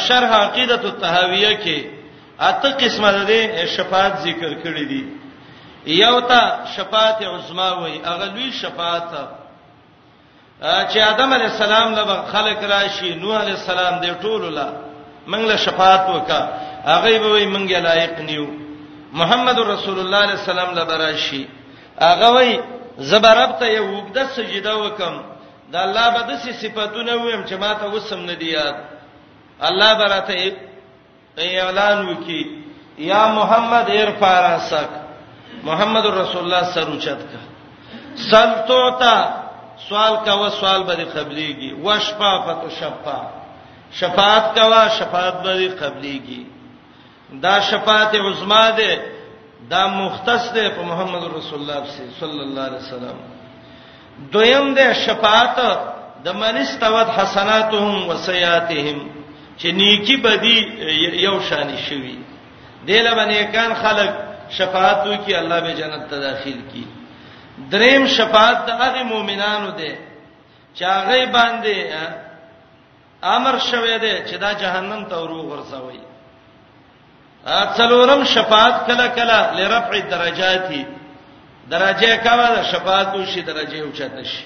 شرح 0.07 0.29
عقیدۃ 0.33 0.85
الطهاویہ 0.85 1.57
کې 1.63 1.83
اته 2.39 2.69
قسمه 2.69 3.11
ده 3.23 3.65
شفاعت 3.65 4.17
ذکر 4.19 4.53
کړی 4.63 4.87
دي 4.91 5.05
یو 5.85 6.19
ته 6.21 6.41
شفاعت 6.77 7.21
عظما 7.23 7.69
وای 7.81 7.99
اغه 8.05 8.25
لوی 8.25 8.51
شفاعت 8.51 9.13
چې 10.59 10.99
ادم 10.99 11.33
علی 11.33 11.43
السلام 11.45 11.93
له 11.95 12.21
خلق 12.31 12.63
راشي 12.71 13.13
نوح 13.15 13.41
علی 13.41 13.51
السلام 13.51 14.01
دې 14.01 14.11
ټول 14.21 14.53
لا 14.53 14.67
موږ 15.27 15.41
له 15.51 15.55
شفاعت 15.55 16.09
وکا 16.09 16.41
هغه 16.85 17.17
به 17.23 17.45
موږ 17.53 17.71
لایق 17.83 18.19
نیو 18.19 18.47
محمد 19.13 19.59
رسول 19.59 19.99
الله 19.99 20.17
علیه 20.17 20.37
السلام 20.41 20.73
له 20.75 20.83
راشي 20.83 21.47
هغه 22.01 22.27
وای 22.35 22.59
زبرب 22.97 23.59
ته 23.59 23.65
یو 23.67 23.85
وګده 24.01 24.23
سجده 24.35 24.75
وکم 24.77 25.13
دا 25.71 25.79
الله 25.83 26.09
به 26.09 26.21
د 26.27 26.37
صفاتونه 26.61 27.11
ویم 27.15 27.43
چې 27.45 27.53
ما 27.53 27.73
ته 27.73 27.85
وسم 27.87 28.19
نه 28.25 28.33
دی 28.33 28.51
یاد 28.51 28.75
الله 29.61 29.93
براته 29.93 30.53
اعلان 31.37 32.05
وکي 32.09 32.45
یا 32.97 33.27
محمد 33.27 33.87
ارفع 33.89 34.33
راسک 34.49 34.89
محمد 35.63 36.05
رسول 36.05 36.41
الله 36.43 36.63
سر 36.73 36.87
اوچت 36.87 37.19
کا 37.31 37.39
سلطوتا 38.31 39.15
سوال 39.87 40.17
کاوه 40.25 40.49
سوال 40.59 40.83
به 40.83 40.95
قبليږي 41.15 41.69
وشفاعت 41.85 42.61
شفاعت 42.79 43.33
شفاعت 43.99 44.45
کاوه 44.57 44.83
شفاعت 44.99 45.37
به 45.43 45.67
قبليږي 45.81 46.41
دا 47.43 47.59
شفاعت 47.59 48.15
عظما 48.15 48.69
ده 48.69 48.91
دا 49.69 49.87
مختص 49.87 50.51
ده 50.53 50.69
په 50.75 50.81
محمد 50.89 51.23
رسول 51.37 51.59
الله 51.61 51.77
صلی 52.19 52.41
الله 52.47 52.61
علیه 52.61 52.77
وسلم 52.79 53.15
دویم 54.31 54.73
ده 54.73 54.87
شفاعت 55.05 55.57
د 56.25 56.29
منستوت 56.41 57.09
حسناتهم 57.09 58.09
وسیاتهم 58.09 58.99
چې 59.59 59.65
نیکی 59.65 60.15
بدی 60.17 60.57
یو 61.25 61.39
شان 61.41 61.77
شي 61.77 62.17
دله 62.87 63.11
باندې 63.15 63.51
کان 63.55 63.73
خلق 63.73 64.13
شفاعت 64.49 65.07
وکي 65.07 65.35
الله 65.35 65.59
به 65.59 65.73
جنت 65.73 66.09
ته 66.09 66.19
داخل 66.19 66.57
کړي 66.71 66.98
دریم 67.71 68.05
شفاعت 68.07 68.57
د 68.67 68.69
هغه 68.81 69.03
مؤمنانو 69.13 69.71
دی 69.79 69.91
چې 70.75 70.83
هغه 70.83 71.25
باندې 71.35 71.75
امر 73.23 73.55
شوه 73.69 73.97
دی 73.97 74.13
چې 74.29 74.35
دا 74.43 74.53
جهنم 74.53 75.03
ته 75.09 75.15
ورو 75.19 75.41
ورسوي 75.51 75.99
اڅلورم 77.63 78.23
شفاعت 78.23 78.75
کله 78.87 79.07
کله 79.07 79.39
لرفع 79.57 79.93
الدرجات 80.03 80.69
درجه 81.69 82.15
کاوه 82.15 82.63
شفاعت 82.71 83.15
وشي 83.15 83.41
درجه 83.41 83.79
اوچته 83.83 84.23
شي 84.23 84.45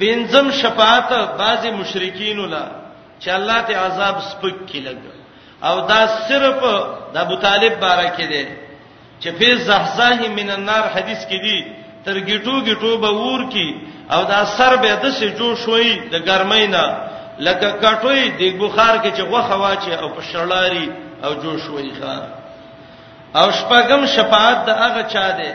پنځم 0.00 0.50
شفاعت 0.62 1.10
بعضی 1.38 1.70
مشرکین 1.70 2.38
ولا 2.38 2.64
چې 3.20 3.28
الله 3.28 3.60
ته 3.62 3.78
عذاب 3.84 4.16
سپک 4.20 4.54
کړي 4.72 4.96
او 5.64 5.80
دا 5.80 6.06
صرف 6.28 6.60
د 7.12 7.16
ابو 7.24 7.36
طالب 7.36 7.80
بارکه 7.80 8.26
دی 8.32 8.46
چې 9.20 9.28
فی 9.38 9.54
زحزاه 9.56 10.28
من 10.28 10.50
النار 10.50 10.84
حدیث 10.94 11.20
کې 11.26 11.38
دی 11.46 11.58
تر 12.08 12.18
گیټو 12.28 12.56
گیټو 12.68 12.92
به 13.02 13.10
ور 13.22 13.42
کی 13.52 13.68
او 14.14 14.20
دا 14.32 14.40
سر 14.56 14.72
به 14.82 14.92
د 15.02 15.04
سه 15.18 15.26
جو 15.38 15.48
شوي 15.62 15.90
د 16.12 16.14
ګرمۍ 16.28 16.64
نه 16.74 16.84
لکه 17.46 17.68
کټوي 17.84 18.24
د 18.40 18.40
بخار 18.60 18.94
کې 19.02 19.10
چې 19.16 19.22
غوخه 19.30 19.56
واچي 19.64 19.92
او 20.02 20.08
په 20.16 20.20
شړلاري 20.30 20.86
او 21.24 21.30
جو 21.42 21.52
شوي 21.64 21.90
ښا 21.98 22.16
او 23.40 23.46
شپږم 23.58 24.02
شفاعت 24.16 24.58
د 24.68 24.70
هغه 24.82 25.02
چا 25.12 25.26
ده 25.38 25.52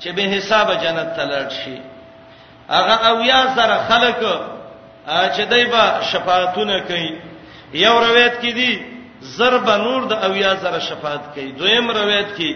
چې 0.00 0.08
به 0.16 0.24
حساب 0.34 0.66
جنت 0.82 1.08
ته 1.16 1.22
لړ 1.32 1.46
شي 1.60 1.76
هغه 2.76 2.96
او 3.08 3.14
یا 3.32 3.42
سره 3.56 3.76
خلق 3.90 4.20
چې 5.34 5.42
دایبه 5.52 5.84
شفاعتونه 6.10 6.74
کوي 6.88 7.10
یو 7.84 7.94
روایت 8.06 8.34
کې 8.42 8.50
دي 8.58 8.72
ضرب 9.38 9.66
نور 9.86 10.00
د 10.10 10.14
اویا 10.26 10.50
زره 10.62 10.78
شفاعت 10.88 11.24
کوي 11.34 11.50
دویم 11.60 11.86
روایت 12.00 12.30
کې 12.38 12.48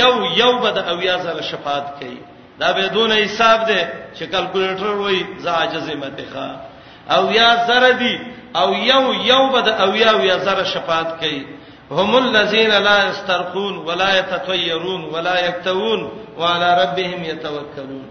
یو 0.00 0.12
یو 0.40 0.52
به 0.62 0.70
د 0.78 0.90
اویا 0.92 1.16
زره 1.26 1.42
شفاعت 1.52 1.88
کوي 2.00 2.20
دا 2.58 2.72
به 2.72 2.88
دون 2.88 3.12
حساب 3.12 3.64
دی 3.66 3.80
چې 4.14 4.22
کلکولیټر 4.26 4.82
وای 4.96 5.24
زه 5.38 5.50
عاجز 5.50 5.88
مته 5.90 6.24
ښا 6.34 6.48
او 7.16 7.32
یا 7.32 7.64
زره 7.66 7.92
دی 7.92 8.18
او 8.54 8.68
یو 8.74 9.14
یو 9.14 9.48
بد 9.48 9.68
او 9.68 9.96
یا 9.96 10.12
یا 10.30 10.38
زره 10.38 10.64
شفاعت 10.64 11.10
کوي 11.20 11.44
هم 11.90 12.14
الذين 12.16 12.70
لا 12.70 13.04
يسترقون 13.08 13.76
ولا 13.76 14.16
يتطيرون 14.18 15.04
ولا 15.04 15.46
يكتوون 15.46 16.10
وعلى 16.38 16.68
ربهم 16.82 17.24
يتوكلون 17.24 18.06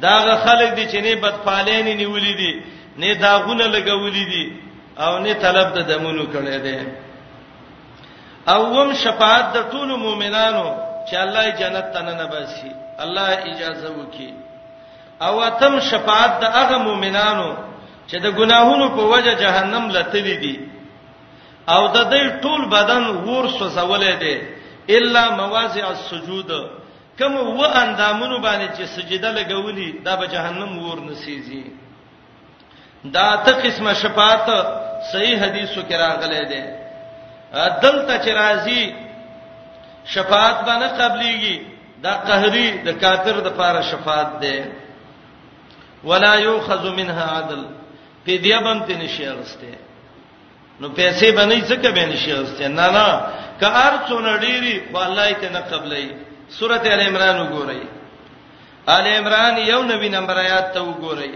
داغه 0.00 0.34
خلک 0.46 0.68
دي 0.74 0.86
چې 0.88 0.96
نه 1.04 1.14
بدپالین 1.14 1.96
نیولې 1.98 2.34
دي 2.40 2.62
نه 2.98 3.14
داغونه 3.14 3.66
لګولې 3.72 4.24
دي 4.32 4.52
او 4.98 5.18
نه 5.18 5.32
طلب 5.34 5.72
د 5.74 5.78
دمونو 5.88 6.24
کړي 6.32 6.56
دي 6.64 6.78
او 8.48 8.60
هم 8.80 8.92
شفاعت 8.92 9.52
د 9.52 9.62
ټول 9.72 9.96
مؤمنانو 9.96 10.74
چې 11.10 11.14
الله 11.16 11.50
جنت 11.50 11.92
ته 11.94 12.02
نه 12.02 12.12
نباسي 12.22 12.85
الله 13.04 13.28
اجازه 13.52 13.88
وکي 13.98 14.34
او 15.22 15.48
تم 15.60 15.80
شفاعت 15.80 16.40
د 16.40 16.44
هغه 16.44 16.78
مؤمنانو 16.78 17.50
چې 18.10 18.16
د 18.24 18.26
ګناهونو 18.38 18.88
په 18.96 19.02
وجه 19.12 19.34
جهنم 19.44 19.84
لتلی 19.96 20.36
دي 20.44 20.56
او 21.68 21.82
د 21.96 21.98
دې 22.12 22.22
ټول 22.42 22.60
بدن 22.76 23.04
ور 23.26 23.46
سوزولې 23.58 24.12
دي 24.22 24.36
الا 24.96 25.22
مواضع 25.36 25.86
السجود 25.88 26.50
کوم 27.18 27.34
و 27.58 27.62
اندامونو 27.82 28.38
باندې 28.38 28.68
چې 28.76 28.82
سجده 28.94 29.30
لګولې 29.38 29.88
دا 30.04 30.16
به 30.16 30.26
جهنم 30.26 30.78
ور 30.78 30.98
نسیږي 31.08 31.64
دا 33.04 33.36
ته 33.36 33.52
قسمه 33.64 33.92
شفاعت 34.02 34.48
صحیح 35.12 35.36
حدیثو 35.44 35.80
کې 35.88 35.94
راغلي 36.04 36.42
دي 36.52 36.62
دلته 37.82 38.14
چې 38.24 38.30
راځي 38.40 38.94
شفاعت 40.14 40.56
باندې 40.66 40.88
قبليږي 41.00 41.56
دا 42.04 42.14
قهري 42.28 42.68
د 42.86 42.88
کافر 43.02 43.36
د 43.46 43.48
پاره 43.58 43.82
شفاعت 43.90 44.30
ده 44.42 44.56
ولا 46.08 46.34
یؤخذ 46.46 46.84
منها 46.98 47.24
عدل 47.38 47.62
فدیه 48.26 48.58
بم 48.66 48.78
ته 48.86 48.94
نشي 49.02 49.26
اغسته 49.28 49.72
نو 50.80 50.88
پیسې 50.98 51.28
باندې 51.38 51.60
څه 51.68 51.76
کوي 51.84 52.04
نشي 52.12 52.30
اغسته 52.32 52.68
نه 52.78 52.88
نه 52.96 53.08
که 53.60 53.68
ار 53.86 53.94
څونه 54.08 54.32
ډيري 54.44 54.74
خو 54.92 54.96
الله 55.06 55.24
یې 55.30 55.36
ته 55.42 55.48
نه 55.54 55.60
قبلې 55.70 56.04
سورته 56.58 56.88
ال 56.94 57.00
عمران 57.08 57.36
وګورئ 57.42 57.82
ال 58.96 59.06
عمران 59.18 59.54
یو 59.58 59.82
نبی 59.90 60.08
نمبر 60.16 60.36
آیات 60.44 60.66
ته 60.74 60.80
وګورئ 60.88 61.32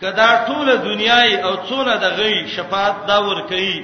کدا 0.00 0.28
ټول 0.48 0.68
دنیاي 0.88 1.40
او 1.46 1.52
څونه 1.68 1.94
د 1.96 2.04
غي 2.18 2.34
شفاعت 2.56 2.96
دا 3.08 3.18
ور 3.26 3.40
کوي 3.50 3.76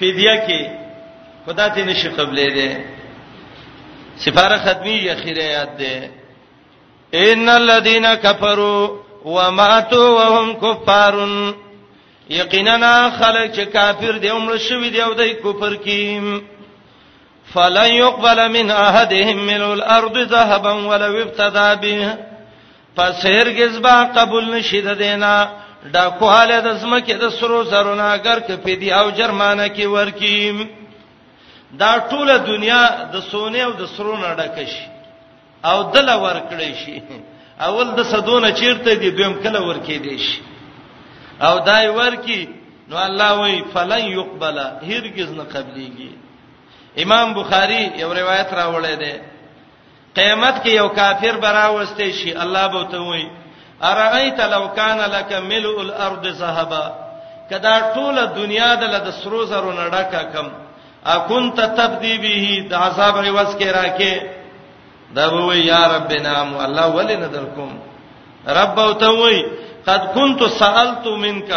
فدیه 0.00 0.36
کې 0.46 0.62
خدا 1.46 1.66
ته 1.74 1.80
نشي 1.88 2.08
قبلې 2.18 2.48
ده 2.58 2.70
سفاره 4.24 4.58
ختمي 4.64 4.98
اخیره 5.14 5.44
یاد 5.56 5.70
ده 5.78 5.94
ان 7.26 7.48
الذين 7.48 8.06
كفروا 8.24 8.82
وماتوا 9.24 10.08
وهم 10.18 10.48
كفار 10.64 11.14
یقینا 12.40 12.96
خلک 13.20 13.50
چې 13.56 13.62
کافر 13.76 14.16
دي 14.22 14.28
عمر 14.28 14.56
شوی 14.58 14.90
دي 14.90 15.02
او 15.02 15.12
د 15.14 15.22
کفر 15.44 15.72
کې 15.84 16.00
فلن 17.54 17.90
يقبل 17.92 18.48
من 18.52 18.70
احدهم 18.70 19.38
ملء 19.46 19.72
الارض 19.72 20.16
ذهبا 20.34 20.72
ولو 20.88 21.12
ابتدى 21.22 21.70
به 21.82 22.18
پس 22.96 23.26
هرگز 23.26 23.78
با 23.82 23.96
قبول 24.16 24.50
نشي 24.54 24.80
د 24.82 24.88
دینا 24.98 25.48
دا 25.92 26.10
کوهاله 26.10 26.60
د 26.60 26.76
زمکه 26.76 27.14
د 27.14 27.28
سرو 27.38 27.64
زرونه 27.64 28.02
اگر 28.02 28.40
کې 28.40 28.52
پیدي 28.64 28.92
او 28.92 29.10
جرمانه 29.10 29.68
کې 29.76 29.80
ورکیم 29.86 30.68
دا 31.72 31.98
ټوله 32.10 32.36
دنیا 32.46 32.82
د 33.12 33.16
سونه 33.30 33.58
او 33.66 33.72
د 33.80 33.86
سرو 33.96 34.14
نه 34.22 34.34
ډکه 34.38 34.66
شي 34.72 34.86
او 35.70 35.78
دل 35.94 36.08
ور 36.22 36.38
کړی 36.50 36.72
شي 36.82 36.96
اول 37.66 37.88
د 37.98 38.00
صدونه 38.12 38.50
چیرته 38.60 38.94
دی 39.00 39.10
دویم 39.10 39.34
کله 39.44 39.60
ور 39.68 39.78
کې 39.86 39.96
دی 40.04 40.18
شي 40.26 40.40
او 41.46 41.54
دای 41.68 41.88
ور 41.98 42.14
کې 42.24 42.40
نو 42.88 42.94
الله 43.06 43.30
وی 43.40 43.54
فلن 43.74 44.04
يقبل 44.18 44.58
هرگز 44.88 45.30
نه 45.38 45.44
قبليږي 45.54 46.10
امام 47.04 47.34
بخاری 47.34 47.82
یو 48.02 48.12
روایت 48.14 48.48
راوړی 48.52 48.94
دی 49.02 49.14
قیامت 50.14 50.54
کې 50.64 50.68
یو 50.80 50.88
کافر 50.88 51.36
براوسته 51.44 52.10
شي 52.18 52.30
الله 52.42 52.66
به 52.66 52.82
ته 52.90 52.98
وی 53.02 53.24
ارایت 53.82 54.40
لو 54.40 54.68
کان 54.68 54.98
لک 55.14 55.32
ملء 55.50 55.80
الارض 55.80 56.24
ذهبا 56.42 56.84
کدا 57.50 57.74
ټول 57.94 58.16
دنیا 58.38 58.74
د 58.74 58.82
لد 58.92 59.08
سرو 59.22 59.44
زرو 59.46 59.72
نډکا 59.72 60.22
کم 60.32 60.48
اكنت 61.14 61.58
تبدي 61.78 62.14
به 62.24 62.44
د 62.70 62.72
عذاب 62.84 63.14
عوض 63.24 63.50
کې 63.58 63.68
راکې 63.78 64.14
دا 65.16 65.24
وای 65.34 65.60
یا 65.72 65.82
ربنا 65.96 66.34
مو 66.48 66.56
الله 66.66 66.86
ولنا 66.96 67.26
درکم 67.34 67.70
رب 68.58 68.78
او 68.86 68.92
ته 69.02 69.10
وای 69.20 69.38
قد 69.86 70.02
كنت 70.16 70.40
سالت 70.60 71.06
منك 71.06 71.50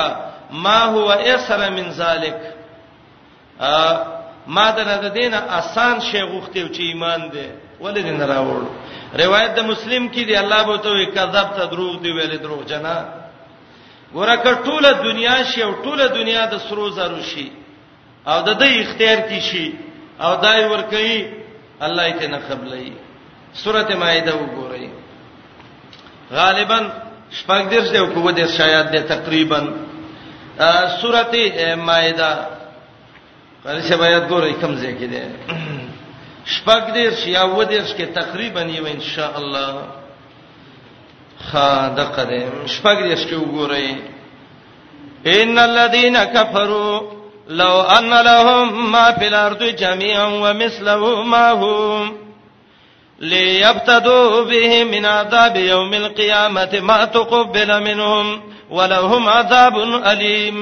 ما 0.66 0.80
هو 0.96 1.08
اسر 1.12 1.70
من 1.70 1.90
ذلك 2.02 2.40
ا 3.62 3.98
ما 4.56 4.72
درته 4.72 5.08
دینه 5.18 5.38
آسان 5.60 5.96
شی 6.08 6.22
غوښته 6.32 6.70
چې 6.76 6.80
ایمان 6.82 7.22
دې 7.34 7.48
ولې 7.82 8.02
نه 8.20 8.26
راوړ 8.34 8.62
روایت 9.24 9.52
د 9.56 9.60
مسلم 9.72 10.10
کې 10.12 10.22
دی 10.30 10.36
الله 10.38 10.62
به 10.64 10.78
ته 10.78 11.06
کذب 11.16 11.48
ته 11.58 11.64
دروغ 11.74 11.94
دی 12.04 12.12
ویلې 12.14 12.40
دروغ 12.44 12.62
جنا 12.72 12.98
ګوره 14.16 14.36
که 14.44 14.54
ټوله 14.66 14.92
دنیا 15.10 15.38
شی 15.50 15.60
او 15.64 15.72
ټوله 15.84 16.06
دنیا 16.20 16.44
د 16.52 16.56
سرو 16.68 16.86
زرو 16.98 17.22
شي 17.32 17.48
او 18.30 18.38
د 18.48 18.50
دې 18.62 18.72
اختیار 18.84 19.20
کې 19.30 19.40
شي 19.50 19.66
او 20.26 20.32
دای 20.46 20.64
ور 20.72 20.82
کوي 20.92 21.18
الله 21.86 22.04
یې 22.10 22.26
نه 22.34 22.40
قبلای 22.50 22.92
سورته 23.64 23.94
مائده 24.02 24.32
وګورئ 24.42 24.86
غالبا 26.32 26.80
شپږ 27.40 27.62
درس 27.72 27.90
دی 27.92 27.98
او 28.02 28.08
کو 28.14 28.32
درس 28.40 28.52
شاید 28.58 28.92
دی 28.94 29.00
تقریبا 29.14 29.60
سورته 31.02 31.76
مائده 31.88 32.32
قال 33.64 33.82
چې 33.82 33.94
باید 34.02 34.24
ګورئ 34.32 34.52
کوم 34.62 34.74
ځای 34.82 34.94
کې 35.00 35.08
دی 35.14 35.22
شپږ 36.54 36.84
درس 36.98 37.28
یا 37.28 37.44
و 37.44 37.64
درس 37.64 37.94
کې 37.98 38.06
تقریبا 38.22 38.62
یو 38.62 38.86
ان 38.86 39.02
شاء 39.14 39.34
الله 39.38 39.82
خا 41.52 41.88
دقه 42.00 42.24
دې 42.32 42.42
شپږ 42.74 42.98
درس 43.10 43.24
کې 43.30 43.36
وګورئ 43.36 43.96
ان 45.26 45.60
الذين 45.60 46.24
كفروا 46.24 47.19
لو 47.50 47.82
ان 47.82 48.10
لهم 48.22 48.92
ما 48.92 49.12
في 49.12 49.28
الارض 49.28 49.64
جميعا 49.64 50.26
ومثله 50.26 51.24
ما 51.24 51.52
هو 51.52 52.06
ليبتدوا 53.20 54.44
به 54.44 54.84
من 54.84 55.06
عذاب 55.06 55.56
يوم 55.58 55.94
القيامه 55.94 56.80
ما 56.82 57.06
تقبل 57.06 57.84
منهم 57.84 58.42
ولهم 58.70 59.30
عذاب 59.30 59.78
اليم 60.12 60.60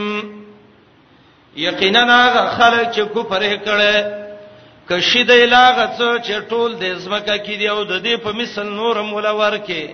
یقینا 1.57 2.03
هغه 2.27 2.45
خلک 2.57 2.91
چې 2.91 3.17
کفر 3.17 3.57
کړي 3.65 3.95
کشید 4.89 5.31
لاغه 5.31 5.85
څو 5.97 6.19
چې 6.25 6.49
ټول 6.51 6.73
د 6.81 6.97
زمکه 6.97 7.37
کې 7.37 7.57
دی 7.59 7.67
او 7.69 7.83
د 7.83 8.03
دې 8.03 8.17
په 8.23 8.31
مثل 8.31 8.63
نورم 8.65 9.13
ولا 9.13 9.31
ورکه 9.31 9.89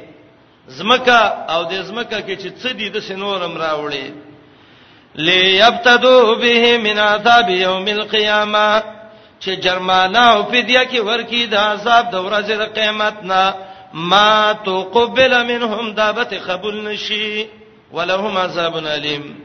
زمکه 0.68 1.18
او 1.54 1.64
د 1.64 1.74
زمکه 1.74 2.22
کې 2.22 2.38
چې 2.42 2.64
څه 2.64 2.70
دي 2.72 2.90
د 2.90 3.00
سنورم 3.00 3.58
راوړي 3.58 4.33
ليبتدوا 5.16 6.36
به 6.36 6.78
من 6.78 7.00
عذاب 7.00 7.50
يوم 7.50 7.88
القيامه 7.88 8.84
چې 9.46 9.50
جرمانه 9.50 10.20
او 10.32 10.44
فدیه 10.44 10.84
کې 10.84 10.98
ورکی 11.00 11.46
د 11.48 11.54
عذاب 11.56 12.10
د 12.12 12.16
ورځې 12.26 12.56
د 12.60 12.64
قیامت 12.76 13.24
نه 13.24 13.54
ما 13.94 14.54
تقبل 14.66 15.34
منهم 15.48 15.94
دابت 15.94 16.34
قبول 16.34 16.84
نشي 16.84 17.48
ولهم 17.92 18.38
عذاب 18.38 18.76
الیم 18.78 19.36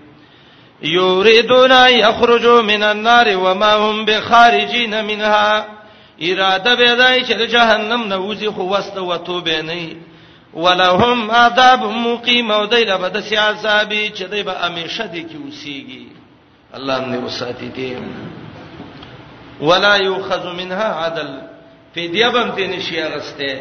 یریدون 0.82 1.72
یخرجوا 1.88 2.62
من 2.62 2.82
النار 2.82 3.36
وما 3.36 3.72
هم 3.74 4.04
بخارجین 4.04 5.00
منها 5.04 5.64
اراده 6.22 6.74
به 6.74 6.94
دای 6.96 7.24
چې 7.26 7.32
جهنم 7.32 8.04
نه 8.04 8.18
وځي 8.18 8.50
خو 8.54 8.62
واست 8.62 8.98
وتوبه 8.98 9.62
نه 9.62 9.96
ولهم 10.54 11.30
عذاب 11.30 11.80
مقیم 11.84 12.50
او 12.50 12.66
دایله 12.66 12.96
به 12.98 13.08
د 13.08 13.20
سیاسابي 13.20 14.10
چې 14.10 14.22
دای 14.22 14.42
به 14.42 14.52
همیشه 14.52 15.06
دي 15.06 15.22
کې 15.22 15.36
اوسيږي 15.44 16.06
الله 16.74 16.98
دې 16.98 17.24
وساتي 17.26 17.70
دې 17.76 17.98
ولا 19.60 19.96
یؤخذ 19.96 20.46
منها 20.46 21.04
عدل 21.04 21.28
فدیه 21.94 22.28
بم 22.28 22.50
ته 22.50 22.66
نشي 22.66 23.02
اغسته 23.02 23.60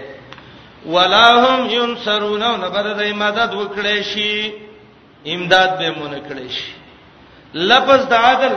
ولا 0.86 1.30
هم 1.48 1.70
ينصرون 1.70 2.42
او 2.44 2.58
نه 2.58 2.70
بر 2.70 2.94
دای 2.94 3.14
مدد 3.14 3.54
وکړي 3.54 4.02
شي 4.04 4.54
امداد 5.26 5.78
به 5.80 5.92
مونږ 5.94 6.32
کړي 6.32 6.50
شي 6.54 6.74
لفظ 7.54 8.06
د 8.10 8.14
عدل 8.14 8.54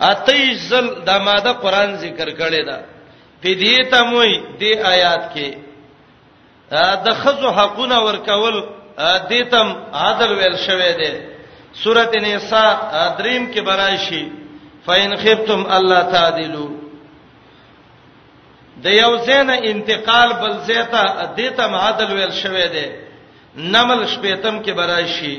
اتیزل 0.00 0.88
د 1.06 1.10
ماده 1.20 1.52
قران 1.52 1.94
ذکر 1.96 2.28
کړي 2.30 2.62
دا 2.66 2.78
فدیه 3.42 3.84
تموي 3.90 4.32
د 4.60 4.62
آیات 4.92 5.30
کې 5.34 5.67
د 7.04 7.06
خزو 7.22 7.50
حقونه 7.58 7.98
ورکول 8.08 8.56
دیتم 9.30 9.68
عادل 10.00 10.30
ویل 10.38 10.56
شوی 10.66 10.90
دی 11.00 11.12
سورته 11.82 12.18
نساء 12.24 12.72
دریم 13.18 13.44
کې 13.52 13.60
برایشي 13.68 14.22
فین 14.86 15.16
خفتم 15.22 15.60
الله 15.76 16.02
تعدلوا 16.02 16.70
د 18.84 18.86
یو 18.86 19.12
زین 19.28 19.50
انتقال 19.70 20.32
بل 20.40 20.56
زیتا 20.70 21.04
دیتہ 21.36 21.66
معادل 21.72 22.12
ویل 22.16 22.32
شوی 22.42 22.66
دی 22.74 22.86
نمل 23.72 24.04
شپیتم 24.14 24.62
کې 24.64 24.70
برایشي 24.80 25.36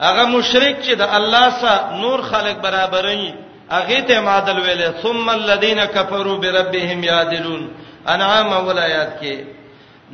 هغه 0.00 0.24
مشرک 0.36 0.76
چې 0.82 0.94
د 1.02 1.16
الله 1.18 1.48
سره 1.50 1.94
نور 2.04 2.22
خلق 2.30 2.56
برابرې 2.62 3.32
هغه 3.74 4.00
ته 4.08 4.20
معادل 4.28 4.60
ویل 4.62 4.86
ثم 5.02 5.26
الذين 5.38 5.84
كفروا 5.84 6.36
بربهم 6.44 7.04
يعدلون 7.10 7.68
انعام 8.14 8.50
ولایات 8.68 9.20
کې 9.20 9.44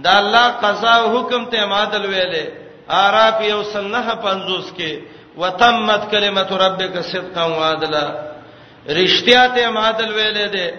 دا 0.05 0.12
الله 0.18 0.47
قضا 0.64 0.95
او 1.01 1.07
حکم 1.18 1.45
ته 1.55 1.66
معادل 1.72 2.07
ویلې 2.12 2.45
اعراف 2.99 3.40
یو 3.49 3.61
سنه 3.72 4.14
50 4.26 4.70
کې 4.78 4.99
وتمت 5.40 6.11
کلمت 6.11 6.53
ربک 6.64 6.97
صدقا 7.11 7.45
وعدلا 7.59 8.07
رشتیا 9.01 9.43
ته 9.57 9.70
معادل 9.76 10.11
ویلې 10.14 10.49
ده 10.55 10.74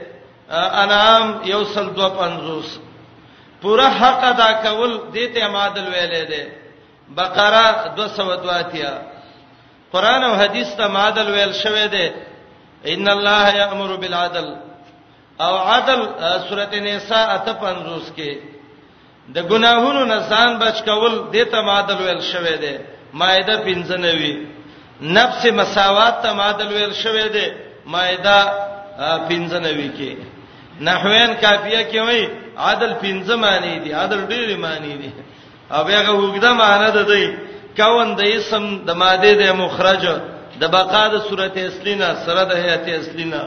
انعام 0.83 1.29
یو 1.53 1.61
سل 1.75 1.87
250 2.01 2.73
پورا 3.61 3.87
حق 3.99 4.23
ادا 4.33 4.51
کول 4.65 4.91
دې 5.13 5.35
ته 5.35 5.47
معادل 5.55 5.87
ویلې 5.87 6.29
ده 6.29 6.47
بقره 7.15 7.95
222 8.01 8.91
قران 9.93 10.23
او 10.23 10.35
حدیث 10.43 10.75
ته 10.77 10.87
معادل 10.97 11.31
ویل 11.33 11.53
شوې 11.53 11.87
ده 11.97 12.13
ان 12.93 13.07
الله 13.17 13.55
یامر 13.61 13.95
بالعدل 14.05 14.53
او 15.41 15.53
عدل 15.69 15.99
سورته 16.49 16.79
نساء 16.89 17.25
55 17.45 18.15
کې 18.17 18.31
د 19.35 19.37
ګناهونو 19.49 20.01
نه 20.11 20.17
ځان 20.29 20.51
بچ 20.61 20.75
کول 20.87 21.13
د 21.33 21.35
ته 21.51 21.59
معادل 21.67 21.97
ویل 22.03 22.21
شوې 22.33 22.55
ده 22.63 22.73
مائده 23.19 23.55
95 23.55 24.37
نفس 25.01 25.41
مساوات 25.59 26.15
ته 26.23 26.29
معادل 26.39 26.67
ویل 26.73 26.93
شوې 27.03 27.27
ده 27.35 27.45
مائده 27.93 28.39
95 29.29 29.97
کې 29.97 30.11
نحوین 30.85 31.31
کافیه 31.43 31.81
کې 31.91 31.99
وایي 32.07 32.25
عدل 32.65 32.91
5 32.93 33.31
معنی 33.43 33.75
دي 33.83 33.91
عدل 34.01 34.21
ډېر 34.31 34.57
معنی 34.65 34.93
دي 35.01 35.11
او 35.73 35.83
هغه 35.85 36.11
وګړه 36.19 36.51
معنی 36.61 36.91
ده 36.91 37.01
دی 37.11 37.25
کاون 37.77 38.07
د 38.19 38.21
اسم 38.37 38.65
د 38.87 38.91
ماده 39.01 39.33
د 39.41 39.43
مخرج 39.63 40.03
د 40.61 40.63
بقا 40.75 41.03
د 41.13 41.15
صورت 41.29 41.55
اصلینا 41.69 42.09
سره 42.25 42.43
د 42.51 42.51
هيئت 42.63 42.85
اصلینا 42.99 43.43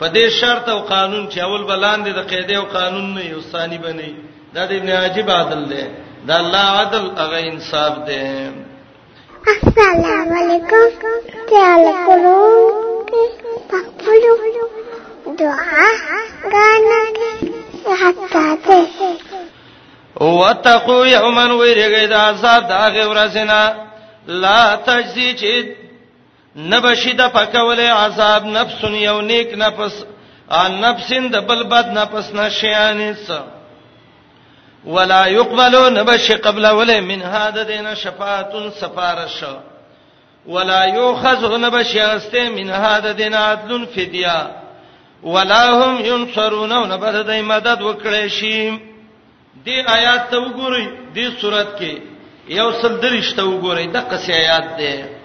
په 0.00 0.06
دې 0.14 0.26
شرط 0.38 0.64
او 0.74 0.80
قانون 0.94 1.24
چې 1.32 1.38
اول 1.46 1.62
بلاندې 1.70 2.10
د 2.12 2.18
قاعده 2.30 2.56
او 2.58 2.64
قانون 2.78 3.06
نه 3.14 3.22
یو 3.32 3.40
ثاني 3.52 3.78
بنئ 3.86 4.12
دا 4.54 4.62
د 4.68 4.72
ابن 4.72 4.90
عجیب 5.02 5.30
عدل 5.30 5.62
دی 5.72 5.84
دا 6.28 6.34
الله 6.42 6.64
عدل 6.80 7.04
هغه 7.20 7.38
انصاف 7.52 7.92
دی 8.06 8.22
السلام 9.52 10.30
علیکم 10.40 10.86
تعالی 11.50 11.92
کولو 12.06 12.38
پخپلو 13.70 14.34
دعا 15.40 15.86
غانا 16.54 17.00
حتا 18.02 18.46
ته 18.64 18.80
وتقو 20.24 21.06
یوما 21.06 21.46
ویریږي 21.48 22.08
دا 22.08 22.18
عذاب 22.28 22.68
دا 22.68 23.04
غورسنا 23.04 23.62
لا 24.26 24.76
تجزی 24.86 25.28
چې 25.40 25.79
نبشد 26.56 27.20
فکول 27.32 27.80
عذاب 27.80 28.44
نفس 28.46 28.84
یو 29.00 29.20
نیک 29.20 29.52
نفس 29.58 30.04
ان 30.50 30.72
نفسین 30.80 31.30
د 31.32 31.36
بل 31.48 31.62
بد 31.70 31.92
نفس 31.98 32.32
نشیانس 32.34 33.30
ولا 34.84 35.24
يقبل 35.26 35.76
نبش 35.98 36.32
قبل 36.32 36.66
ولا 36.66 37.00
من 37.00 37.22
هذا 37.22 37.62
دین 37.62 37.94
شفاعت 37.94 38.52
سفارش 38.80 39.44
ولا 40.46 40.84
يؤخذ 40.84 41.58
نبش 41.58 41.96
است 41.96 42.34
من 42.34 42.70
هذا 42.70 43.12
دین 43.12 43.34
عدل 43.34 43.86
فدیا 43.86 44.50
ولا 45.22 45.64
هم 45.84 46.04
ينصرون 46.04 46.72
نبد 46.92 47.24
دای 47.26 47.42
مدد 47.42 47.78
وکړي 47.82 48.26
شي 48.28 48.76
دې 49.66 49.90
آیات 49.94 50.30
ته 50.30 50.36
وګورئ 50.38 50.86
دې 51.14 51.40
سورته 51.40 51.76
کې 51.78 52.02
یو 52.48 52.70
سل 52.80 53.00
درښت 53.00 53.36
وګورئ 53.38 53.86
د 53.94 53.96
قصې 53.96 54.30
آیات 54.32 54.68
ده 54.78 55.19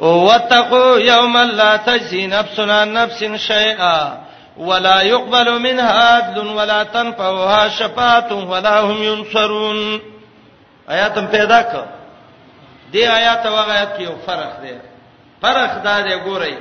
او 0.00 0.26
وتقوا 0.28 0.98
یوما 0.98 1.44
لا 1.44 1.76
تجزي 1.76 2.26
نفس 2.26 2.60
عن 2.60 2.92
نفس 2.92 3.24
شيئا 3.34 4.18
ولا 4.56 5.00
يقبل 5.02 5.58
منها 5.62 6.14
عدل 6.16 6.46
ولا 6.46 6.82
تنفعها 6.82 7.68
شفاعه 7.68 8.50
ولا 8.50 8.80
هم 8.80 9.02
ينصرون 9.02 10.00
آیاتم 10.90 11.26
پیدا 11.26 11.60
کړ 11.62 11.84
دې 12.94 13.02
آیات 13.18 13.46
او 13.46 13.56
آیات 13.56 13.96
کې 13.98 14.02
یو 14.02 14.16
فرق 14.26 14.60
دی 14.62 14.74
فرق 15.42 15.82
دا 15.84 15.96
دی 16.00 16.14
ګورئ 16.16 16.54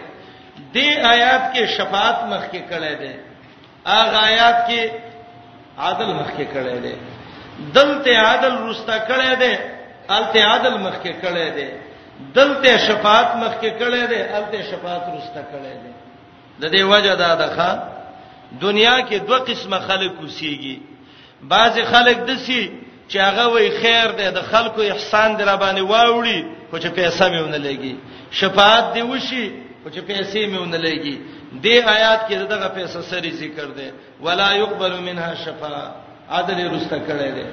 دې 0.74 1.06
آیات 1.06 1.56
کې 1.56 1.78
شفاعت 1.78 2.20
مخکې 2.24 2.72
کړی 2.72 3.00
دی 3.00 3.16
اغه 3.86 4.24
آیات 4.26 4.68
کې 4.68 4.92
عادل 5.78 6.12
مخکې 6.20 6.46
کړی 6.54 6.78
دی 6.84 6.96
دلته 7.74 8.20
عادل 8.26 8.58
رستا 8.68 8.98
کړی 9.08 9.40
دی 9.46 9.54
الته 10.18 10.44
عادل 10.48 10.78
مخکې 10.84 11.24
کړی 11.24 11.52
دی 11.56 11.70
دلته 12.34 12.78
شفاعت 12.78 13.36
مخکې 13.36 13.70
کړي 13.80 14.04
دي 14.12 14.22
الته 14.38 14.62
شفاعت 14.72 15.04
رسته 15.18 15.42
کړي 15.52 15.74
دي 15.84 15.92
د 16.62 16.64
دې 16.74 16.82
وجه 16.92 17.16
دا 17.16 17.36
ده 17.42 17.48
ښا 17.56 17.72
دنیا 18.62 18.96
کې 19.10 19.16
دوه 19.28 19.40
قسمه 19.50 19.80
خلک 19.90 20.12
وسیږي 20.22 20.78
بعضی 21.44 21.82
خلک 21.94 22.18
دسي 22.30 22.64
چې 23.10 23.16
هغه 23.28 23.46
وای 23.54 23.70
خیر 23.82 24.12
ده 24.20 24.30
د 24.38 24.42
خلکو 24.52 24.82
احسان 24.82 25.30
در 25.38 25.58
باندې 25.64 25.80
واوړي 25.92 26.42
خو 26.70 26.78
چې 26.84 26.88
پیسې 27.00 27.22
میونه 27.34 27.58
لګي 27.68 27.96
شفاعت 28.32 28.86
دی 28.96 29.02
وشي 29.02 29.48
خو 29.84 29.90
چې 29.90 30.00
پیسې 30.12 30.36
میونه 30.54 30.78
لګي 30.78 31.18
دې 31.64 31.76
آیات 31.96 32.20
کې 32.28 32.34
دغه 32.36 32.68
پیسې 32.78 33.02
سری 33.10 33.32
ذکر 33.32 33.66
ده 33.78 33.92
ولا 34.22 34.54
يقبل 34.54 34.98
منها 35.00 35.36
شفاعه 35.46 35.92
عدل 36.32 36.60
رسته 36.76 36.98
کړي 37.08 37.32
دي 37.36 37.46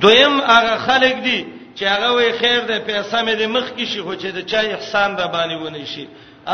دویم 0.00 0.34
هغه 0.40 0.74
خلک 0.76 1.14
دي 1.24 1.57
چې 1.78 1.84
هغه 1.94 2.10
وي 2.12 2.30
خیر 2.40 2.60
ده 2.70 2.78
پیسې 2.88 3.18
مې 3.26 3.34
د 3.40 3.42
مخ 3.54 3.66
کې 3.76 3.84
شي 3.92 4.00
خو 4.06 4.14
چې 4.22 4.28
د 4.36 4.38
چا 4.50 4.60
احسان 4.74 5.10
را 5.20 5.26
باندې 5.36 5.56
ونی 5.62 5.84
شي 5.92 6.04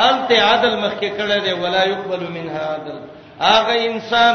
انت 0.09 0.31
عدل 0.53 0.73
مخ 0.85 0.93
کې 1.01 1.11
کړه 1.19 1.37
دی 1.45 1.53
ولا 1.63 1.83
يقبل 1.93 2.23
منها 2.37 2.63
عدل 2.77 2.99
هغه 3.53 3.75
انسان 3.93 4.35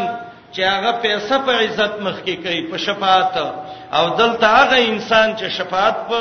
چې 0.53 0.61
هغه 0.75 0.91
پیسې 1.03 1.35
په 1.45 1.51
عزت 1.63 1.93
مخ 2.05 2.17
کې 2.25 2.35
کوي 2.43 2.61
په 2.71 2.77
شفاعت 2.85 3.35
او 3.97 4.05
دلته 4.21 4.47
هغه 4.59 4.77
انسان 4.91 5.27
چې 5.39 5.45
شفاعت 5.57 5.97
په 6.09 6.17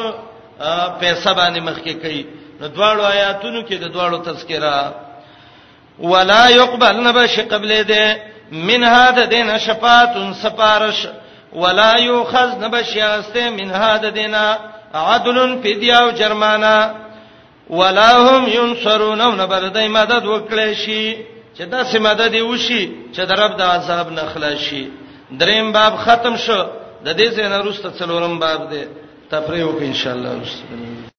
پیسې 1.02 1.30
باندې 1.40 1.60
مخ 1.68 1.78
کې 1.86 1.94
کوي 2.02 2.22
نو 2.60 2.66
دواړو 2.74 3.02
آیاتونو 3.14 3.60
کې 3.68 3.76
د 3.84 3.86
دواړو 3.94 4.18
تذکرہ 4.28 4.92
ولا 6.12 6.42
يقبل 6.48 6.96
نبش 7.08 7.40
قبل 7.40 7.70
ده 7.84 8.18
من 8.68 8.84
هذا 8.96 9.24
دین 9.34 9.48
شفاعت 9.68 10.14
سپارش 10.42 11.00
ولا 11.52 11.96
یؤخذ 11.98 12.50
نبشیاسته 12.64 13.50
من 13.50 13.70
هذا 13.82 14.10
دینا 14.18 14.46
عدل 15.14 15.38
فدیه 15.62 15.96
او 16.02 16.10
جرمانه 16.18 16.78
ولا 17.70 18.10
هم 18.28 18.44
ينصرون 18.58 19.18
نو 19.38 19.46
بردای 19.52 19.88
مدد 19.88 20.24
وکړي 20.26 20.72
شي 20.74 21.06
چې 21.58 21.60
داسې 21.72 21.96
مدد 21.96 22.34
وشي 22.40 22.82
چې 23.14 23.20
درب 23.30 23.56
د 23.56 23.62
عذاب 23.62 24.12
نه 24.12 24.24
خلاصي 24.34 24.90
دریم 25.40 25.72
باب 25.72 25.94
ختم 25.96 26.36
شو 26.36 26.60
د 27.04 27.08
دې 27.18 27.28
څخه 27.36 27.60
وروسته 27.60 27.88
څلورم 27.98 28.34
باب 28.38 28.60
دی 28.70 28.82
تفریح 29.30 29.64
وکړو 29.66 29.82
ان 29.88 29.94
شاء 29.94 30.14
الله 30.14 30.30
وروسته 30.30 31.07